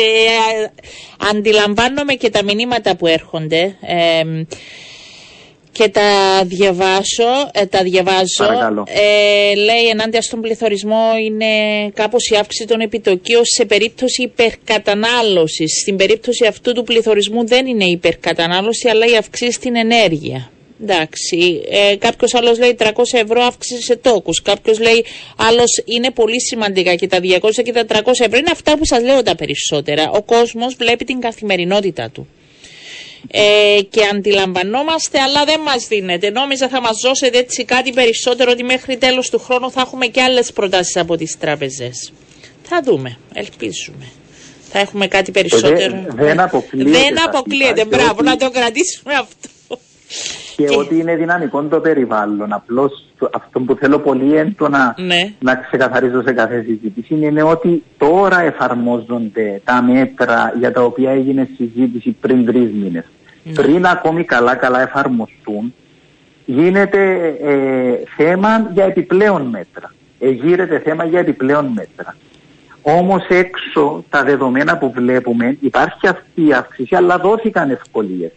αντιλαμβάνομαι 1.32 2.14
και 2.14 2.30
τα 2.30 2.44
μηνύματα 2.44 2.96
που 2.96 3.08
έρχονται. 3.08 3.76
και 5.72 5.90
τα 5.90 6.02
διαβάσω, 6.46 7.50
ε, 7.54 7.66
τα 7.66 7.84
διαβάζω. 7.84 8.84
Ε, 8.88 9.56
λέει 9.56 9.88
ενάντια 9.92 10.22
στον 10.22 10.42
πληθωρισμό 10.42 11.04
είναι 11.26 11.46
κάπως 11.94 12.30
η 12.30 12.36
αύξηση 12.36 12.68
των 12.68 12.80
επιτοκίων 12.80 13.42
σε 13.46 13.66
περίπτωση 13.66 14.22
υπερκατανάλωσης. 14.22 15.80
Στην 15.82 15.96
περίπτωση 15.96 16.46
αυτού 16.46 16.74
του 16.74 16.84
πληθωρισμού 16.84 17.48
δεν 17.48 17.66
είναι 17.66 17.86
υπερκατανάλωση 17.86 18.90
αλλά 18.90 19.06
η 19.06 19.16
αυξήση 19.16 19.52
στην 19.52 19.76
ενέργεια. 19.76 20.50
Εντάξει, 20.82 21.62
ε, 21.70 21.96
κάποιος 21.96 22.34
άλλος 22.34 22.58
λέει 22.60 22.76
300 22.80 23.18
ευρώ 23.18 23.42
αύξηση 23.42 23.82
σε 23.82 23.96
τόκους. 23.96 24.42
Κάποιος 24.42 24.80
λέει 24.80 25.06
άλλος 25.38 25.82
είναι 25.86 26.12
πολύ 26.12 26.42
σημαντικά 26.42 26.96
και 26.96 27.08
τα 27.08 27.20
200 27.20 27.64
και 27.64 27.72
τα 27.72 27.86
300 27.86 28.26
ευρώ 28.26 28.38
είναι 28.38 28.52
αυτά 28.52 28.78
που 28.78 28.86
σας 28.86 29.02
λέω 29.04 29.24
τα 29.24 29.36
περισσότερα. 29.36 30.10
Ο 30.10 30.22
κόσμος 30.22 30.76
βλέπει 30.76 31.06
την 31.06 31.20
καθημερινότητα 31.20 32.10
του. 32.10 32.28
Ε, 33.32 33.80
και 33.90 34.02
αντιλαμβανόμαστε, 34.14 35.20
αλλά 35.20 35.46
δεν 35.46 35.60
μας 35.60 35.88
δίνεται. 35.88 36.30
Νόμιζα 36.30 36.70
θα 36.70 36.82
μας 36.82 37.00
δώσετε 37.02 37.38
έτσι 37.38 37.64
κάτι 37.64 37.92
περισσότερο 37.92 38.52
ότι 38.52 38.64
μέχρι 38.64 38.98
τέλος 38.98 39.30
του 39.30 39.40
χρόνου 39.40 39.72
θα 39.72 39.82
έχουμε 39.82 40.06
και 40.06 40.22
άλλες 40.22 40.52
προτάσεις 40.52 40.96
από 40.96 41.16
τις 41.16 41.38
τράπεζες. 41.38 42.14
Θα 42.64 42.82
δούμε, 42.84 43.18
ελπίζουμε. 43.34 44.06
Θα 44.72 44.80
έχουμε 44.80 45.08
κάτι 45.08 45.32
περισσότερο. 45.32 46.06
Δεν, 46.10 46.40
αποκλείεται. 46.40 46.90
Δεν 46.90 47.24
αποκλείεται, 47.28 47.86
μπράβο, 47.86 48.22
να 48.22 48.38
το 48.38 48.50
κρατήσουμε 48.50 49.14
αυτό 49.14 49.50
και, 50.56 50.68
ότι 50.78 51.00
είναι 51.00 51.16
δυναμικό 51.16 51.64
το 51.64 51.80
περιβάλλον. 51.80 52.54
Απλώς 52.54 53.06
αυτό 53.32 53.60
που 53.60 53.76
θέλω 53.76 54.00
πολύ 54.00 54.38
έντονα 54.38 54.96
ναι. 54.98 55.34
να 55.40 55.56
ξεκαθαρίσω 55.56 56.22
σε 56.22 56.34
κάθε 56.34 56.62
συζήτηση 56.62 57.16
είναι 57.20 57.44
ότι 57.44 57.84
τώρα 57.98 58.42
εφαρμόζονται 58.42 59.62
τα 59.64 59.82
μέτρα 59.82 60.54
για 60.60 60.72
τα 60.72 60.82
οποία 60.82 61.12
έγινε 61.12 61.50
συζήτηση 61.56 62.12
πριν 62.12 62.46
τρεις 62.46 62.72
μήνες. 62.72 63.04
Ναι. 63.44 63.54
Πριν 63.54 63.86
ακόμη 63.86 64.24
καλά-καλά 64.24 64.82
εφαρμοστούν, 64.82 65.74
γίνεται 66.46 67.36
ε, 67.42 67.94
θέμα 68.16 68.70
για 68.74 68.86
επιπλέον 68.86 69.42
μέτρα. 69.42 69.94
Εγείρεται 70.20 70.80
θέμα 70.80 71.06
για 71.06 71.20
επιπλέον 71.20 71.66
μέτρα. 71.66 72.16
Όμως 72.82 73.26
έξω 73.28 74.04
τα 74.10 74.24
δεδομένα 74.24 74.78
που 74.78 74.92
βλέπουμε 74.92 75.58
υπάρχει 75.60 76.08
αυτή 76.08 76.48
η 76.48 76.54
αύξηση, 76.54 76.96
αλλά 76.96 77.18
δόθηκαν 77.18 77.70
ευκολίες 77.70 78.32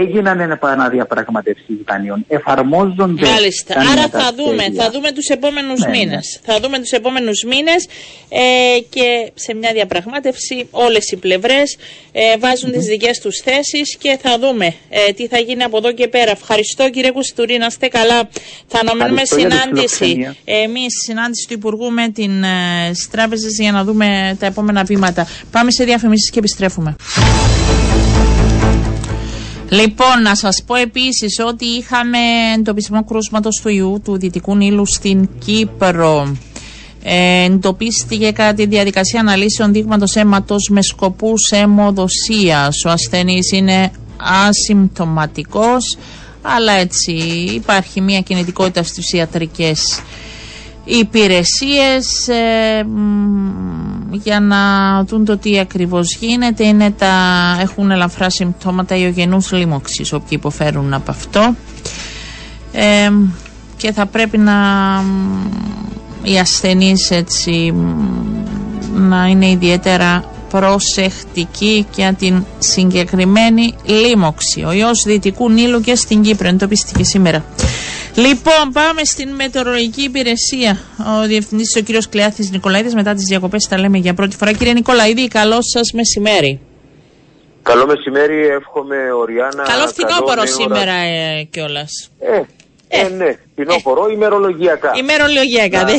έγιναν 0.00 0.40
επαναδιαπραγματεύσει 0.50 1.84
δανείων, 1.86 2.24
εφαρμόζονται. 2.28 3.26
Μάλιστα. 3.26 3.74
Άρα 3.92 4.08
θα 4.08 4.32
δούμε, 4.36 4.64
θα 4.76 4.90
δούμε 4.90 5.12
τους 5.12 5.28
επόμενους 5.28 5.80
ναι, 5.80 5.86
ναι. 5.86 5.98
μήνες. 5.98 6.40
Θα 6.44 6.60
δούμε 6.60 6.78
τους 6.78 6.90
επόμενους 6.90 7.42
μήνες 7.42 7.88
ε, 8.28 8.80
και 8.88 9.30
σε 9.34 9.54
μια 9.54 9.72
διαπραγμάτευση 9.72 10.68
όλες 10.70 11.10
οι 11.10 11.16
πλευρές 11.16 11.76
ε, 12.12 12.38
βάζουν 12.38 12.70
mm-hmm. 12.70 12.72
τι 12.72 12.78
δικές 12.78 13.18
τους 13.18 13.36
θέσεις 13.38 13.96
και 13.96 14.18
θα 14.22 14.38
δούμε 14.38 14.74
ε, 14.90 15.12
τι 15.12 15.26
θα 15.26 15.38
γίνει 15.38 15.62
από 15.62 15.76
εδώ 15.76 15.92
και 15.92 16.08
πέρα. 16.08 16.30
Ευχαριστώ 16.30 16.90
κύριε 16.90 17.10
Κουστουρή, 17.10 17.56
να 17.56 17.66
είστε 17.66 17.88
καλά. 17.88 18.28
Θα 18.66 18.78
αναμένουμε 18.80 19.24
συνάντηση. 19.24 20.36
Εμείς, 20.44 20.92
συνάντηση 21.04 21.46
του 21.48 21.54
Υπουργού 21.54 21.90
με 21.90 22.08
την 22.08 22.42
ε, 22.42 22.48
τράπεζε 23.10 23.48
για 23.48 23.72
να 23.72 23.84
δούμε 23.84 24.36
τα 24.40 24.46
επόμενα 24.46 24.84
βήματα. 24.84 25.26
Πάμε 25.50 25.70
σε 25.70 25.84
διαφημίσεις 25.84 26.30
και 26.30 26.38
επιστρέφουμε. 26.38 26.96
Λοιπόν, 29.74 30.22
να 30.22 30.34
σας 30.34 30.62
πω 30.66 30.74
επίσης 30.74 31.38
ότι 31.46 31.64
είχαμε 31.64 32.18
εντοπισμό 32.56 33.04
κρούσματος 33.04 33.60
του 33.62 33.68
ιού 33.68 34.00
του 34.04 34.18
Δυτικού 34.18 34.56
Νείλου 34.56 34.86
στην 34.86 35.28
Κύπρο. 35.44 36.36
Ε, 37.02 37.44
εντοπίστηκε 37.44 38.30
κατά 38.30 38.54
τη 38.54 38.66
διαδικασία 38.66 39.20
αναλύσεων 39.20 39.72
δείγματος 39.72 40.16
αίματος 40.16 40.68
με 40.70 40.82
σκοπούς 40.82 41.50
αιμοδοσίας. 41.50 42.84
Ο 42.84 42.90
ασθενής 42.90 43.52
είναι 43.52 43.90
ασυμπτωματικός. 44.48 45.96
αλλά 46.42 46.72
έτσι 46.72 47.12
υπάρχει 47.54 48.00
μια 48.00 48.20
κινητικότητα 48.20 48.82
στις 48.82 49.12
ιατρικές 49.12 50.00
υπηρεσίες 50.84 52.28
ε, 52.28 52.86
για 54.22 54.40
να 54.40 54.58
δουν 55.04 55.24
το 55.24 55.38
τι 55.38 55.58
ακριβώς 55.58 56.16
γίνεται 56.20 56.66
είναι 56.66 56.90
τα, 56.90 57.12
έχουν 57.60 57.90
ελαφρά 57.90 58.30
συμπτώματα 58.30 58.96
ιογενούς 58.96 59.52
λίμωξης 59.52 60.12
όποιοι 60.12 60.28
υποφέρουν 60.30 60.94
από 60.94 61.10
αυτό 61.10 61.54
ε, 62.72 63.10
και 63.76 63.92
θα 63.92 64.06
πρέπει 64.06 64.38
να 64.38 64.52
οι 66.22 66.38
ασθενείς 66.38 67.10
έτσι 67.10 67.74
να 68.94 69.26
είναι 69.26 69.50
ιδιαίτερα 69.50 70.24
προσεκτικοί 70.50 71.86
για 71.94 72.12
την 72.14 72.44
συγκεκριμένη 72.58 73.74
λίμωξη. 73.84 74.64
Ο 74.66 74.72
ιός 74.72 75.02
Δυτικού 75.06 75.50
Νείλου 75.50 75.80
και 75.80 75.94
στην 75.94 76.22
Κύπρο 76.22 76.48
είναι 76.48 76.58
το 76.58 76.68
πιστική 76.68 77.04
σήμερα. 77.04 77.44
Λοιπόν, 78.16 78.72
πάμε 78.72 79.04
στην 79.04 79.28
μετεωρολογική 79.28 80.02
υπηρεσία. 80.02 80.78
Ο 80.98 81.26
διευθυντής, 81.26 81.76
ο 81.76 81.80
κύριος 81.80 82.08
Κλεάθης 82.08 82.50
Νικολαίδης, 82.50 82.94
μετά 82.94 83.14
τις 83.14 83.24
διακοπές, 83.24 83.66
τα 83.68 83.78
λέμε 83.78 83.98
για 83.98 84.14
πρώτη 84.14 84.36
φορά. 84.36 84.52
Κύριε 84.52 84.72
Νικολαίδη, 84.72 85.28
καλό 85.28 85.58
σας 85.60 85.92
μεσημέρι. 85.92 86.60
Καλό 87.62 87.86
μεσημέρι, 87.86 88.46
εύχομαι 88.46 89.12
Οριάννα. 89.12 89.62
Καλό 89.62 89.86
φθινόπωρο 89.86 90.46
σήμερα 90.46 90.92
ε, 90.92 91.42
κιόλας. 91.50 92.10
Ε, 92.18 92.36
ε, 92.88 93.00
ε, 93.00 93.08
ναι, 93.08 93.38
φθινόπωρο, 93.52 94.06
ε. 94.08 94.12
ημερολογιακά. 94.12 94.92
Ημερολογιακά, 94.96 95.82
ναι. 95.84 95.92
ναι, 95.92 95.98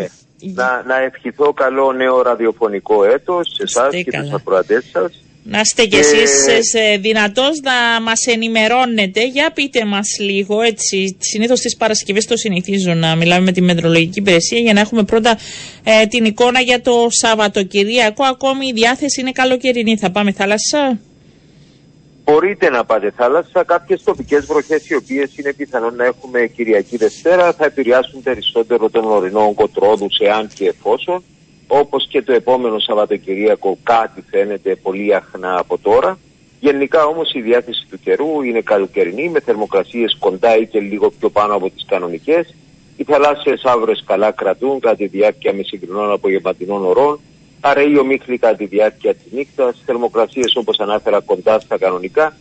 ναι. 0.00 0.06
να, 0.54 0.82
να 0.86 1.00
ευχηθώ 1.02 1.52
καλό 1.52 1.92
νέο 1.92 2.22
ραδιοφωνικό 2.22 3.04
έτος 3.04 3.48
σε 3.54 3.62
εσάς 3.62 3.90
και 4.04 4.10
τους 4.20 4.32
ακροατές 4.32 4.84
σας. 4.92 5.20
Να 5.48 5.60
είστε 5.60 5.86
κι 5.86 5.96
εσείς 5.96 6.74
ε, 6.74 6.96
δυνατός 6.96 7.60
να 7.62 8.00
μας 8.02 8.26
ενημερώνετε. 8.26 9.26
Για 9.26 9.50
πείτε 9.54 9.84
μας 9.84 10.16
λίγο 10.20 10.60
έτσι. 10.60 11.16
Συνήθως 11.20 11.60
τις 11.60 11.76
Παρασκευές 11.76 12.26
το 12.26 12.36
συνηθίζω 12.36 12.94
να 12.94 13.16
μιλάμε 13.16 13.44
με 13.44 13.52
τη 13.52 13.62
Μετρολογική 13.62 14.18
Υπηρεσία 14.18 14.58
για 14.58 14.72
να 14.72 14.80
έχουμε 14.80 15.02
πρώτα 15.02 15.38
ε, 15.84 16.06
την 16.06 16.24
εικόνα 16.24 16.60
για 16.60 16.80
το 16.80 17.06
Σαββατοκυριακό. 17.08 18.24
Ακόμη 18.24 18.66
η 18.66 18.72
διάθεση 18.72 19.20
είναι 19.20 19.32
καλοκαιρινή. 19.32 19.96
Θα 19.96 20.10
πάμε 20.10 20.32
θάλασσα; 20.32 20.98
Μπορείτε 22.24 22.70
να 22.70 22.84
πάτε 22.84 23.12
θάλασσα. 23.16 23.64
Κάποιες 23.64 24.02
τοπικές 24.02 24.46
βροχές 24.46 24.88
οι 24.88 24.94
οποίες 24.94 25.36
είναι 25.36 25.52
πιθανόν 25.52 25.94
να 25.94 26.04
έχουμε 26.04 26.46
Κυριακή 26.56 26.96
Δευτέρα 26.96 27.52
θα 27.52 27.64
επηρεάσουν 27.64 28.22
περισσότερο 28.22 28.90
τον 28.90 29.04
ορεινό 29.04 29.52
κοτρόδους 29.54 30.18
εάν 30.18 30.48
και 30.54 30.66
εφόσον 30.66 31.22
όπως 31.66 32.06
και 32.08 32.22
το 32.22 32.32
επόμενο 32.32 32.78
Σαββατοκυριακό 32.78 33.78
κάτι 33.82 34.24
φαίνεται 34.30 34.76
πολύ 34.76 35.14
αχνά 35.14 35.58
από 35.58 35.78
τώρα. 35.78 36.18
Γενικά 36.60 37.04
όμως 37.04 37.32
η 37.32 37.40
διάθεση 37.40 37.86
του 37.90 37.98
καιρού 37.98 38.42
είναι 38.42 38.60
καλοκαιρινή 38.60 39.28
με 39.28 39.40
θερμοκρασίες 39.40 40.16
κοντά 40.18 40.56
ή 40.56 40.66
και 40.66 40.80
λίγο 40.80 41.10
πιο 41.10 41.30
πάνω 41.30 41.54
από 41.54 41.70
τις 41.70 41.84
κανονικές. 41.88 42.54
Οι 42.96 43.04
θαλάσσιες 43.04 43.64
άβρες 43.64 44.02
καλά 44.06 44.30
κρατούν 44.30 44.80
κατά 44.80 44.96
τη 44.96 45.06
διάρκεια 45.06 45.54
μεσημβρινών 45.54 46.12
απογευματινών 46.12 46.84
ωρών. 46.84 47.20
Αραιεί 47.60 47.98
ομίχλη 47.98 48.38
κατά 48.38 48.56
τη 48.56 48.66
διάρκεια 48.66 49.14
της 49.14 49.32
νύχτας. 49.32 49.82
Θερμοκρασίες 49.86 50.56
όπως 50.56 50.80
ανάφερα 50.80 51.20
κοντά 51.20 51.60
στα 51.60 51.78
κανονικά. 51.78 52.36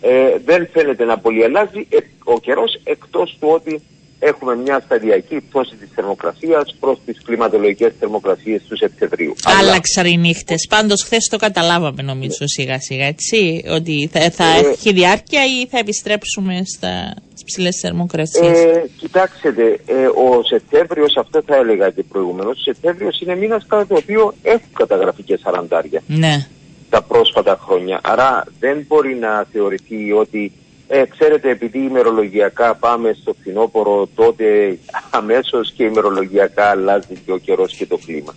Ε, 0.00 0.38
δεν 0.44 0.68
φαίνεται 0.72 1.04
να 1.04 1.18
πολύ 1.18 1.44
αλλάζει 1.44 1.86
ε, 1.88 1.96
ο 2.24 2.40
καιρός 2.40 2.80
εκτός 2.84 3.36
του 3.40 3.48
ότι 3.48 3.82
έχουμε 4.18 4.56
μια 4.56 4.82
σταδιακή 4.84 5.40
πτώση 5.40 5.76
της 5.76 5.88
θερμοκρασίας 5.94 6.76
προς 6.80 6.98
τις 7.04 7.22
κλιματολογικές 7.24 7.92
θερμοκρασίες 7.98 8.62
του 8.68 8.76
Σεπτεμβρίου. 8.76 9.34
Άλλαξαν 9.44 10.06
οι 10.06 10.16
νύχτες. 10.16 10.66
Πάντως 10.68 11.02
χθες 11.02 11.28
το 11.30 11.36
καταλάβαμε 11.36 12.02
νομίζω 12.02 12.46
σιγά 12.46 12.80
σιγά 12.80 13.06
έτσι, 13.06 13.64
ότι 13.68 14.10
θα, 14.12 14.30
θα 14.30 14.44
ε, 14.44 14.68
έχει 14.68 14.92
διάρκεια 14.92 15.44
ή 15.44 15.66
θα 15.66 15.78
επιστρέψουμε 15.78 16.62
στα 16.76 17.14
ψηλές 17.44 17.78
θερμοκρασίες; 17.82 18.58
Ε, 18.58 18.88
κοιτάξτε, 18.96 19.48
ε, 19.86 20.06
ο 20.06 20.42
Σεπτέμβριος, 20.42 21.16
αυτό 21.16 21.42
θα 21.46 21.56
έλεγα 21.56 21.90
και 21.90 22.02
προηγουμένως, 22.02 22.58
ο 22.58 22.62
Σεπτέμβριος 22.62 23.20
είναι 23.20 23.36
μήνας 23.36 23.66
κατά 23.66 23.86
το 23.86 23.94
οποίο 23.94 24.34
έχουν 24.42 24.72
καταγραφεί 24.72 25.22
και 25.22 25.38
σαραντάρια. 25.42 26.02
Ναι. 26.06 26.46
Τα 26.90 27.02
πρόσφατα 27.02 27.58
χρόνια. 27.62 28.00
Άρα 28.02 28.44
δεν 28.60 28.84
μπορεί 28.88 29.14
να 29.14 29.46
θεωρηθεί 29.52 30.12
ότι 30.12 30.52
ε, 30.88 31.04
ξέρετε, 31.04 31.50
επειδή 31.50 31.78
ημερολογιακά 31.78 32.74
πάμε 32.74 33.16
στο 33.20 33.34
φθινόπωρο, 33.40 34.08
τότε 34.14 34.78
αμέσως 35.10 35.72
και 35.76 35.84
ημερολογιακά 35.84 36.64
αλλάζει 36.64 37.14
και 37.24 37.32
ο 37.32 37.36
καιρός 37.38 37.74
και 37.74 37.86
το 37.86 37.98
κλίμα. 38.06 38.34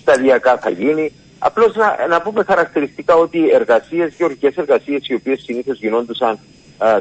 Σταδιακά 0.00 0.58
θα 0.58 0.70
γίνει. 0.70 1.12
Απλώς 1.38 1.74
να, 1.74 2.06
να 2.08 2.22
πούμε 2.22 2.44
χαρακτηριστικά 2.44 3.14
ότι 3.14 3.38
οι 3.38 3.50
εργασίες, 3.54 4.14
γεωργικές 4.18 4.56
εργασίες 4.56 5.08
οι 5.08 5.14
οποίες 5.14 5.42
συνήθως 5.42 5.78
γινόντουσαν 5.78 6.38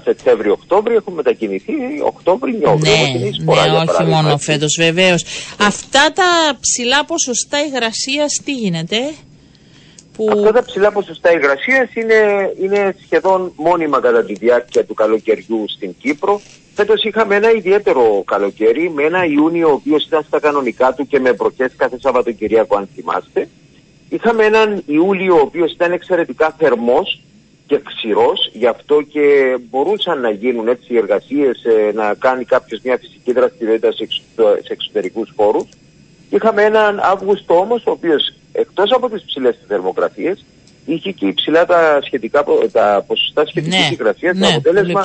Σεπτέμβριο-Οκτώβριο 0.03 0.95
έχουν 0.95 1.13
μετακινηθεί 1.13 1.73
Οκτώβριο-Νιόβριο. 2.03 2.91
Ναι, 2.91 3.53
ναι, 3.53 3.77
όχι 3.87 4.03
μόνο 4.03 4.37
φέτος 4.37 4.75
βεβαίως. 4.79 5.23
Αυτά 5.59 6.11
τα 6.13 6.57
ψηλά 6.59 7.05
ποσοστά 7.05 7.57
υγρασίας 7.65 8.41
τι 8.45 8.53
γίνεται. 8.53 8.97
Που... 10.15 10.29
Αυτά 10.31 10.51
τα 10.51 10.63
ψηλά 10.63 10.91
ποσοστά 10.91 11.31
υγρασίας 11.31 11.93
είναι, 11.93 12.51
είναι 12.61 12.95
σχεδόν 13.03 13.51
μόνιμα 13.55 13.99
κατά 13.99 14.23
τη 14.23 14.33
διάρκεια 14.33 14.85
του 14.85 14.93
καλοκαιριού 14.93 15.65
στην 15.67 15.95
Κύπρο. 15.99 16.41
Φέτος 16.75 17.03
είχαμε 17.03 17.35
ένα 17.35 17.51
ιδιαίτερο 17.51 18.23
καλοκαίρι 18.25 18.89
με 18.89 19.03
ένα 19.03 19.25
Ιούνιο 19.25 19.69
ο 19.69 19.71
οποίος 19.71 20.05
ήταν 20.05 20.23
στα 20.27 20.39
κανονικά 20.39 20.93
του 20.93 21.07
και 21.07 21.19
με 21.19 21.31
βροχές 21.31 21.71
κάθε 21.77 21.99
Σαββατοκυριακό, 21.99 22.77
αν 22.77 22.89
θυμάστε. 22.95 23.49
Είχαμε 24.09 24.45
έναν 24.45 24.83
Ιούλιο 24.85 25.35
ο 25.35 25.39
οποίος 25.39 25.71
ήταν 25.71 25.91
εξαιρετικά 25.91 26.55
θερμός 26.57 27.21
και 27.67 27.81
ξηρός, 27.83 28.49
γι' 28.53 28.67
αυτό 28.67 29.01
και 29.01 29.57
μπορούσαν 29.69 30.21
να 30.21 30.29
γίνουν 30.29 30.67
έτσι 30.67 30.93
οι 30.93 30.97
εργασίες, 30.97 31.63
ε, 31.63 31.91
να 31.93 32.13
κάνει 32.13 32.45
κάποιος 32.45 32.81
μια 32.83 32.97
φυσική 32.97 33.31
δραστηριότητα 33.31 33.91
σε, 33.91 34.07
σε 34.63 34.73
εξωτερικούς 34.73 35.33
χώρους. 35.35 35.67
Είχαμε 36.29 36.63
έναν 36.63 36.99
Αύγουστο 37.03 37.59
όμως, 37.59 37.85
ο 37.85 37.91
οποίος 37.91 38.33
εκτός 38.55 38.91
από 38.91 39.09
τις 39.09 39.23
ψηλές 39.25 39.57
θερμοκρασίες, 39.67 40.45
είχε 40.85 41.11
και 41.11 41.25
υψηλά 41.25 41.65
τα, 41.65 41.99
σχετικά, 42.05 42.43
τα 42.71 43.03
ποσοστά 43.07 43.45
σχετικής 43.45 43.79
ναι, 43.79 43.89
υγρασίας. 43.91 44.37
Ναι, 44.37 44.47
το 44.47 44.53
αποτέλεσμα 44.53 45.01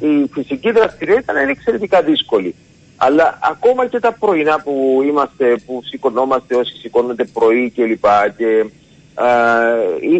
η 0.00 0.30
φυσική 0.32 0.70
δραστηριότητα 0.70 1.42
είναι 1.42 1.50
εξαιρετικά 1.50 2.02
δύσκολη. 2.02 2.54
Αλλά 2.96 3.38
ακόμα 3.42 3.86
και 3.86 4.00
τα 4.00 4.12
πρωινά 4.12 4.60
που 4.60 5.02
είμαστε, 5.06 5.56
που 5.66 5.82
σηκωνόμαστε 5.84 6.54
όσοι 6.54 6.76
σηκώνονται 6.76 7.24
πρωί 7.24 7.70
κλπ. 7.70 8.04
Και, 8.36 8.70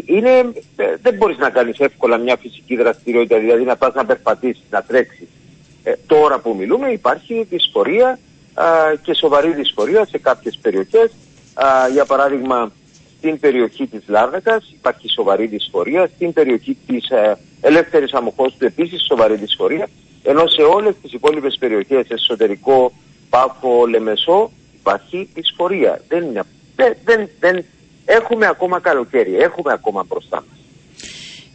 είναι, 0.06 0.52
δεν 1.02 1.14
μπορείς 1.14 1.38
να 1.38 1.50
κάνεις 1.50 1.78
εύκολα 1.78 2.16
μια 2.16 2.36
φυσική 2.40 2.76
δραστηριότητα, 2.76 3.38
δηλαδή 3.38 3.64
να 3.64 3.76
πας 3.76 3.94
να 3.94 4.04
περπατήσεις, 4.04 4.64
να 4.70 4.82
τρέξεις. 4.82 5.28
Ε, 5.82 5.92
τώρα 6.06 6.38
που 6.38 6.54
μιλούμε 6.58 6.88
υπάρχει 6.88 7.46
δυσφορία 7.50 8.18
και 9.02 9.14
σοβαρή 9.14 9.52
δυσφορία 9.52 10.06
σε 10.06 10.18
κάποιες 10.18 10.58
περιοχές 10.62 11.10
για 11.92 12.04
παράδειγμα 12.04 12.72
στην 13.18 13.40
περιοχή 13.40 13.86
της 13.86 14.02
Λάρνακας 14.06 14.70
υπάρχει 14.72 15.08
σοβαρή 15.08 15.46
δυσφορία, 15.46 16.10
στην 16.14 16.32
περιοχή 16.32 16.78
της 16.86 17.08
ε, 17.10 17.38
ελεύθερης 17.60 18.12
αμοχώστου 18.12 18.64
επίσης 18.64 19.04
σοβαρή 19.04 19.34
δυσφορία, 19.34 19.88
ενώ 20.22 20.46
σε 20.46 20.62
όλες 20.62 20.94
τις 21.02 21.12
υπόλοιπες 21.12 21.56
περιοχές, 21.58 22.08
εσωτερικό, 22.08 22.92
πάφο, 23.30 23.86
λεμεσό, 23.86 24.50
υπάρχει 24.78 25.28
δυσφορία. 25.34 26.02
Δεν, 26.08 26.24
είναι, 26.24 26.42
δεν, 26.76 26.96
δεν, 27.04 27.28
δεν, 27.40 27.64
έχουμε 28.04 28.46
ακόμα 28.46 28.80
καλοκαίρι, 28.80 29.36
έχουμε 29.36 29.72
ακόμα 29.72 30.04
μπροστά 30.08 30.36
μας. 30.36 30.57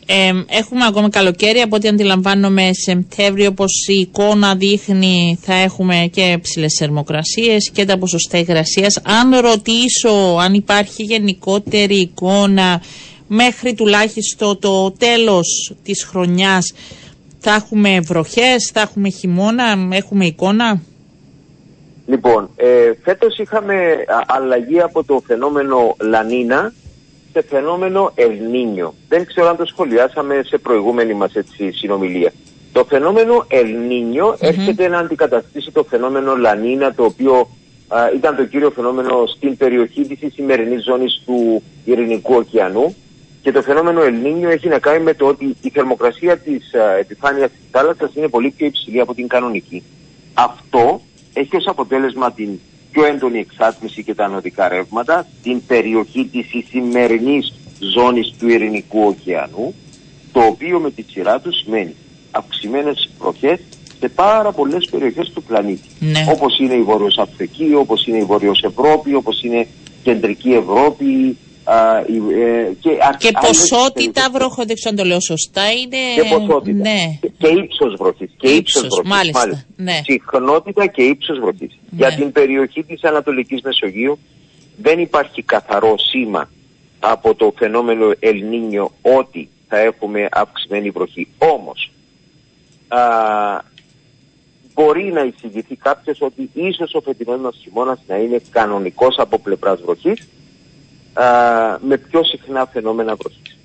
Ε, 0.05 0.31
έχουμε 0.47 0.85
ακόμα 0.85 1.09
καλοκαίρι, 1.09 1.59
από 1.59 1.75
ό,τι 1.75 1.87
αντιλαμβάνομαι 1.87 2.69
Σεπτέμβριο, 2.73 3.47
όπως 3.47 3.87
η 3.87 3.93
εικόνα 3.93 4.55
δείχνει, 4.55 5.39
θα 5.41 5.53
έχουμε 5.53 6.09
και 6.11 6.37
ψηλές 6.41 6.75
θερμοκρασίες 6.79 7.69
και 7.73 7.85
τα 7.85 7.97
ποσοστά 7.97 8.37
υγρασίας. 8.37 9.01
Αν 9.03 9.39
ρωτήσω 9.39 10.37
αν 10.39 10.53
υπάρχει 10.53 11.03
γενικότερη 11.03 11.95
εικόνα 11.95 12.81
μέχρι 13.27 13.73
τουλάχιστον 13.73 14.59
το 14.59 14.91
τέλος 14.91 15.75
της 15.83 16.03
χρονιάς 16.03 16.73
θα 17.39 17.53
έχουμε 17.53 17.99
βροχές, 17.99 18.71
θα 18.73 18.81
έχουμε 18.81 19.09
χειμώνα, 19.09 19.87
έχουμε 19.91 20.25
εικόνα; 20.25 20.81
Λοιπόν, 22.05 22.49
ε, 22.55 22.91
φέτος 23.03 23.37
είχαμε 23.37 23.75
αλλαγή 24.27 24.81
από 24.81 25.03
το 25.03 25.21
φαινόμενο 25.27 25.95
Λανίνα 25.99 26.73
σε 27.33 27.41
φαινόμενο 27.49 28.11
Ελνίνιο. 28.15 28.93
Δεν 29.07 29.25
ξέρω 29.25 29.47
αν 29.47 29.55
το 29.57 29.65
σχολιάσαμε 29.65 30.41
σε 30.45 30.57
προηγούμενη 30.57 31.13
μας 31.13 31.33
έτσι, 31.33 31.71
συνομιλία. 31.71 32.31
Το 32.71 32.85
φαινόμενο 32.85 33.45
Ελνίνιο 33.47 34.35
έρχεται 34.39 34.87
να 34.87 34.97
αντικαταστήσει 34.97 35.71
το 35.71 35.83
φαινόμενο 35.83 36.35
Λανίνα 36.35 36.93
το 36.93 37.03
οποίο 37.03 37.49
ήταν 38.15 38.35
το 38.35 38.45
κύριο 38.45 38.71
φαινόμενο 38.71 39.25
στην 39.25 39.57
περιοχή 39.57 40.01
της 40.01 40.33
σημερινής 40.33 40.83
ζώνης 40.83 41.21
του 41.25 41.63
Ειρηνικού 41.85 42.33
ωκεανού 42.33 42.95
και 43.41 43.51
το 43.51 43.61
φαινόμενο 43.61 44.01
Ελνίνιο 44.01 44.49
έχει 44.49 44.67
να 44.67 44.79
κάνει 44.79 45.03
με 45.03 45.13
το 45.13 45.25
ότι 45.25 45.55
η 45.61 45.69
θερμοκρασία 45.69 46.37
της 46.37 46.73
α, 46.73 46.97
επιφάνειας 46.97 47.49
της 47.49 47.59
θάλασσας 47.71 48.15
είναι 48.15 48.27
πολύ 48.27 48.49
πιο 48.49 48.65
υψηλή 48.65 48.99
από 48.99 49.13
την 49.13 49.27
κανονική. 49.27 49.83
Αυτό 50.33 51.01
έχει 51.33 51.55
ως 51.55 51.67
αποτέλεσμα 51.67 52.31
την 52.31 52.59
πιο 52.93 53.05
έντονη 53.05 53.39
εξάτμιση 53.39 54.03
και 54.03 54.13
τα 54.13 54.27
νοτικά 54.27 54.67
ρεύματα 54.67 55.27
στην 55.39 55.65
περιοχή 55.65 56.25
της 56.31 56.45
σημερινής 56.69 57.53
ζώνης 57.79 58.33
του 58.39 58.47
Ειρηνικού 58.49 59.03
ωκεανού, 59.03 59.73
το 60.31 60.39
οποίο 60.41 60.79
με 60.79 60.91
τη 60.91 61.03
σειρά 61.11 61.39
του 61.39 61.53
σημαίνει 61.53 61.95
αυξημένες 62.31 63.09
βροχές 63.19 63.59
σε 63.99 64.09
πάρα 64.09 64.51
πολλές 64.51 64.87
περιοχές 64.91 65.29
του 65.29 65.43
πλανήτη. 65.43 65.87
Ναι. 65.99 66.25
Όπως 66.29 66.59
είναι 66.59 66.73
η 66.73 66.81
Βόρειος 66.81 67.17
Αφρική, 67.17 67.73
όπως 67.73 68.07
είναι 68.07 68.17
η 68.17 68.23
Βόρειος 68.23 68.61
Ευρώπη, 68.61 69.13
όπως 69.13 69.43
είναι 69.43 69.59
η 69.59 69.67
Κεντρική 70.03 70.53
Ευρώπη, 70.53 71.37
Α, 71.63 71.97
ε, 71.97 72.03
και, 72.79 72.89
και 73.17 73.31
ποσότητα 73.41 74.29
βροχών, 74.31 74.65
δεν 74.67 74.75
ξέρω 74.75 74.89
αν 74.89 74.95
το 74.95 75.03
λέω 75.03 75.21
σωστά, 75.21 75.71
είναι... 75.71 75.97
Και 76.15 76.35
ποσότητα. 76.35 76.77
Ναι. 76.77 77.17
Και, 77.21 77.31
και 77.37 77.47
ύψος 77.47 77.95
βροχής. 77.97 78.31
Και 78.37 78.47
ύψος, 78.47 78.87
βροχής, 78.87 79.09
μάλιστα. 79.09 79.39
μάλιστα. 79.39 79.65
Ναι. 79.75 79.99
Συχνότητα 80.03 80.87
και 80.87 81.03
ύψος 81.03 81.39
βροχής. 81.39 81.69
Ναι. 81.69 81.97
Για 81.97 82.15
την 82.15 82.31
περιοχή 82.31 82.83
της 82.83 83.03
Ανατολικής 83.03 83.61
Μεσογείου 83.61 84.19
δεν 84.77 84.99
υπάρχει 84.99 85.41
καθαρό 85.41 85.95
σήμα 85.97 86.49
από 86.99 87.35
το 87.35 87.53
φαινόμενο 87.57 88.13
Ελνίνιο 88.19 88.91
ότι 89.01 89.49
θα 89.67 89.77
έχουμε 89.79 90.27
αυξημένη 90.31 90.89
βροχή. 90.89 91.27
Όμως, 91.37 91.91
α, 92.87 92.99
μπορεί 94.73 95.03
να 95.03 95.23
εισηγηθεί 95.23 95.75
κάποιος 95.75 96.21
ότι 96.21 96.49
ίσως 96.53 96.93
ο 96.93 97.01
φετινός 97.01 97.55
χειμώνας 97.61 97.99
να 98.07 98.15
είναι 98.17 98.41
κανονικός 98.49 99.15
από 99.17 99.39
πλευράς 99.39 99.81
βροχής 99.81 100.27
α, 101.13 101.25
με 101.81 101.97
πιο 101.97 102.23
συχνά 102.23 102.69
φαινόμενα 102.73 103.15
βροχής. 103.15 103.57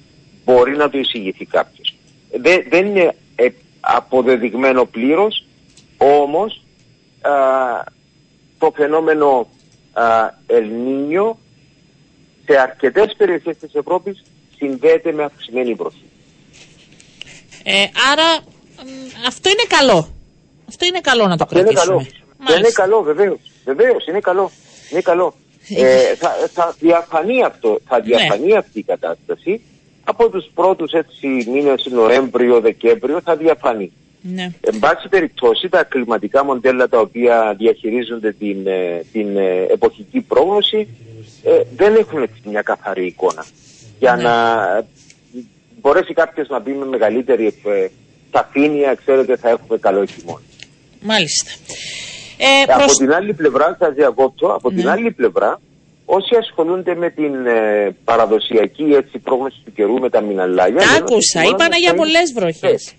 Μπορεί 0.44 0.76
να 0.76 0.90
το 0.90 0.98
εισηγηθεί 0.98 1.44
κάποιος. 1.44 1.94
Δεν, 2.30 2.64
δεν 2.68 2.87
είναι 2.87 3.14
ε, 3.34 3.48
αποδεδειγμένο 3.80 4.84
πλήρως, 4.84 5.44
όμως 5.96 6.62
α, 7.20 7.30
το 8.58 8.72
φαινόμενο 8.76 9.48
Ελνίνιο 10.46 11.38
σε 12.44 12.61
αρκετές 12.61 13.14
περιοχές 13.16 13.56
της 13.56 13.74
Ευρώπης 13.74 14.22
συνδέεται 14.56 15.12
με 15.12 15.24
αυξημένη 15.24 15.74
βροχή. 15.74 16.04
Ε, 17.62 17.87
άρα 18.12 18.38
αυτό 19.26 19.50
είναι 19.50 19.64
καλό. 19.68 20.08
Αυτό 20.68 20.87
είναι 20.87 21.00
καλό 21.00 21.26
να 21.26 21.37
το 21.37 21.44
αυτό 21.44 21.54
κρατήσουμε. 21.58 21.94
Είναι 21.94 22.04
καλό. 22.44 22.58
Είναι 22.58 22.70
καλό 22.70 23.02
βεβαίως. 23.02 23.38
Βεβαίως 23.64 24.06
είναι 24.06 24.20
καλό. 24.20 24.50
Είναι 24.90 25.00
καλό. 25.00 25.34
Ε, 25.68 26.14
θα, 26.14 26.31
θα 26.52 26.74
διαφανεί 26.78 27.42
αυτό, 27.42 27.78
θα 27.88 27.98
ναι. 27.98 28.04
διαφανεί 28.04 28.57
αυτή 28.57 28.78
η 28.78 28.83
κατάσταση 28.83 29.61
από 30.04 30.28
τους 30.28 30.50
πρώτους 30.54 30.92
έτσι 30.92 31.26
μήνες 31.26 31.87
Νοέμβριο, 31.90 32.61
Δεκέμβριο 32.61 33.20
θα 33.24 33.37
διαφανεί. 33.37 33.92
Ναι. 34.20 34.52
Εν 34.61 34.78
πάση 34.78 35.09
περιπτώσει 35.09 35.68
τα 35.68 35.85
κλιματικά 35.85 36.44
μοντέλα 36.44 36.88
τα 36.88 36.98
οποία 36.98 37.54
διαχειρίζονται 37.59 38.33
την, 38.33 38.66
ε, 38.66 39.04
την 39.12 39.37
ε, 39.37 39.66
εποχική 39.70 40.20
πρόγνωση 40.20 40.88
ε, 41.42 41.62
δεν 41.76 41.94
έχουν 41.94 42.28
μια 42.44 42.62
καθαρή 42.62 43.07
εικόνα. 43.07 43.44
Για 43.98 44.16
ναι. 44.16 44.22
να 44.22 44.35
μπορέσει 45.81 46.12
κάποιος 46.12 46.48
να 46.48 46.59
μπει 46.61 46.72
με 46.72 46.87
μεγαλύτερη 46.87 47.54
σαφήνεια, 48.33 48.94
ξέρετε 48.94 49.37
θα 49.37 49.48
έχουμε 49.48 49.78
καλό 49.78 50.04
χειμώνα. 50.04 50.42
Μάλιστα. 51.00 51.50
Ε, 52.38 52.72
Από 52.72 52.96
την 52.96 53.12
άλλη 53.12 53.35
πλευρά, 53.35 53.77
θα 53.79 53.90
διακόπτω, 53.90 54.46
από 54.46 54.68
την 54.68 54.85
ναι. 54.85 54.90
άλλη 54.90 55.11
πλευρά, 55.11 55.61
όσοι 56.05 56.37
ασχολούνται 56.37 56.94
με 56.94 57.11
την 57.11 57.46
ε, 57.46 57.96
παραδοσιακή 58.05 58.83
έτσι, 58.83 59.18
πρόγνωση 59.18 59.61
του 59.64 59.72
καιρού 59.72 59.98
με 59.98 60.11
τα 60.11 60.20
μιναλάγια... 60.20 60.81
Τα 60.81 60.96
άκουσα, 60.98 61.42
είπαν 61.42 61.70
για 61.81 61.94
πολλές 61.94 62.33
βροχές. 62.33 62.94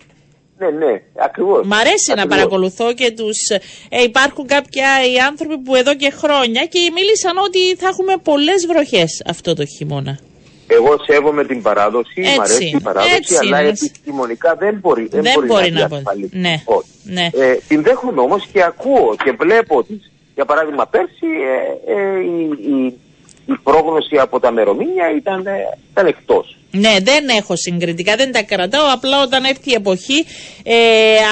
Ναι, 0.58 0.70
ναι, 0.70 1.02
ακριβώς. 1.18 1.68
Μ' 1.68 1.74
αρέσει 1.74 2.14
να 2.16 2.28
παρακολουθώ 2.28 2.94
και 2.94 3.12
τους. 3.12 3.50
Ε, 3.90 4.02
υπάρχουν 4.04 4.48
κάποιοι 4.48 4.82
άνθρωποι 5.28 5.58
που 5.58 5.76
εδώ 5.76 5.96
και 5.96 6.10
χρόνια 6.10 6.66
και 6.66 6.80
μίλησαν 6.94 7.38
ότι 7.38 7.76
θα 7.76 7.88
έχουμε 7.88 8.14
πολλές 8.24 8.66
βροχές 8.68 9.22
αυτό 9.26 9.54
το 9.54 9.66
χειμώνα. 9.66 10.20
Εγώ 10.72 10.96
σέβομαι 11.06 11.46
την 11.46 11.62
παράδοση, 11.62 12.22
μου 12.22 12.42
αρέσει 12.42 12.76
η 12.76 12.82
παράδοση, 12.84 13.16
έτσι, 13.16 13.36
αλλά 13.36 13.60
επιστημονικά 13.60 14.56
δεν 14.56 14.78
μπορεί, 14.82 15.08
δεν, 15.12 15.22
δεν 15.22 15.46
μπορεί, 15.48 15.72
να, 15.72 15.88
να 15.88 16.02
Ναι, 16.32 16.62
ναι. 17.04 17.30
Ε, 17.34 17.58
την 17.68 17.84
δέχομαι 17.84 18.22
όμως 18.22 18.48
και 18.52 18.64
ακούω 18.64 19.16
και 19.24 19.32
βλέπω 19.32 19.78
ότι, 19.78 20.02
για 20.36 20.46
παράδειγμα, 20.46 20.88
πέρσι 20.88 21.28
ε, 21.86 21.94
ε, 21.94 22.20
η, 22.20 22.50
η, 22.76 22.94
η, 23.46 23.58
πρόγνωση 23.64 24.18
από 24.18 24.40
τα 24.40 24.52
μερομήνια 24.52 25.16
ήταν, 25.16 25.46
ε, 25.48 25.78
ήταν 25.92 26.06
εκτός. 26.08 26.58
Ναι, 26.72 26.96
δεν 27.02 27.28
έχω 27.38 27.56
συγκριτικά, 27.56 28.16
δεν 28.16 28.32
τα 28.32 28.44
κρατάω. 28.44 28.94
Απλά 28.94 29.22
όταν 29.22 29.44
έρθει 29.44 29.72
η 29.72 29.74
εποχή, 29.74 30.26
ε, 30.64 30.76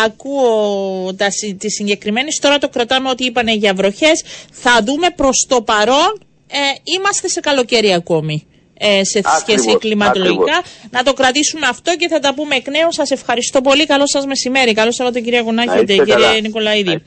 ακούω 0.06 1.13
τα, 1.17 1.28
τη 1.58 1.69
συγκεκριμένη. 1.69 2.30
Τώρα 2.41 2.58
το 2.58 2.69
κρατάμε 2.69 3.10
ότι 3.10 3.26
είπανε 3.26 3.54
για 3.54 3.73
βροχές. 3.73 4.23
Θα 4.52 4.80
δούμε 4.86 5.08
προς 5.15 5.45
το 5.50 5.62
παρόν. 5.62 6.21
Ε, 6.47 6.58
είμαστε 6.95 7.28
σε 7.28 7.39
καλοκαίρι 7.39 7.93
ακόμη 7.93 8.47
ε, 8.78 9.04
σε 9.04 9.22
σχέση 9.40 9.78
κλιματολογικά. 9.78 10.62
Να 10.90 11.04
το 11.04 11.13
κρατήσουμε 11.13 11.68
αυτό 11.68 11.96
και 11.96 12.08
θα 12.08 12.20
τα 12.20 12.34
πούμε 12.34 12.56
εκ 12.56 12.68
νέου. 12.68 12.94
Σας 12.94 13.12
ευχαριστώ 13.12 13.62
πολύ. 13.62 13.86
Καλό 13.86 14.08
σας 14.08 14.26
μεσημέρι. 14.26 14.74
Καλό 14.74 14.92
Σαββατοκύριακο 14.92 15.50
κυρία 15.52 15.66
Γουνάκη 15.68 15.86
και 15.86 16.12
κυρία 16.12 16.42
Νικολαίδη. 16.42 17.02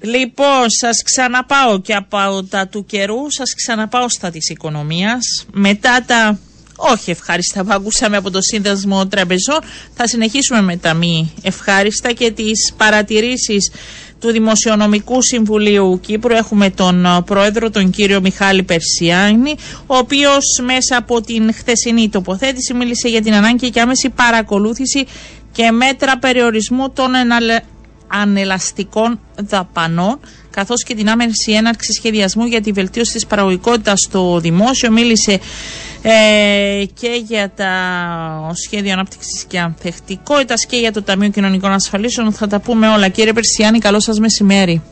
Λοιπόν, 0.00 0.70
σας 0.70 1.02
ξαναπάω 1.02 1.80
και 1.80 1.94
από 1.94 2.44
τα 2.50 2.68
του 2.68 2.84
καιρού, 2.84 3.30
σας 3.30 3.54
ξαναπάω 3.54 4.08
στα 4.08 4.30
της 4.30 4.48
οικονομίας. 4.48 5.46
Μετά 5.52 6.04
τα 6.06 6.38
όχι 6.76 7.10
ευχάριστα 7.10 7.64
που 7.64 7.72
ακούσαμε 7.72 8.16
από 8.16 8.30
το 8.30 8.40
Σύνδεσμο 8.40 9.06
Τραπεζών, 9.06 9.58
θα 9.94 10.06
συνεχίσουμε 10.06 10.60
με 10.60 10.76
τα 10.76 10.94
μη 10.94 11.32
ευχάριστα 11.42 12.12
και 12.12 12.30
τις 12.30 12.74
παρατηρήσεις 12.76 13.70
του 14.24 14.32
Δημοσιονομικού 14.32 15.22
Συμβουλίου 15.22 16.00
Κύπρου 16.02 16.34
έχουμε 16.34 16.70
τον 16.70 17.04
ε, 17.06 17.22
πρόεδρο, 17.24 17.70
τον 17.70 17.90
κύριο 17.90 18.20
Μιχάλη 18.20 18.62
Περσιάνη, 18.62 19.54
ο 19.86 19.96
οποίος 19.96 20.44
μέσα 20.64 20.96
από 20.96 21.20
την 21.20 21.52
χθεσινή 21.54 22.08
τοποθέτηση 22.08 22.74
μίλησε 22.74 23.08
για 23.08 23.22
την 23.22 23.34
ανάγκη 23.34 23.70
και 23.70 23.80
άμεση 23.80 24.10
παρακολούθηση 24.10 25.06
και 25.52 25.70
μέτρα 25.70 26.18
περιορισμού 26.18 26.90
των 26.90 27.10
ανελαστικών 28.06 29.20
δαπανών 29.36 30.20
καθώς 30.50 30.82
και 30.82 30.94
την 30.94 31.08
άμεση 31.08 31.52
έναρξη 31.52 31.92
σχεδιασμού 31.92 32.44
για 32.44 32.60
τη 32.60 32.72
βελτίωση 32.72 33.12
της 33.12 33.26
παραγωγικότητας 33.26 34.00
στο 34.00 34.38
δημόσιο. 34.40 34.90
Μίλησε 34.90 35.40
ε, 36.06 36.84
και 37.00 37.22
για 37.26 37.50
τα 37.56 37.72
σχέδια 38.64 38.92
ανάπτυξης 38.92 39.44
και 39.44 39.58
ανθεκτικότητας 39.58 40.66
και 40.66 40.76
για 40.76 40.92
το 40.92 41.02
Ταμείο 41.02 41.28
Κοινωνικών 41.28 41.72
Ασφαλίσεων. 41.72 42.32
Θα 42.32 42.46
τα 42.46 42.60
πούμε 42.60 42.88
όλα. 42.88 43.08
Κύριε 43.08 43.32
Περσιάνη, 43.32 43.78
καλό 43.78 44.00
σας 44.00 44.18
μεσημέρι. 44.18 44.82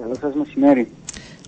Καλό 0.00 0.14
σας 0.20 0.32
μεσημέρι. 0.34 0.88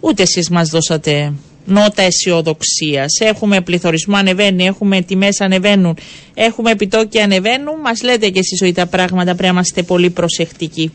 Ούτε 0.00 0.22
εσείς 0.22 0.50
μας 0.50 0.68
δώσατε 0.68 1.32
νότα 1.64 2.02
αισιοδοξίας. 2.02 3.20
Έχουμε 3.20 3.60
πληθωρισμό 3.60 4.16
ανεβαίνει, 4.16 4.64
έχουμε 4.64 5.00
τιμές 5.02 5.40
ανεβαίνουν, 5.40 5.96
έχουμε 6.34 6.70
επιτόκια 6.70 7.24
ανεβαίνουν. 7.24 7.80
Μας 7.80 8.02
λέτε 8.02 8.28
και 8.28 8.38
εσείς 8.38 8.62
ότι 8.62 8.72
τα 8.72 8.86
πράγματα 8.86 9.24
πρέπει 9.30 9.42
να 9.42 9.48
είμαστε 9.48 9.82
πολύ 9.82 10.10
προσεκτικοί. 10.10 10.92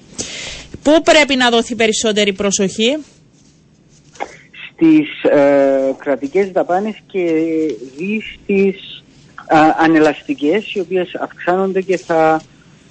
Πού 0.84 1.02
πρέπει 1.04 1.36
να 1.36 1.50
δοθεί 1.50 1.76
περισσότερη 1.76 2.34
προσοχή, 2.34 2.98
στις 4.78 5.24
ε, 5.24 5.96
κρατικές 5.98 6.52
δαπάνες 6.52 6.96
και 7.08 7.22
δι 7.98 8.22
στις 8.34 9.04
ε, 9.48 9.58
ανελαστικές 9.78 10.74
οι 10.74 10.80
οποίες 10.80 11.16
αυξάνονται 11.16 11.82
και 11.82 11.98
θα 11.98 12.42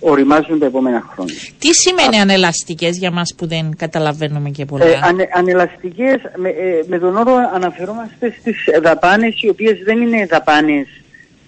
οριμάζουν 0.00 0.58
τα 0.58 0.66
επόμενα 0.66 1.10
χρόνια. 1.12 1.34
Τι 1.58 1.74
σημαίνει 1.74 2.18
Α, 2.18 2.22
ανελαστικές 2.22 2.98
για 2.98 3.10
μας 3.10 3.34
που 3.36 3.46
δεν 3.46 3.76
καταλαβαίνουμε 3.76 4.50
και 4.50 4.64
πολλά; 4.64 4.84
Ε, 4.84 5.00
ανε, 5.02 5.28
ανελαστικές 5.34 6.16
με, 6.36 6.48
ε, 6.48 6.82
με 6.86 6.98
τον 6.98 7.16
όρο 7.16 7.34
αναφερόμαστε 7.54 8.34
στις 8.40 8.56
δαπάνες 8.82 9.42
οι 9.42 9.48
οποίες 9.48 9.78
δεν 9.84 10.00
είναι 10.00 10.26
δαπάνες 10.26 10.86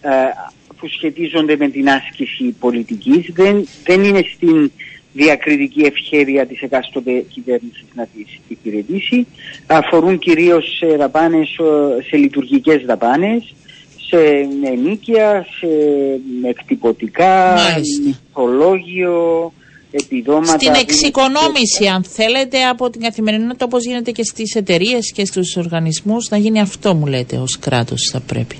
ε, 0.00 0.10
που 0.80 0.88
σχετίζονται 0.88 1.56
με 1.56 1.68
την 1.68 1.88
άσκηση 1.88 2.44
πολιτικής, 2.60 3.30
δεν, 3.32 3.68
δεν 3.84 4.02
είναι 4.04 4.24
στην 4.34 4.70
διακριτική 5.12 5.80
ευχέρεια 5.80 6.46
της 6.46 6.60
εκάστοτε 6.60 7.24
κυβέρνησης 7.32 7.84
να 7.94 8.06
τις 8.16 8.38
υπηρετήσει. 8.48 9.26
Αφορούν 9.66 10.18
κυρίως 10.18 10.76
σε 10.78 10.86
δαπάνες, 10.86 11.48
σε 12.08 12.16
λειτουργικές 12.16 12.82
δαπάνες, 12.84 13.54
σε 14.08 14.16
ενίκεια, 14.64 15.46
σε 15.58 15.68
εκτυπωτικά, 16.48 17.54
μυθολόγιο, 18.04 19.52
επιδόματα... 19.90 20.58
Στην 20.58 20.74
εξοικονόμηση, 20.74 21.86
αν 21.94 22.04
θέλετε, 22.04 22.64
από 22.64 22.90
την 22.90 23.00
καθημερινότητα 23.00 23.64
όπως 23.64 23.84
γίνεται 23.84 24.10
και 24.10 24.24
στις 24.24 24.54
εταιρείες 24.54 25.12
και 25.12 25.24
στους 25.24 25.56
οργανισμούς, 25.56 26.28
να 26.30 26.36
γίνει 26.36 26.60
αυτό 26.60 26.94
μου 26.94 27.06
λέτε 27.06 27.36
ως 27.36 27.58
κράτος 27.58 28.08
θα 28.12 28.20
πρέπει. 28.20 28.56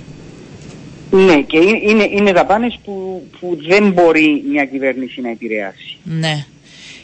Ναι, 1.11 1.41
και 1.41 1.57
είναι, 1.57 2.09
είναι 2.11 2.31
δαπάνες 2.31 2.79
που, 2.83 3.23
που 3.39 3.57
δεν 3.67 3.91
μπορεί 3.91 4.43
μια 4.49 4.65
κυβέρνηση 4.65 5.21
να 5.21 5.29
επηρεάσει. 5.29 5.97
Ναι. 6.03 6.45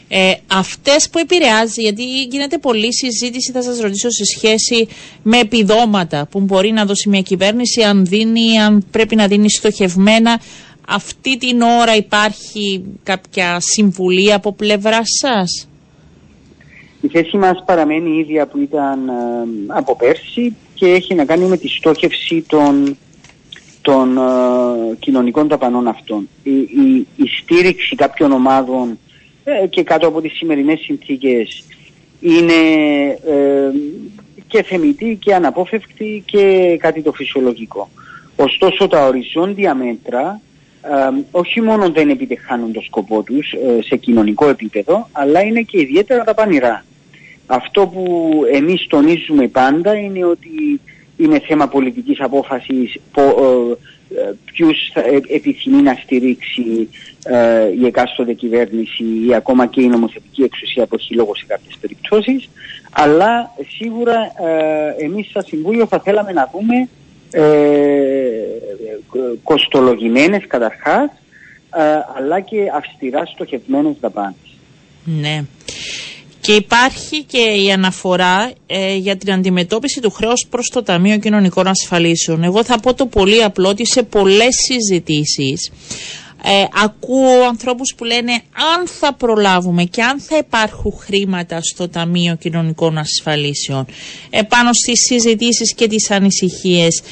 Ε, 0.08 0.32
αυτές 0.52 1.08
που 1.10 1.18
επηρεάζει, 1.18 1.82
γιατί 1.82 2.02
γίνεται 2.22 2.58
πολλή 2.58 2.94
συζήτηση, 2.94 3.52
θα 3.52 3.62
σας 3.62 3.80
ρωτήσω 3.80 4.10
σε 4.10 4.24
σχέση 4.24 4.88
με 5.22 5.38
επιδόματα 5.38 6.26
που 6.30 6.40
μπορεί 6.40 6.70
να 6.70 6.84
δώσει 6.84 7.08
μια 7.08 7.20
κυβέρνηση, 7.20 7.82
αν 7.82 8.04
δίνει, 8.06 8.58
αν 8.58 8.84
πρέπει 8.90 9.16
να 9.16 9.26
δίνει 9.26 9.50
στοχευμένα. 9.50 10.40
Αυτή 10.88 11.36
την 11.36 11.60
ώρα 11.62 11.96
υπάρχει 11.96 12.84
κάποια 13.02 13.56
συμβουλή 13.60 14.32
από 14.32 14.52
πλευρά 14.52 15.00
σας; 15.04 15.68
Η 17.00 17.08
θέση 17.08 17.36
μας 17.36 17.62
παραμένει 17.66 18.10
η 18.10 18.18
ίδια 18.18 18.46
που 18.46 18.58
ήταν 18.58 19.08
ε, 19.08 19.12
από 19.66 19.96
πέρσι 19.96 20.56
και 20.74 20.86
έχει 20.86 21.14
να 21.14 21.24
κάνει 21.24 21.44
με 21.44 21.56
τη 21.56 21.68
στόχευση 21.68 22.44
των 22.48 22.96
των 23.86 24.18
κοινωνικών 24.98 25.48
ταπανών 25.48 25.88
αυτών. 25.88 26.28
Η, 26.42 26.50
η, 26.50 27.06
η 27.16 27.26
στήριξη 27.42 27.96
κάποιων 27.96 28.32
ομάδων 28.32 28.98
και 29.68 29.82
κάτω 29.82 30.06
από 30.06 30.20
τις 30.20 30.32
σημερινές 30.32 30.80
συνθήκες 30.80 31.64
είναι 32.20 32.54
και 34.46 34.62
θεμητή 34.62 35.18
και 35.20 35.34
αναπόφευκτη 35.34 36.22
και 36.26 36.76
κάτι 36.80 37.02
το 37.02 37.12
φυσιολογικό. 37.12 37.88
Ωστόσο 38.36 38.88
τα 38.88 39.06
οριζόντια 39.06 39.74
μέτρα 39.74 40.40
όχι 41.30 41.60
μόνο 41.60 41.90
δεν 41.90 42.08
επιτεχάνουν 42.08 42.72
το 42.72 42.80
σκοπό 42.80 43.22
τους 43.22 43.52
ε, 43.52 43.82
σε 43.82 43.96
κοινωνικό 43.96 44.48
επίπεδο, 44.48 45.08
αλλά 45.12 45.40
είναι 45.40 45.60
και 45.62 45.80
ιδιαίτερα 45.80 46.24
τα 46.24 46.34
πανηρά. 46.34 46.84
Αυτό 47.46 47.86
που 47.86 48.30
εμείς 48.52 48.86
τονίζουμε 48.86 49.48
πάντα 49.48 49.94
είναι 49.94 50.24
ότι 50.24 50.80
είναι 51.16 51.38
θέμα 51.38 51.68
πολιτικής 51.68 52.20
απόφασης 52.20 52.96
πο, 53.12 53.22
ε, 53.22 54.20
ε 54.20 54.34
ποιους 54.44 54.90
θα 54.92 55.02
επιθυμεί 55.28 55.82
να 55.82 55.94
στηρίξει 56.02 56.88
ε, 57.24 57.72
η 57.80 57.86
εκάστοτε 57.86 58.32
κυβέρνηση 58.32 59.04
ή 59.28 59.34
ακόμα 59.34 59.66
και 59.66 59.82
η 59.82 59.86
νομοθετική 59.86 60.42
εξουσία 60.42 60.86
που 60.86 60.94
έχει 60.94 61.14
λόγο 61.14 61.34
σε 61.34 61.44
κάποιες 61.46 61.76
περιπτώσεις 61.80 62.48
αλλά 62.90 63.54
σίγουρα 63.76 64.32
ε, 64.98 65.04
εμείς 65.04 65.26
στα 65.26 65.42
Συμβούλιο 65.42 65.86
θα 65.86 66.00
θέλαμε 66.00 66.32
να 66.32 66.50
δούμε 66.52 66.88
ε, 67.30 67.66
κοστολογημένες 69.42 70.46
καταρχάς 70.46 71.10
ε, 71.76 71.80
αλλά 72.16 72.40
και 72.40 72.56
αυστηρά 72.74 73.26
στοχευμένες 73.26 73.96
δαπάνες. 74.00 74.56
Ναι. 75.04 75.44
Και 76.46 76.52
υπάρχει 76.54 77.22
και 77.24 77.38
η 77.38 77.72
αναφορά 77.72 78.52
ε, 78.66 78.94
για 78.96 79.16
την 79.16 79.32
αντιμετώπιση 79.32 80.00
του 80.00 80.10
χρέους 80.10 80.46
προς 80.50 80.68
το 80.72 80.82
Ταμείο 80.82 81.18
Κοινωνικών 81.18 81.66
Ασφαλίσεων. 81.66 82.42
Εγώ 82.42 82.64
θα 82.64 82.80
πω 82.80 82.94
το 82.94 83.06
πολύ 83.06 83.42
απλό 83.42 83.68
ότι 83.68 83.86
σε 83.86 84.02
πολλές 84.02 84.54
συζητήσεις 84.68 85.72
ε, 86.42 86.64
ακούω 86.84 87.42
ανθρώπους 87.48 87.94
που 87.96 88.04
λένε 88.04 88.32
αν 88.76 88.86
θα 88.86 89.14
προλάβουμε 89.14 89.84
και 89.84 90.02
αν 90.02 90.20
θα 90.20 90.36
υπάρχουν 90.36 90.92
χρήματα 91.00 91.58
στο 91.62 91.88
Ταμείο 91.88 92.36
Κοινωνικών 92.36 92.98
Ασφαλίσεων 92.98 93.86
επάνω 94.30 94.70
στις 94.72 95.00
συζητήσεις 95.06 95.74
και 95.74 95.86
τις 95.86 96.10
ανησυχίες 96.10 97.02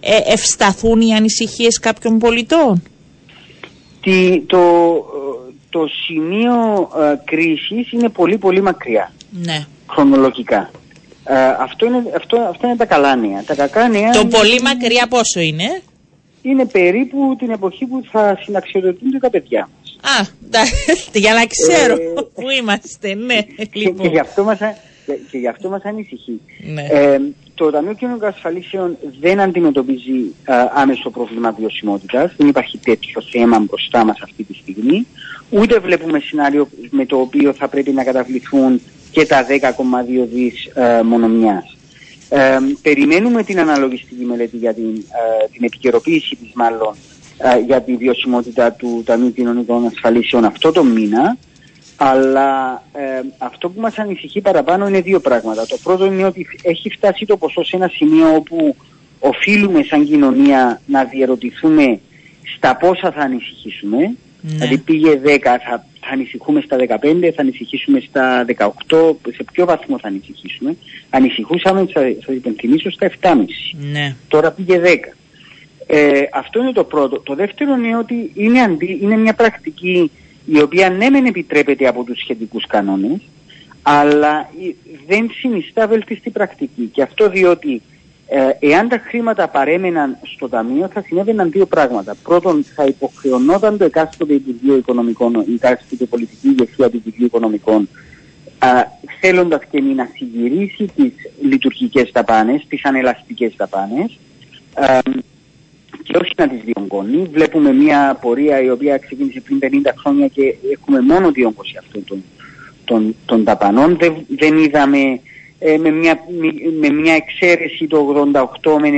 ε, 0.00 0.18
ευσταθούν 0.32 1.00
οι 1.00 1.14
ανησυχίες 1.14 1.78
κάποιων 1.78 2.18
πολιτών; 2.18 2.82
Τι, 4.00 4.40
το, 4.40 4.58
το 5.72 5.86
σημείο 6.04 6.54
ε, 7.00 7.14
κρίσης 7.24 7.92
είναι 7.92 8.08
πολύ 8.08 8.38
πολύ 8.38 8.62
μακριά. 8.62 9.12
Ναι. 9.30 9.66
Χρονολογικά. 9.90 10.70
Ε, 11.24 11.34
αυτό, 11.60 11.86
είναι, 11.86 12.02
αυτό, 12.16 12.36
αυτό 12.40 12.66
είναι 12.66 12.76
τα 12.76 12.84
καλά 12.84 13.16
νέα. 13.16 13.42
Τα 13.46 13.54
κακά 13.54 13.88
νέα 13.88 14.10
το 14.10 14.26
πολύ 14.26 14.60
μακριά 14.62 15.06
πόσο 15.08 15.40
είναι; 15.40 15.82
είναι 16.42 16.66
περίπου 16.66 17.36
την 17.38 17.50
εποχή 17.50 17.86
που 17.86 18.02
θα 18.10 18.38
συναξιοδοτούνται 18.42 19.18
τα 19.18 19.30
παιδιά 19.30 19.68
μας. 19.72 19.98
Α, 20.18 20.26
για 21.22 21.34
να 21.34 21.46
ξέρω 21.46 21.94
ε, 21.94 22.22
πού 22.34 22.50
είμαστε, 22.60 23.14
ναι. 23.14 23.38
Λοιπόν. 23.72 24.02
Και, 24.02 24.08
γι 24.08 24.18
αυτό 24.18 24.44
μας, 24.44 24.58
και 25.30 25.38
γι' 25.38 25.48
αυτό 25.48 25.68
μας 25.68 25.82
ανησυχεί. 25.82 26.40
Ναι. 26.74 26.82
Ε, 26.90 27.20
το 27.54 27.70
Ταμείο 27.70 27.92
Κοινωνικών 27.92 28.28
Ασφαλίσεων 28.28 28.96
δεν 29.20 29.40
αντιμετωπίζει 29.40 30.34
άμεσο 30.74 31.10
πρόβλημα 31.10 31.52
βιωσιμότητας. 31.52 32.34
Δεν 32.36 32.48
υπάρχει 32.48 32.78
τέτοιο 32.78 33.22
θέμα 33.32 33.58
μπροστά 33.58 34.04
μας 34.04 34.20
αυτή 34.22 34.44
τη 34.44 34.54
στιγμή. 34.54 35.06
Ούτε 35.50 35.78
βλέπουμε 35.78 36.18
σενάριο 36.18 36.68
με 36.90 37.06
το 37.06 37.16
οποίο 37.16 37.52
θα 37.52 37.68
πρέπει 37.68 37.90
να 37.90 38.04
καταβληθούν 38.04 38.80
και 39.10 39.26
τα 39.26 39.46
10,2 39.46 40.28
δις 40.32 40.70
ε, 40.74 41.02
μονομιάς. 41.02 41.76
Ε, 42.28 42.58
περιμένουμε 42.82 43.42
την 43.42 43.60
αναλογιστική 43.60 44.24
μελέτη 44.24 44.56
για 44.56 44.74
την, 44.74 44.96
ε, 44.96 45.48
την 45.52 45.64
επικαιροποίηση 45.64 46.36
της 46.36 46.50
μάλλον 46.54 46.94
ε, 47.38 47.58
για 47.58 47.82
τη 47.82 47.96
βιωσιμότητα 47.96 48.72
του 48.72 49.02
Ταμείου 49.06 49.32
Κοινωνικών 49.32 49.86
Ασφαλίσεων 49.86 50.44
αυτό 50.44 50.72
το 50.72 50.84
μήνα 50.84 51.36
αλλά 51.96 52.82
αυτό 53.38 53.68
που 53.68 53.80
μας 53.80 53.98
ανησυχεί 53.98 54.40
παραπάνω 54.40 54.88
είναι 54.88 55.00
δύο 55.00 55.20
πράγματα. 55.20 55.66
Το 55.66 55.76
πρώτο 55.82 56.06
είναι 56.06 56.24
ότι 56.24 56.46
έχει 56.62 56.90
φτάσει 56.90 57.26
το 57.26 57.36
ποσό 57.36 57.64
σε 57.64 57.76
ένα 57.76 57.88
σημείο 57.88 58.34
όπου 58.34 58.76
οφείλουμε 59.18 59.82
σαν 59.82 60.06
κοινωνία 60.06 60.80
να 60.86 61.04
διαρωτηθούμε 61.04 62.00
στα 62.56 62.76
πόσα 62.76 63.12
θα 63.12 63.20
ανησυχήσουμε. 63.20 63.98
Ναι. 63.98 64.14
Δηλαδή 64.40 64.78
πήγε 64.78 65.20
10, 65.24 65.38
θα 65.42 65.84
θα 66.04 66.12
ανησυχούμε 66.12 66.60
στα 66.60 66.76
15, 66.76 67.32
θα 67.34 67.42
ανησυχήσουμε 67.42 68.00
στα 68.00 68.44
18, 68.58 69.14
σε 69.34 69.44
ποιο 69.52 69.64
βαθμό 69.64 69.98
θα 69.98 70.08
ανησυχήσουμε. 70.08 70.76
Ανησυχούσαμε, 71.10 71.86
θα 71.92 72.00
σας 72.24 72.34
υπενθυμίσω, 72.34 72.90
στα 72.90 73.10
7,5. 73.20 73.44
Ναι. 73.92 74.14
Τώρα 74.28 74.50
πήγε 74.50 74.80
10. 74.84 75.16
Ε, 75.86 76.20
αυτό 76.32 76.60
είναι 76.60 76.72
το 76.72 76.84
πρώτο. 76.84 77.20
Το 77.20 77.34
δεύτερο 77.34 77.74
είναι 77.74 77.96
ότι 77.96 78.30
είναι, 78.34 78.60
αντί, 78.60 78.98
είναι 79.02 79.16
μια 79.16 79.34
πρακτική 79.34 80.10
η 80.44 80.60
οποία 80.60 80.90
ναι 80.90 81.10
μεν 81.10 81.24
επιτρέπεται 81.24 81.86
από 81.86 82.04
τους 82.04 82.18
σχετικούς 82.18 82.66
κανόνες, 82.66 83.20
αλλά 83.82 84.50
δεν 85.06 85.30
συνιστά 85.34 85.86
βελτιστή 85.86 86.30
πρακτική. 86.30 86.90
Και 86.92 87.02
αυτό 87.02 87.30
διότι 87.30 87.82
ε, 88.26 88.68
εάν 88.68 88.88
τα 88.88 88.98
χρήματα 88.98 89.48
παρέμεναν 89.48 90.16
στο 90.22 90.48
Ταμείο 90.48 90.88
θα 90.92 91.02
συνέβαιναν 91.06 91.50
δύο 91.50 91.66
πράγματα. 91.66 92.16
Πρώτον, 92.22 92.64
θα 92.74 92.84
υποχρεωνόταν 92.84 93.78
το 93.78 93.84
εκάστοτε 93.84 94.32
Υπουργείο 94.32 94.76
Οικονομικών, 94.76 95.34
η 95.34 95.54
εκάστοτε 95.54 96.04
πολιτική 96.04 96.48
ηγεσία 96.48 96.90
του 96.90 96.96
Υπουργείου 96.96 97.26
Οικονομικών, 97.26 97.88
θέλοντας 99.20 99.60
και 99.70 99.80
μη 99.80 99.94
να 99.94 100.08
συγκυρίσει 100.14 100.90
τις 100.96 101.12
λειτουργικές 101.42 102.10
δαπάνε, 102.12 102.62
τις 102.68 102.84
ανελαστικές 102.84 103.54
δαπάνε, 103.56 104.10
και 106.02 106.16
όχι 106.16 106.32
να 106.36 106.48
τις 106.48 106.60
διονγκώνει. 106.64 107.28
Βλέπουμε 107.32 107.72
μια 107.72 108.18
πορεία 108.20 108.62
η 108.62 108.70
οποία 108.70 108.98
ξεκίνησε 108.98 109.40
πριν 109.40 109.58
50 109.84 109.90
χρόνια 109.96 110.26
και 110.28 110.54
έχουμε 110.72 111.00
μόνο 111.00 111.30
διόγκωση 111.30 111.76
αυτών 111.78 112.04
των, 112.04 112.24
των, 112.84 113.14
των 113.24 113.44
δαπανών. 113.44 113.96
Δεν, 113.96 114.14
δεν 114.28 114.56
είδαμε 114.56 115.20
ε, 115.58 115.76
με, 115.76 115.90
μια, 115.90 116.20
με 116.80 116.88
μια 116.90 117.14
εξαίρεση 117.14 117.86
το 117.86 118.28
88 118.62 118.78
με 118.80 118.88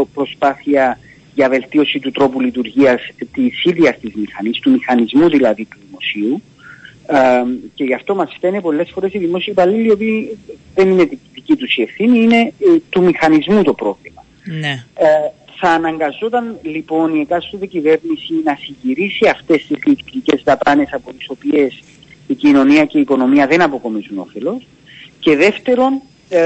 92 0.00 0.04
προσπάθεια 0.14 0.98
για 1.34 1.48
βελτίωση 1.48 1.98
του 1.98 2.10
τρόπου 2.10 2.40
λειτουργίας 2.40 3.00
της 3.32 3.64
ίδιας 3.64 3.98
της 4.00 4.14
μηχανής, 4.14 4.58
του 4.58 4.70
μηχανισμού 4.70 5.28
δηλαδή 5.28 5.64
του 5.64 5.76
δημοσίου 5.86 6.42
ε, 7.06 7.42
και 7.74 7.84
γι' 7.84 7.94
αυτό 7.94 8.14
μας 8.14 8.32
φταίνε 8.36 8.60
πολλές 8.60 8.90
φορές 8.90 9.14
οι 9.14 9.18
δημόσιοι 9.18 9.52
υπαλλήλοι 9.56 9.86
οι 9.86 9.90
οποίοι 9.90 10.38
δεν 10.74 10.88
είναι 10.90 11.08
δική 11.32 11.56
τους 11.56 11.76
η 11.76 11.82
ευθύνη, 11.82 12.18
είναι 12.18 12.38
ε, 12.38 12.78
του 12.88 13.02
μηχανισμού 13.02 13.62
το 13.62 13.74
πρόβλημα. 13.74 14.24
Ναι. 14.44 14.84
Ε, 14.94 15.06
θα 15.56 15.68
αναγκαζόταν 15.68 16.58
λοιπόν 16.62 17.14
η 17.14 17.20
εκάστοτε 17.20 17.66
κυβέρνηση 17.66 18.32
να 18.44 18.58
συγκυρίσει 18.60 19.28
αυτές 19.28 19.66
τις 19.66 19.86
λειτουργικές 19.86 20.42
δαπάνες 20.44 20.92
από 20.92 21.12
τις 21.12 21.28
οποίες 21.28 21.82
η 22.26 22.34
κοινωνία 22.34 22.84
και 22.84 22.98
η 22.98 23.00
οικονομία 23.00 23.46
δεν 23.46 23.62
αποκομίζουν 23.62 24.18
όφελος 24.18 24.66
και 25.18 25.36
δεύτερον 25.36 26.00
ε, 26.28 26.40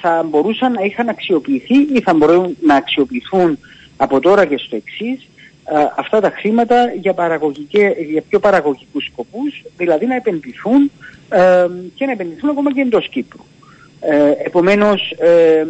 θα 0.00 0.22
μπορούσαν 0.22 0.72
να 0.72 0.82
είχαν 0.82 1.08
αξιοποιηθεί 1.08 1.74
ή 1.74 2.00
θα 2.00 2.14
μπορούν 2.14 2.56
να 2.60 2.74
αξιοποιηθούν 2.74 3.58
από 3.96 4.20
τώρα 4.20 4.44
και 4.44 4.58
στο 4.58 4.76
εξής 4.76 5.28
ε, 5.64 5.86
αυτά 5.96 6.20
τα 6.20 6.30
χρήματα 6.30 6.92
για, 7.00 7.14
για 8.10 8.22
πιο 8.28 8.40
παραγωγικούς 8.40 9.04
σκοπούς, 9.04 9.62
δηλαδή 9.76 10.06
να 10.06 10.14
επενδυθούν 10.14 10.90
ε, 11.28 11.66
και 11.94 12.06
να 12.06 12.12
επενδυθούν 12.12 12.50
ακόμα 12.50 12.72
και 12.72 12.80
εντός 12.80 13.08
Κύπρου. 13.08 13.44
Ε, 14.00 14.32
επομένως, 14.44 15.10
ε, 15.18 15.64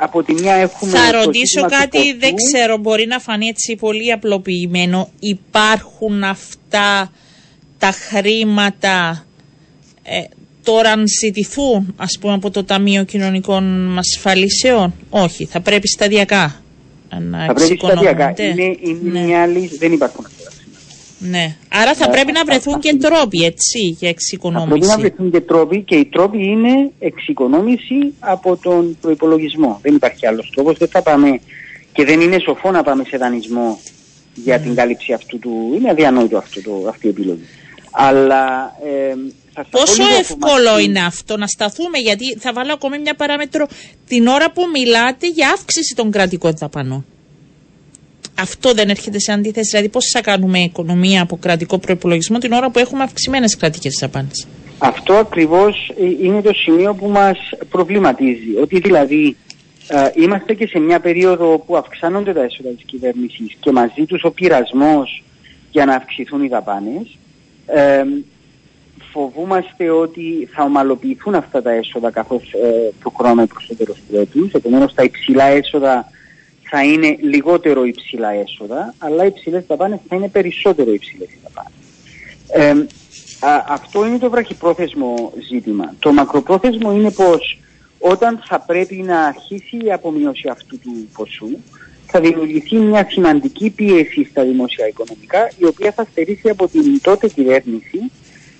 από 0.00 0.22
τη 0.22 0.32
μια 0.32 0.54
έχουμε... 0.54 0.92
Θα 0.92 1.12
ρωτήσω 1.12 1.60
κάτι, 1.60 2.12
δεν 2.14 2.34
ξέρω, 2.34 2.76
μπορεί 2.76 3.06
να 3.06 3.18
φανεί 3.18 3.46
έτσι 3.46 3.76
πολύ 3.76 4.12
απλοποιημένο. 4.12 5.10
Υπάρχουν 5.20 6.24
αυτά 6.24 7.12
τα 7.78 7.90
χρήματα 7.90 9.24
τώρα 10.62 10.90
αν 10.90 11.04
ζητηθούν 11.22 11.94
ας 11.96 12.18
πούμε 12.20 12.32
από 12.34 12.50
το 12.50 12.64
Ταμείο 12.64 13.04
Κοινωνικών 13.04 13.98
Ασφαλίσεων; 13.98 14.94
Όχι, 15.10 15.44
θα 15.44 15.60
πρέπει 15.60 15.88
σταδιακά 15.88 16.62
να 17.18 17.46
Θα 17.46 17.52
πρέπει 17.52 17.78
σταδιακά. 17.78 18.34
Είναι, 18.36 18.76
είναι 18.80 19.10
ναι. 19.20 19.20
μια 19.20 19.46
λύση, 19.46 19.76
δεν 19.76 19.92
υπάρχουν 19.92 20.24
αυτά. 20.26 20.41
Ναι. 21.30 21.56
Άρα 21.68 21.94
θα 21.94 22.04
ε, 22.04 22.10
πρέπει 22.10 22.32
να 22.32 22.44
βρεθούν 22.44 22.78
και 22.78 22.94
τρόποι 22.94 23.44
έτσι 23.44 23.78
για 23.98 24.08
εξοικονόμηση. 24.08 24.68
Θα 24.68 24.78
πρέπει 24.78 24.86
να 24.86 24.98
βρεθούν 24.98 25.30
και 25.30 25.40
τρόποι 25.40 25.82
και 25.82 25.94
οι 25.96 26.04
τρόποι 26.04 26.46
είναι 26.46 26.90
εξοικονόμηση 26.98 28.14
από 28.18 28.56
τον 28.56 28.96
προπολογισμό. 29.00 29.78
Δεν 29.82 29.94
υπάρχει 29.94 30.26
άλλος 30.26 30.52
τρόπος. 30.54 30.78
Δεν 30.78 30.88
θα 30.88 31.02
πάμε 31.02 31.40
και 31.92 32.04
δεν 32.04 32.20
είναι 32.20 32.38
σοφό 32.38 32.70
να 32.70 32.82
πάμε 32.82 33.04
σε 33.04 33.16
δανεισμό 33.16 33.80
για 34.34 34.60
την 34.60 34.74
κάλυψη 34.74 35.12
αυτού 35.12 35.38
του. 35.38 35.72
Είναι 35.74 35.90
αδιανόητο 35.90 36.36
αυτό 36.36 36.62
το, 36.62 36.88
αυτή 36.88 37.06
η 37.06 37.10
επιλογή. 37.10 37.48
Αλλά 37.90 38.72
ε, 38.84 39.14
Πόσο 39.70 40.02
εύκολο 40.20 40.78
είναι 40.78 41.00
αυτό 41.00 41.36
να 41.36 41.46
σταθούμε, 41.46 41.98
γιατί 41.98 42.36
θα 42.38 42.52
βάλω 42.52 42.72
ακόμη 42.72 42.98
μια 42.98 43.14
παράμετρο 43.14 43.66
την 44.08 44.26
ώρα 44.26 44.52
που 44.52 44.62
μιλάτε 44.72 45.28
για 45.28 45.50
αύξηση 45.50 45.94
των 45.94 46.10
κρατικών 46.10 46.56
δαπανών. 46.56 47.04
Αυτό 48.38 48.72
δεν 48.72 48.88
έρχεται 48.88 49.18
σε 49.18 49.32
αντίθεση. 49.32 49.70
Δηλαδή, 49.70 49.88
πώς 49.88 50.04
θα 50.12 50.20
κάνουμε 50.20 50.58
οικονομία 50.58 51.22
από 51.22 51.36
κρατικό 51.36 51.78
προπολογισμό 51.78 52.38
την 52.38 52.52
ώρα 52.52 52.70
που 52.70 52.78
έχουμε 52.78 53.02
αυξημένες 53.02 53.56
κρατικές 53.56 53.98
δαπάνες; 54.00 54.46
Αυτό 54.78 55.14
ακριβώς 55.14 55.92
είναι 56.22 56.42
το 56.42 56.52
σημείο 56.52 56.94
που 56.94 57.08
μας 57.08 57.38
προβληματίζει. 57.70 58.56
Ότι 58.62 58.80
δηλαδή 58.80 59.36
ε, 59.88 60.10
είμαστε 60.14 60.54
και 60.54 60.66
σε 60.66 60.78
μια 60.78 61.00
περίοδο 61.00 61.58
που 61.58 61.76
αυξάνονται 61.76 62.32
τα 62.32 62.42
έσοδα 62.42 62.68
της 62.68 62.84
κυβέρνησης 62.84 63.56
και 63.60 63.72
μαζί 63.72 64.04
τους 64.06 64.24
ο 64.24 64.30
πειρασμός 64.30 65.22
για 65.70 65.84
να 65.84 65.94
αυξηθούν 65.94 66.42
οι 66.44 66.48
δαπάνες. 66.48 67.18
Ε, 67.66 68.02
φοβούμαστε 69.12 69.90
ότι 69.90 70.48
θα 70.52 70.62
ομαλοποιηθούν 70.62 71.34
αυτά 71.34 71.62
τα 71.62 71.70
έσοδα 71.70 72.10
καθώς 72.10 72.42
ε, 72.52 72.92
το 73.02 73.12
χρόνο 73.16 73.46
προς 73.46 73.66
το 73.66 73.76
τέλος 73.76 73.96
του 74.08 74.16
έτους. 74.16 74.52
Επομένως 74.52 74.94
τα 74.94 75.02
υψηλά 75.02 75.44
έσοδα 75.44 76.10
θα 76.74 76.84
είναι 76.84 77.16
λιγότερο 77.20 77.84
υψηλά 77.84 78.30
έσοδα, 78.32 78.94
αλλά 78.98 79.24
οι 79.24 79.26
υψηλές 79.26 79.64
δαπάνες 79.66 79.98
θα 80.08 80.16
είναι 80.16 80.28
περισσότερο 80.28 80.92
υψηλές 80.92 81.28
δαπάνες. 81.42 81.72
Ε, 82.48 82.86
αυτό 83.68 84.06
είναι 84.06 84.18
το 84.18 84.30
βραχυπρόθεσμο 84.30 85.32
ζήτημα. 85.48 85.94
Το 85.98 86.12
μακροπρόθεσμο 86.12 86.92
είναι 86.92 87.10
πως 87.10 87.58
όταν 87.98 88.42
θα 88.44 88.60
πρέπει 88.60 88.94
να 88.94 89.20
αρχίσει 89.20 89.76
η 89.84 89.92
απομείωση 89.92 90.48
αυτού 90.48 90.78
του 90.78 91.08
ποσού, 91.12 91.48
θα 92.06 92.20
δημιουργηθεί 92.20 92.76
μια 92.76 93.06
σημαντική 93.10 93.70
πίεση 93.70 94.24
στα 94.30 94.44
δημόσια 94.44 94.88
οικονομικά, 94.88 95.50
η 95.58 95.64
οποία 95.64 95.92
θα 95.92 96.06
στερήσει 96.10 96.48
από 96.48 96.68
την 96.68 97.00
τότε 97.00 97.28
κυβέρνηση 97.28 98.10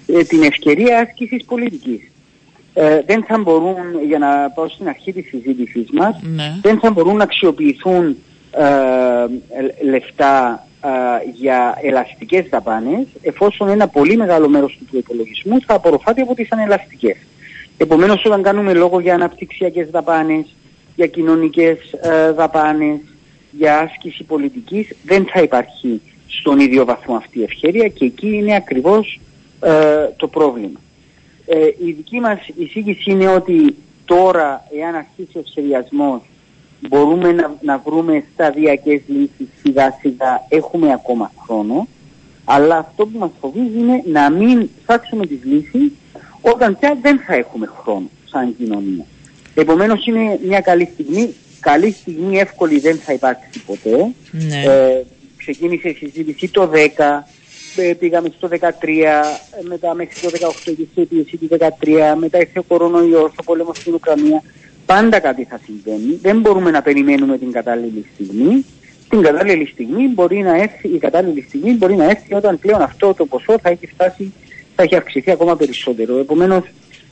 ε, 0.06 0.22
την 0.22 0.42
ευκαιρία 0.42 0.98
άσκησης 0.98 1.44
πολιτικής. 1.44 2.11
Ε, 2.74 3.00
δεν 3.06 3.24
θα 3.24 3.38
μπορούν, 3.38 3.76
για 4.06 4.18
να 4.18 4.50
πάω 4.50 4.68
στην 4.68 4.88
αρχή 4.88 5.12
της 5.12 5.28
συζήτησής 5.28 5.90
μας, 5.92 6.16
ναι. 6.22 6.54
δεν 6.62 6.78
θα 6.78 6.90
μπορούν 6.90 7.16
να 7.16 7.24
αξιοποιηθούν 7.24 8.16
ε, 8.50 9.84
λεφτά 9.84 10.66
για 11.34 11.78
ελαστικές 11.82 12.48
δαπάνες, 12.50 13.06
εφόσον 13.22 13.68
ένα 13.68 13.88
πολύ 13.88 14.16
μεγάλο 14.16 14.48
μέρος 14.48 14.76
του 14.78 14.84
προϋπολογισμού 14.90 15.60
θα 15.66 15.74
απορροφάται 15.74 16.22
από 16.22 16.34
τις 16.34 16.52
ανελαστικές. 16.52 17.16
Επομένως 17.76 18.24
όταν 18.24 18.42
κάνουμε 18.42 18.72
λόγο 18.72 19.00
για 19.00 19.14
αναπτυξιακές 19.14 19.90
δαπάνες, 19.90 20.44
για 20.96 21.06
κοινωνικές 21.06 21.78
ε, 22.02 22.30
δαπάνες, 22.32 22.98
για 23.50 23.78
άσκηση 23.78 24.24
πολιτικής, 24.24 24.88
δεν 25.04 25.26
θα 25.32 25.40
υπάρχει 25.40 26.00
στον 26.26 26.58
ίδιο 26.60 26.84
βαθμό 26.84 27.16
αυτή 27.16 27.38
η 27.38 27.42
ευχαίρεια 27.42 27.88
και 27.88 28.04
εκεί 28.04 28.28
είναι 28.28 28.54
ακριβώς 28.54 29.20
ε, 29.60 29.72
το 30.16 30.28
πρόβλημα. 30.28 30.80
Ε, 31.54 31.66
η 31.86 31.92
δική 31.92 32.20
μας 32.20 32.38
εισήγηση 32.56 33.10
είναι 33.10 33.28
ότι 33.28 33.76
τώρα, 34.04 34.64
εάν 34.80 34.94
αρχίσει 34.94 35.38
ο 35.38 35.42
σχεδιασμός, 35.44 36.20
μπορούμε 36.88 37.32
να, 37.32 37.54
να 37.60 37.82
βρούμε 37.86 38.24
σταδιακές 38.32 39.00
λύσεις 39.06 39.48
σιγά 39.62 39.98
σιγά, 40.00 40.46
έχουμε 40.48 40.92
ακόμα 40.92 41.32
χρόνο, 41.44 41.88
αλλά 42.44 42.76
αυτό 42.76 43.06
που 43.06 43.18
μας 43.18 43.30
φοβίζει 43.40 43.78
είναι 43.78 44.02
να 44.06 44.30
μην 44.30 44.70
ψάξουμε 44.82 45.26
τις 45.26 45.38
λύσεις 45.44 45.92
όταν 46.40 46.78
πια 46.78 46.98
δεν 47.02 47.18
θα 47.26 47.34
έχουμε 47.34 47.66
χρόνο 47.82 48.08
σαν 48.24 48.56
κοινωνία. 48.56 49.04
Επομένως 49.54 50.06
είναι 50.06 50.38
μια 50.46 50.60
καλή 50.60 50.88
στιγμή. 50.92 51.34
Καλή 51.60 51.92
στιγμή 51.92 52.38
εύκολη 52.38 52.78
δεν 52.78 52.96
θα 52.96 53.12
υπάρξει 53.12 53.64
ποτέ. 53.66 54.12
Ναι. 54.30 54.62
Ε, 54.62 55.04
ξεκίνησε 55.36 55.88
η 55.88 55.94
συζήτηση 55.94 56.48
το 56.48 56.70
10, 56.72 56.76
ε, 56.76 57.24
πήγαμε 57.98 58.32
στο 58.36 58.48
13, 58.48 58.58
ε, 59.50 59.62
μετά 59.68 59.94
μέχρι 59.94 60.20
το 60.20 60.30
18 60.30 60.72
και 60.92 61.00
η 61.00 61.04
πίεση 61.04 61.36
του 61.36 61.48
13, 61.48 62.16
μετά 62.16 62.38
ήρθε 62.38 62.58
ο 62.58 62.62
κορονοϊός, 62.62 63.32
ο 63.36 63.42
πόλεμος 63.42 63.76
στην 63.76 63.94
Ουκρανία. 63.94 64.42
Πάντα 64.86 65.20
κάτι 65.20 65.44
θα 65.44 65.60
συμβαίνει. 65.64 66.18
Δεν 66.22 66.40
μπορούμε 66.40 66.70
να 66.70 66.82
περιμένουμε 66.82 67.38
την 67.38 67.52
κατάλληλη 67.52 68.06
στιγμή. 68.14 68.64
Την 69.08 69.22
κατάλληλη 69.22 69.66
στιγμή 69.66 70.08
μπορεί 70.08 70.38
να 70.38 70.56
έρθει, 70.56 70.88
η 70.88 70.98
κατάλληλη 70.98 71.44
στιγμή 71.48 71.72
μπορεί 71.72 71.94
να 71.94 72.04
έρθει 72.04 72.34
όταν 72.34 72.58
πλέον 72.58 72.82
αυτό 72.82 73.14
το 73.14 73.26
ποσό 73.26 73.58
θα 73.62 73.68
έχει 73.68 73.86
φτάσει 73.86 74.32
θα 74.76 74.82
έχει 74.82 74.96
αυξηθεί 74.96 75.30
ακόμα 75.30 75.56
περισσότερο. 75.56 76.18
Επομένως, 76.18 76.64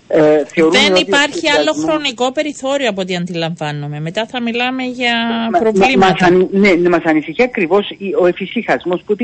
ε, 0.08 0.42
Δεν 0.70 0.94
υπάρχει 0.94 1.48
άλλο 1.58 1.72
χρονικό 1.72 2.32
περιθώριο 2.32 2.88
από 2.88 3.00
ό,τι 3.00 3.16
αντιλαμβάνομαι. 3.16 4.00
Μετά 4.00 4.26
θα 4.26 4.42
μιλάμε 4.42 4.82
για 4.82 5.14
μα, 5.52 5.58
προβλήματα. 5.58 6.32
Μας, 6.32 6.42
μας, 6.42 6.48
ναι, 6.50 6.70
ναι, 6.70 6.88
μας 6.88 7.04
ανησυχεί 7.04 7.42
ακριβώς 7.42 7.90
ο 8.20 8.26
εφησυχασμός 8.26 9.02
που 9.06 9.16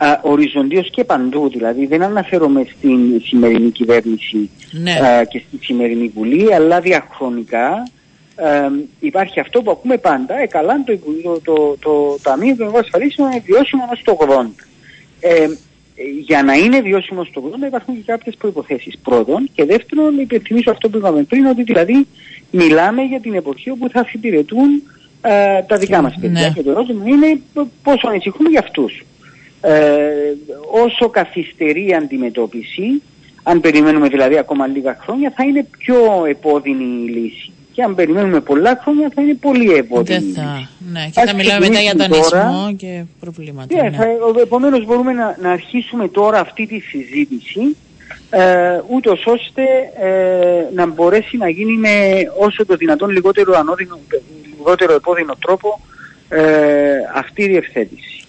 επικρατεί 0.00 0.28
οριζοντίως 0.28 0.90
και 0.90 1.04
παντού. 1.04 1.48
Δηλαδή 1.48 1.86
δεν 1.86 2.02
αναφέρομαι 2.02 2.66
στην 2.76 3.20
σημερινή 3.20 3.70
κυβέρνηση 3.70 4.50
ναι. 4.70 4.92
και 5.28 5.42
στη 5.48 5.64
σημερινή 5.64 6.12
Βουλή, 6.14 6.54
αλλά 6.54 6.80
διαχρονικά 6.80 7.88
υπάρχει 9.00 9.40
αυτό 9.40 9.62
που 9.62 9.70
ακούμε 9.70 9.96
πάντα. 9.98 10.38
Ε, 10.38 10.46
καλά, 10.46 10.82
το, 10.84 10.98
το, 11.22 11.40
το, 11.40 11.76
το 11.80 12.18
Ταμείο 12.22 12.52
Κοινωνικών 12.54 12.80
Ασφαλίσεων 12.80 13.30
είναι 13.30 13.42
βιώσιμο 13.46 13.88
στο 14.00 14.18
80. 14.20 14.46
Ε, 15.20 15.46
για 16.20 16.42
να 16.42 16.52
είναι 16.52 16.80
βιώσιμο 16.80 17.24
στο 17.24 17.40
χρόνο 17.40 17.66
υπάρχουν 17.66 17.94
και 17.94 18.02
κάποιες 18.06 18.34
προποθέσει. 18.38 18.98
Πρώτον, 19.02 19.50
και 19.54 19.64
δεύτερον, 19.64 20.18
υπενθυμίσω 20.18 20.70
αυτό 20.70 20.88
που 20.88 20.96
είπαμε 20.96 21.22
πριν, 21.22 21.46
ότι 21.46 21.62
δηλαδή 21.62 22.06
μιλάμε 22.50 23.02
για 23.02 23.20
την 23.20 23.34
εποχή 23.34 23.70
όπου 23.70 23.88
θα 23.88 24.00
αφιπηρετούν 24.00 24.82
ε, 25.20 25.62
τα 25.62 25.76
δικά 25.76 26.02
μας 26.02 26.14
παιδιά. 26.20 26.40
Ναι. 26.40 26.52
Και 26.54 26.62
το 26.62 26.70
ερώτημα 26.70 27.04
είναι 27.06 27.40
πόσο 27.82 28.08
ανησυχούμε 28.08 28.48
για 28.48 28.60
αυτούς. 28.60 29.04
Ε, 29.60 30.10
όσο 30.70 31.08
καθυστερεί 31.08 31.86
η 31.86 31.94
αντιμετώπιση, 31.94 33.02
αν 33.42 33.60
περιμένουμε 33.60 34.08
δηλαδή 34.08 34.38
ακόμα 34.38 34.66
λίγα 34.66 34.98
χρόνια, 35.02 35.32
θα 35.36 35.44
είναι 35.44 35.66
πιο 35.78 36.24
επώδυνη 36.28 36.84
η 36.84 37.08
λύση 37.08 37.52
και 37.72 37.82
αν 37.82 37.94
περιμένουμε 37.94 38.40
πολλά 38.40 38.80
χρόνια 38.82 39.10
θα 39.14 39.22
είναι 39.22 39.34
πολύ 39.34 39.72
επώδυνη. 39.72 40.32
θα. 40.32 40.68
Ναι, 40.92 41.08
και 41.10 41.20
θα 41.26 41.34
μιλάμε 41.34 41.68
μετά 41.68 41.80
για 41.80 41.94
δανεισμό 41.96 42.74
και 42.76 43.04
προβλήματα. 43.20 43.74
Yeah, 43.76 43.90
ναι. 43.90 43.96
θα, 43.96 44.04
επομένως 44.42 44.84
μπορούμε 44.84 45.12
να, 45.12 45.36
να 45.40 45.50
αρχίσουμε 45.50 46.08
τώρα 46.08 46.40
αυτή 46.40 46.66
τη 46.66 46.78
συζήτηση 46.78 47.76
ε, 48.30 48.80
ούτως 48.88 49.26
ώστε 49.26 49.62
ε, 50.00 50.74
να 50.74 50.86
μπορέσει 50.86 51.36
να 51.36 51.48
γίνει 51.48 51.76
με 51.76 51.90
όσο 52.38 52.66
το 52.66 52.76
δυνατόν 52.76 53.10
λιγότερο, 53.10 53.58
ανώδυνο, 53.58 53.98
λιγότερο 54.56 54.92
επώδυνο 54.92 55.36
τρόπο 55.40 55.80
ε, 56.28 56.42
αυτή 57.14 57.42
η 57.42 57.48
διευθέτηση. 57.48 58.19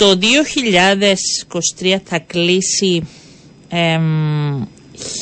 Το 0.00 0.18
2023 1.82 1.96
θα 2.04 2.18
κλείσει 2.18 3.08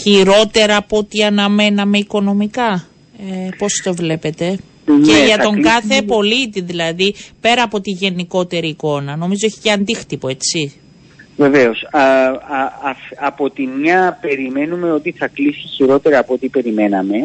χειρότερα 0.03 0.76
από 0.76 0.97
ό,τι 0.99 1.22
αναμέναμε 1.22 1.99
οικονομικά; 1.99 2.87
Ε, 3.18 3.49
πώς 3.59 3.81
το 3.85 3.95
βλέπετε; 3.95 4.59
Ναι, 4.85 5.07
και 5.07 5.24
για 5.26 5.39
τον 5.39 5.62
κάθε 5.62 6.03
πολίτη 6.03 6.61
δηλαδή 6.61 7.14
πέρα 7.41 7.62
από 7.62 7.81
τη 7.81 7.91
γενικότερη 7.91 8.68
εικόνα 8.68 9.16
νομίζω 9.16 9.47
έχει 9.47 9.59
και 9.59 9.70
αντίκτυπο 9.70 10.29
έτσι. 10.29 10.72
Βεβαίως. 11.37 11.87
Από 13.16 13.51
τη 13.51 13.66
μια 13.66 14.18
περιμένουμε 14.20 14.93
ότι 14.93 15.14
θα 15.18 15.29
κλείσει 15.29 15.68
χειρότερα 15.76 16.18
από 16.18 16.35
ό,τι 16.35 16.49
περιμέναμε. 16.49 17.16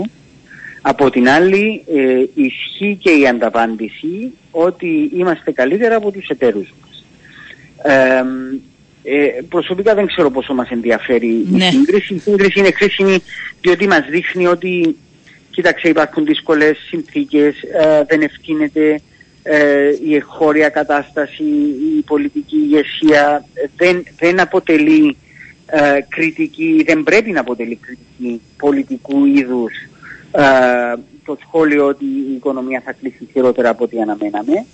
Από 0.82 1.10
την 1.10 1.30
άλλη 1.30 1.84
ε, 1.96 2.42
ισχύει 2.44 2.98
και 3.02 3.12
η 3.12 3.28
ανταπάντηση 3.28 4.32
ότι 4.52 5.12
είμαστε 5.18 5.52
καλύτερα 5.52 5.96
από 5.96 6.12
τους 6.12 6.28
εταίρους 6.28 6.74
μας 6.82 6.93
ε, 7.84 8.24
ε, 9.04 9.42
προσωπικά 9.50 9.96
δεν 9.96 10.06
ξέρω 10.06 10.32
πόσο 10.32 10.54
μας 10.54 10.70
ενδιαφέρει 10.70 11.46
ναι. 11.50 11.66
η 11.66 11.70
σύγκριση. 11.70 12.14
Η 12.14 12.20
σύγκριση 12.20 12.60
είναι 12.60 12.72
χρήσιμη 12.72 13.24
διότι 13.62 13.88
μας 13.88 14.06
δείχνει 14.10 14.48
ότι 14.48 14.96
Κοίταξε, 15.54 15.88
υπάρχουν 15.88 16.26
δύσκολες 16.26 16.78
συνθήκες, 16.88 17.62
ε, 17.62 18.04
δεν 18.08 18.22
ευθύνεται 18.22 19.02
ε, 19.44 19.90
η 20.06 20.16
εγχώρια 20.16 20.70
κατάσταση, 20.70 21.44
η 21.98 22.02
πολιτική 22.02 22.56
ηγεσία, 22.56 23.46
δεν, 23.78 24.04
δεν 24.20 24.40
αποτελεί 24.40 25.18
ε, 25.66 26.00
κριτική, 26.08 26.84
δεν 26.86 27.04
πρέπει 27.04 27.32
να 27.32 27.40
αποτελεί 27.40 27.76
κριτική 27.76 28.42
πολιτικού 28.58 29.26
είδους 29.26 29.74
το 31.26 31.38
σχόλιο 31.42 31.86
ότι 31.86 32.06
η 32.06 32.34
οικονομία 32.36 32.82
θα 32.86 32.92
κλείσει 32.92 33.28
χειρότερα 33.32 33.70
από 33.70 33.84
ό,τι 33.84 34.02
αναμέναμε. 34.02 34.66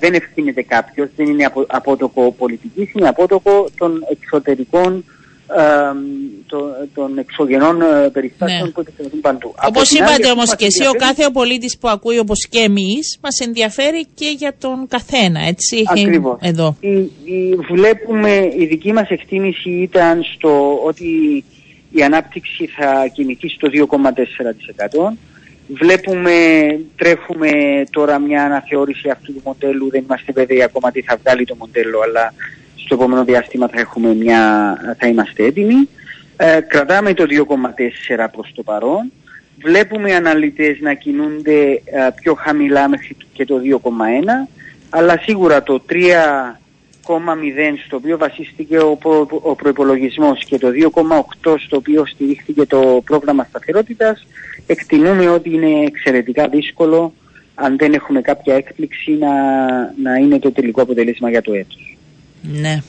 Δεν 0.00 0.14
ευθύνεται 0.14 0.62
κάποιος, 0.62 1.08
δεν 1.16 1.26
είναι 1.26 1.52
απότοκο 1.66 2.32
πολιτικής, 2.32 2.92
είναι 2.92 3.08
απότοκο 3.08 3.68
των 3.78 4.04
εξωτερικών 4.10 5.04
των 6.94 7.18
εξωγενών 7.18 7.82
ε, 7.82 8.08
περιστάσεων 8.12 8.62
ναι. 8.62 8.70
που 8.70 8.80
επικρατούν 8.80 9.20
παντού. 9.20 9.54
Όπως 9.66 9.90
είπατε 9.90 10.30
όμως 10.30 10.56
και 10.56 10.66
εσύ, 10.66 10.86
ο 10.86 10.92
κάθε 10.92 11.30
πολίτης 11.32 11.78
που 11.78 11.88
ακούει 11.88 12.18
όπως 12.18 12.46
και 12.50 12.58
εμείς, 12.58 13.18
μας 13.22 13.38
ενδιαφέρει 13.38 14.06
και 14.14 14.34
για 14.38 14.54
τον 14.58 14.86
καθένα, 14.88 15.40
έτσι. 15.40 15.84
Ακριβώς. 15.86 16.38
Εδώ. 16.40 16.76
Η, 16.80 16.90
η, 17.24 17.54
βλέπουμε, 17.70 18.50
η 18.58 18.66
δική 18.66 18.92
μας 18.92 19.08
εκτίμηση 19.08 19.70
ήταν 19.70 20.22
στο 20.34 20.80
ότι 20.84 21.44
η 21.90 22.02
ανάπτυξη 22.02 22.66
θα 22.66 23.06
κινηθεί 23.12 23.48
στο 23.48 23.68
2,4%. 23.72 25.16
Βλέπουμε, 25.74 26.30
τρέχουμε 26.96 27.50
τώρα 27.90 28.18
μια 28.18 28.44
αναθεώρηση 28.44 29.08
αυτού 29.08 29.32
του 29.32 29.40
μοντέλου, 29.44 29.90
δεν 29.90 30.02
είμαστε 30.02 30.32
βέβαιοι 30.32 30.62
ακόμα 30.62 30.90
τι 30.90 31.02
θα 31.02 31.16
βγάλει 31.22 31.44
το 31.44 31.54
μοντέλο, 31.58 32.00
αλλά 32.00 32.34
στο 32.74 32.94
επόμενο 32.94 33.24
διάστημα 33.24 33.68
θα, 33.68 33.80
έχουμε 33.80 34.14
μια, 34.14 34.74
θα 34.98 35.06
είμαστε 35.06 35.44
έτοιμοι. 35.44 35.88
Ε, 36.36 36.60
κρατάμε 36.60 37.14
το 37.14 37.26
2,4 37.28 38.26
προς 38.32 38.52
το 38.54 38.62
παρόν. 38.62 39.12
Βλέπουμε 39.62 40.10
οι 40.10 40.14
αναλυτές 40.14 40.80
να 40.80 40.94
κινούνται 40.94 41.62
ε, 41.70 42.08
πιο 42.14 42.34
χαμηλά 42.34 42.88
μέχρι 42.88 43.16
και 43.32 43.44
το 43.44 43.60
2,1 43.82 44.48
αλλά 44.94 45.18
σίγουρα 45.22 45.62
το 45.62 45.82
3 45.90 45.94
στο 47.86 47.96
οποίο 47.96 48.18
βασίστηκε 48.18 48.78
ο, 48.78 48.96
προ, 48.96 49.28
ο 49.42 49.54
προϋπολογισμός 49.54 50.44
και 50.44 50.58
το 50.58 50.68
2,8 51.42 51.54
στο 51.66 51.76
οποίο 51.76 52.06
στηρίχθηκε 52.06 52.66
το 52.66 53.02
πρόγραμμα 53.04 53.46
σταθερότητας 53.48 54.26
εκτιμούμε 54.66 55.28
ότι 55.28 55.50
είναι 55.50 55.84
εξαιρετικά 55.86 56.48
δύσκολο 56.48 57.12
αν 57.54 57.76
δεν 57.76 57.92
έχουμε 57.92 58.20
κάποια 58.20 58.54
έκπληξη 58.54 59.12
να, 59.12 59.32
να 60.02 60.14
είναι 60.14 60.38
το 60.38 60.52
τελικό 60.52 60.82
αποτελέσμα 60.82 61.30
για 61.30 61.42
το 61.42 61.52
έτος. 61.52 61.96
Ναι. 62.42 62.82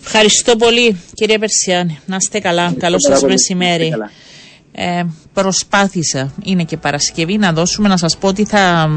Ευχαριστώ 0.00 0.56
πολύ 0.56 0.96
κύριε 1.14 1.38
Περσιάνη. 1.38 1.98
Να 2.06 2.16
είστε 2.16 2.38
καλά. 2.38 2.74
Καλό 2.78 2.96
σας 3.00 3.22
μεσημέρι. 3.22 3.92
Ε, 4.72 5.04
προσπάθησα, 5.32 6.34
είναι 6.44 6.64
και 6.64 6.76
Παρασκευή, 6.76 7.38
να 7.38 7.52
δώσουμε 7.52 7.88
να 7.88 7.96
σας 7.96 8.18
πω 8.18 8.28
ότι 8.28 8.44
θα, 8.44 8.90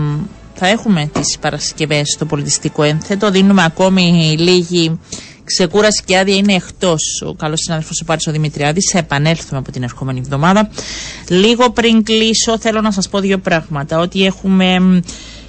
θα 0.60 0.68
έχουμε 0.68 1.10
τις 1.14 1.38
Παρασκευές 1.40 2.12
στο 2.16 2.26
πολιτιστικό 2.26 2.84
ένθετο. 2.84 3.32
Δίνουμε 3.32 3.64
ακόμη 3.64 4.36
λίγη 4.40 5.00
ξεκούραση 5.44 6.04
και 6.06 6.18
άδεια 6.18 6.36
είναι 6.36 6.54
εκτός 6.54 7.02
ο 7.26 7.34
καλός 7.34 7.60
συνάδελφος 7.60 8.02
ο 8.02 8.06
Πάρης 8.06 8.28
ο 8.28 8.32
Δημητριάδης. 8.32 8.90
Θα 8.92 8.98
επανέλθουμε 8.98 9.60
από 9.60 9.72
την 9.72 9.84
ερχόμενη 9.84 10.20
εβδομάδα. 10.20 10.70
Λίγο 11.30 11.70
πριν 11.70 12.04
κλείσω, 12.04 12.60
θέλω 12.60 12.82
να 12.82 12.92
σας 12.92 13.10
πω 13.10 13.20
δύο 13.20 13.38
πράγματα. 13.38 14.00
Ότι 14.00 14.26
έχουμε 14.26 15.02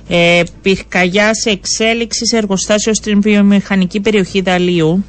ε, 0.09 0.43
πυρκαγιάς 0.63 1.39
σε 1.39 1.51
εξέλιξης 1.51 2.29
σε 2.29 2.37
εργοστάσιο 2.37 2.95
στην 2.95 3.21
βιομηχανική 3.21 4.01
περιοχή 4.01 4.41
Δαλίου. 4.41 5.05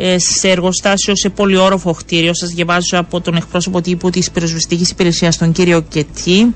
Ε, 0.00 0.18
σε 0.18 0.48
εργοστάσιο 0.48 1.16
σε 1.16 1.28
πολυόροφο 1.28 1.92
κτίριο. 1.92 2.34
Σας 2.34 2.50
διαβάζω 2.50 2.98
από 2.98 3.20
τον 3.20 3.34
εκπρόσωπο 3.34 3.80
τύπου 3.80 4.10
της 4.10 4.30
πυροσβεστικής 4.30 4.90
υπηρεσίας, 4.90 5.38
τον 5.38 5.52
κύριο 5.52 5.80
Κετή. 5.80 6.54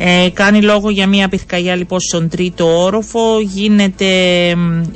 Ε, 0.00 0.28
κάνει 0.32 0.62
λόγο 0.62 0.90
για 0.90 1.06
μια 1.06 1.28
πυρκαγιά 1.28 1.74
λοιπόν 1.76 2.00
στον 2.00 2.28
τρίτο 2.28 2.82
όροφο. 2.82 3.40
Γίνεται 3.40 4.06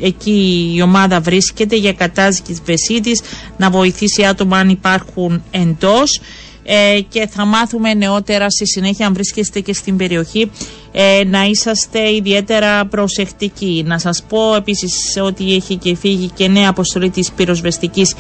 εκεί 0.01 0.73
η 0.75 0.83
ομάδα 0.83 1.21
βρίσκεται 1.21 1.77
για 1.77 1.93
κατάσκηση 1.93 3.01
της 3.03 3.23
να 3.57 3.71
βοηθήσει 3.71 4.25
άτομα 4.25 4.59
αν 4.59 4.69
υπάρχουν 4.69 5.43
εντός. 5.51 6.21
Ε, 6.65 7.01
και 7.09 7.27
θα 7.27 7.45
μάθουμε 7.45 7.95
νεότερα 7.95 8.51
στη 8.51 8.67
συνέχεια 8.67 9.07
αν 9.07 9.15
βρίσκεστε 9.15 9.61
και 9.61 9.73
στην 9.73 9.97
περιοχή 9.97 10.51
ε, 10.93 11.23
να 11.27 11.45
είσαστε 11.45 12.15
ιδιαίτερα 12.15 12.87
προσεκτικοί. 12.87 13.85
Να 13.87 13.99
σας 13.99 14.25
πω 14.29 14.55
επίσης 14.55 15.17
ότι 15.23 15.55
έχει 15.55 15.77
και 15.77 15.97
φύγει 15.97 16.31
και 16.35 16.49
νέα 16.49 16.69
αποστολή 16.69 17.11
της 17.11 17.33
πυροσβεστικής 17.33 18.15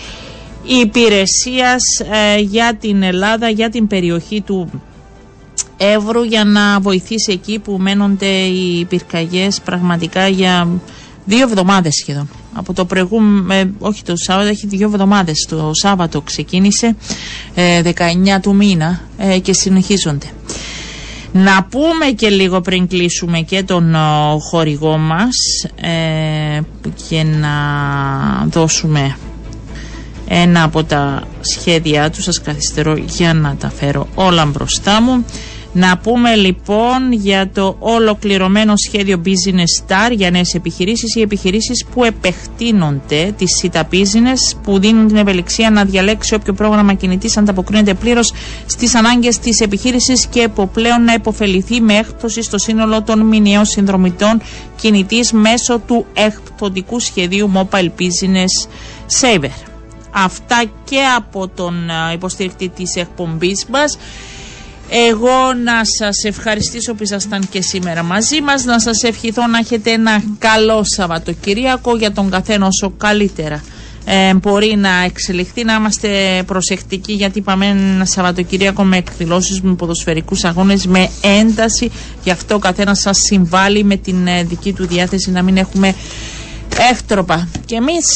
υπηρεσίας 0.83 1.83
ε, 2.35 2.39
για 2.41 2.77
την 2.81 3.03
Ελλάδα, 3.03 3.49
για 3.49 3.71
την 3.71 3.87
περιοχή 3.87 4.41
του 4.41 4.83
Εύρου 5.77 6.23
για 6.23 6.45
να 6.45 6.81
βοηθήσει 6.81 7.33
εκεί 7.33 7.59
που 7.59 7.77
μένονται 7.81 8.27
οι 8.27 8.85
πυρκαγιές 8.85 9.61
πραγματικά 9.61 10.29
για 10.29 10.69
δύο 11.25 11.43
εβδομάδες 11.43 11.95
σχεδόν. 11.95 12.29
Από 12.55 12.73
το 12.73 12.85
προηγούμενο, 12.85 13.55
ε, 13.55 13.71
όχι 13.79 14.03
το 14.03 14.17
Σάββατο, 14.17 14.49
έχει 14.49 14.67
δύο 14.67 14.87
εβδομάδες. 14.87 15.47
Το 15.49 15.71
Σάββατο 15.73 16.21
ξεκίνησε, 16.21 16.97
19 17.55 18.35
ε, 18.35 18.39
του 18.39 18.55
μήνα 18.55 19.01
ε, 19.19 19.39
και 19.39 19.53
συνεχίζονται. 19.53 20.27
Να 21.33 21.65
πούμε 21.65 22.07
και 22.17 22.29
λίγο 22.29 22.61
πριν 22.61 22.89
κλείσουμε 22.89 23.41
και 23.41 23.63
τον 23.63 23.97
χορηγό 24.51 24.97
μας 24.97 25.37
και 27.09 27.23
να 27.23 27.51
δώσουμε 28.47 29.17
ένα 30.29 30.63
από 30.63 30.85
τα 30.85 31.23
σχέδιά 31.41 32.11
του. 32.11 32.23
Σας 32.23 32.41
καθυστερώ 32.41 32.97
για 32.97 33.35
να 33.35 33.57
τα 33.57 33.71
φέρω 33.71 34.09
όλα 34.15 34.45
μπροστά 34.47 35.03
μου. 35.03 35.25
Να 35.75 35.99
πούμε 35.99 36.35
λοιπόν 36.35 37.13
για 37.13 37.51
το 37.51 37.77
ολοκληρωμένο 37.79 38.73
σχέδιο 38.77 39.23
Business 39.25 39.87
Star 39.87 40.13
για 40.13 40.31
νέες 40.31 40.55
επιχειρήσεις 40.55 41.15
ή 41.15 41.21
επιχειρήσεις 41.21 41.85
που 41.95 42.05
επεκτείνονται 42.05 43.35
τη 43.39 43.45
CITA 43.63 43.81
Business 43.81 44.57
που 44.63 44.79
δίνουν 44.79 45.07
την 45.07 45.17
ευελιξία 45.17 45.71
να 45.71 45.85
διαλέξει 45.85 46.35
όποιο 46.35 46.53
πρόγραμμα 46.53 46.95
κινητής 46.95 47.37
ανταποκρίνεται 47.37 47.95
πλήρως 47.95 48.33
στις 48.67 48.95
ανάγκες 48.95 49.39
της 49.39 49.61
επιχείρησης 49.61 50.27
και 50.27 50.41
εποπλέον 50.41 51.05
να 51.05 51.13
υποφεληθεί 51.13 51.81
με 51.81 51.95
έκπτωση 51.95 52.43
στο 52.43 52.59
σύνολο 52.59 53.03
των 53.03 53.21
μηνιαίων 53.21 53.65
συνδρομητών 53.65 54.41
κινητής 54.81 55.33
μέσω 55.33 55.79
του 55.79 56.07
εκπτωτικού 56.15 57.01
σχεδίου 57.01 57.51
Mobile 57.55 57.89
Business 57.99 58.69
Saver. 59.21 59.51
Αυτά 60.15 60.65
και 60.85 61.01
από 61.17 61.49
τον 61.49 61.75
υποστηρικτή 62.15 62.69
της 62.69 62.97
εκπομπής 62.97 63.67
μας. 63.71 63.99
Εγώ 64.89 65.53
να 65.65 65.85
σας 65.85 66.25
ευχαριστήσω 66.25 66.95
που 66.95 67.03
ήσασταν 67.03 67.49
και 67.51 67.63
σήμερα 67.63 68.03
μαζί 68.03 68.41
μας, 68.41 68.65
να 68.65 68.79
σας 68.79 69.03
ευχηθώ 69.03 69.47
να 69.47 69.59
έχετε 69.59 69.91
ένα 69.91 70.23
καλό 70.39 70.85
Σαββατοκυριακό 70.85 71.97
για 71.97 72.13
τον 72.13 72.31
καθένα 72.31 72.67
όσο 72.67 72.93
καλύτερα 72.97 73.63
ε, 74.05 74.35
μπορεί 74.35 74.77
να 74.77 75.03
εξελιχθεί, 75.05 75.65
να 75.65 75.75
είμαστε 75.75 76.43
προσεκτικοί 76.47 77.13
γιατί 77.13 77.39
είπαμε 77.39 77.67
ένα 77.67 78.05
Σαββατοκυριακό 78.05 78.83
με 78.83 78.97
εκδηλώσεις, 78.97 79.61
με 79.61 79.75
ποδοσφαιρικούς 79.75 80.45
αγώνες, 80.45 80.87
με 80.87 81.11
ένταση, 81.23 81.91
γι' 82.25 82.31
αυτό 82.31 82.55
ο 82.55 82.59
καθένας 82.59 83.01
σας 83.01 83.19
συμβάλλει 83.19 83.85
με 83.85 83.97
την 83.97 84.27
ε, 84.27 84.43
δική 84.43 84.73
του 84.73 84.87
διάθεση 84.87 85.31
να 85.31 85.43
μην 85.43 85.57
έχουμε 85.57 85.95
έκτροπα. 86.91 87.49
Και 87.65 87.75
εμείς 87.75 88.07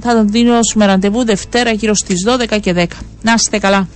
θα 0.00 0.12
τον 0.14 0.28
δίνουμε 0.30 0.60
ραντεβού 0.86 1.24
Δευτέρα 1.24 1.70
γύρω 1.70 1.94
στις 1.94 2.24
12 2.28 2.60
και 2.60 2.74
10. 2.76 2.84
Να 3.22 3.32
είστε 3.32 3.58
καλά. 3.58 3.88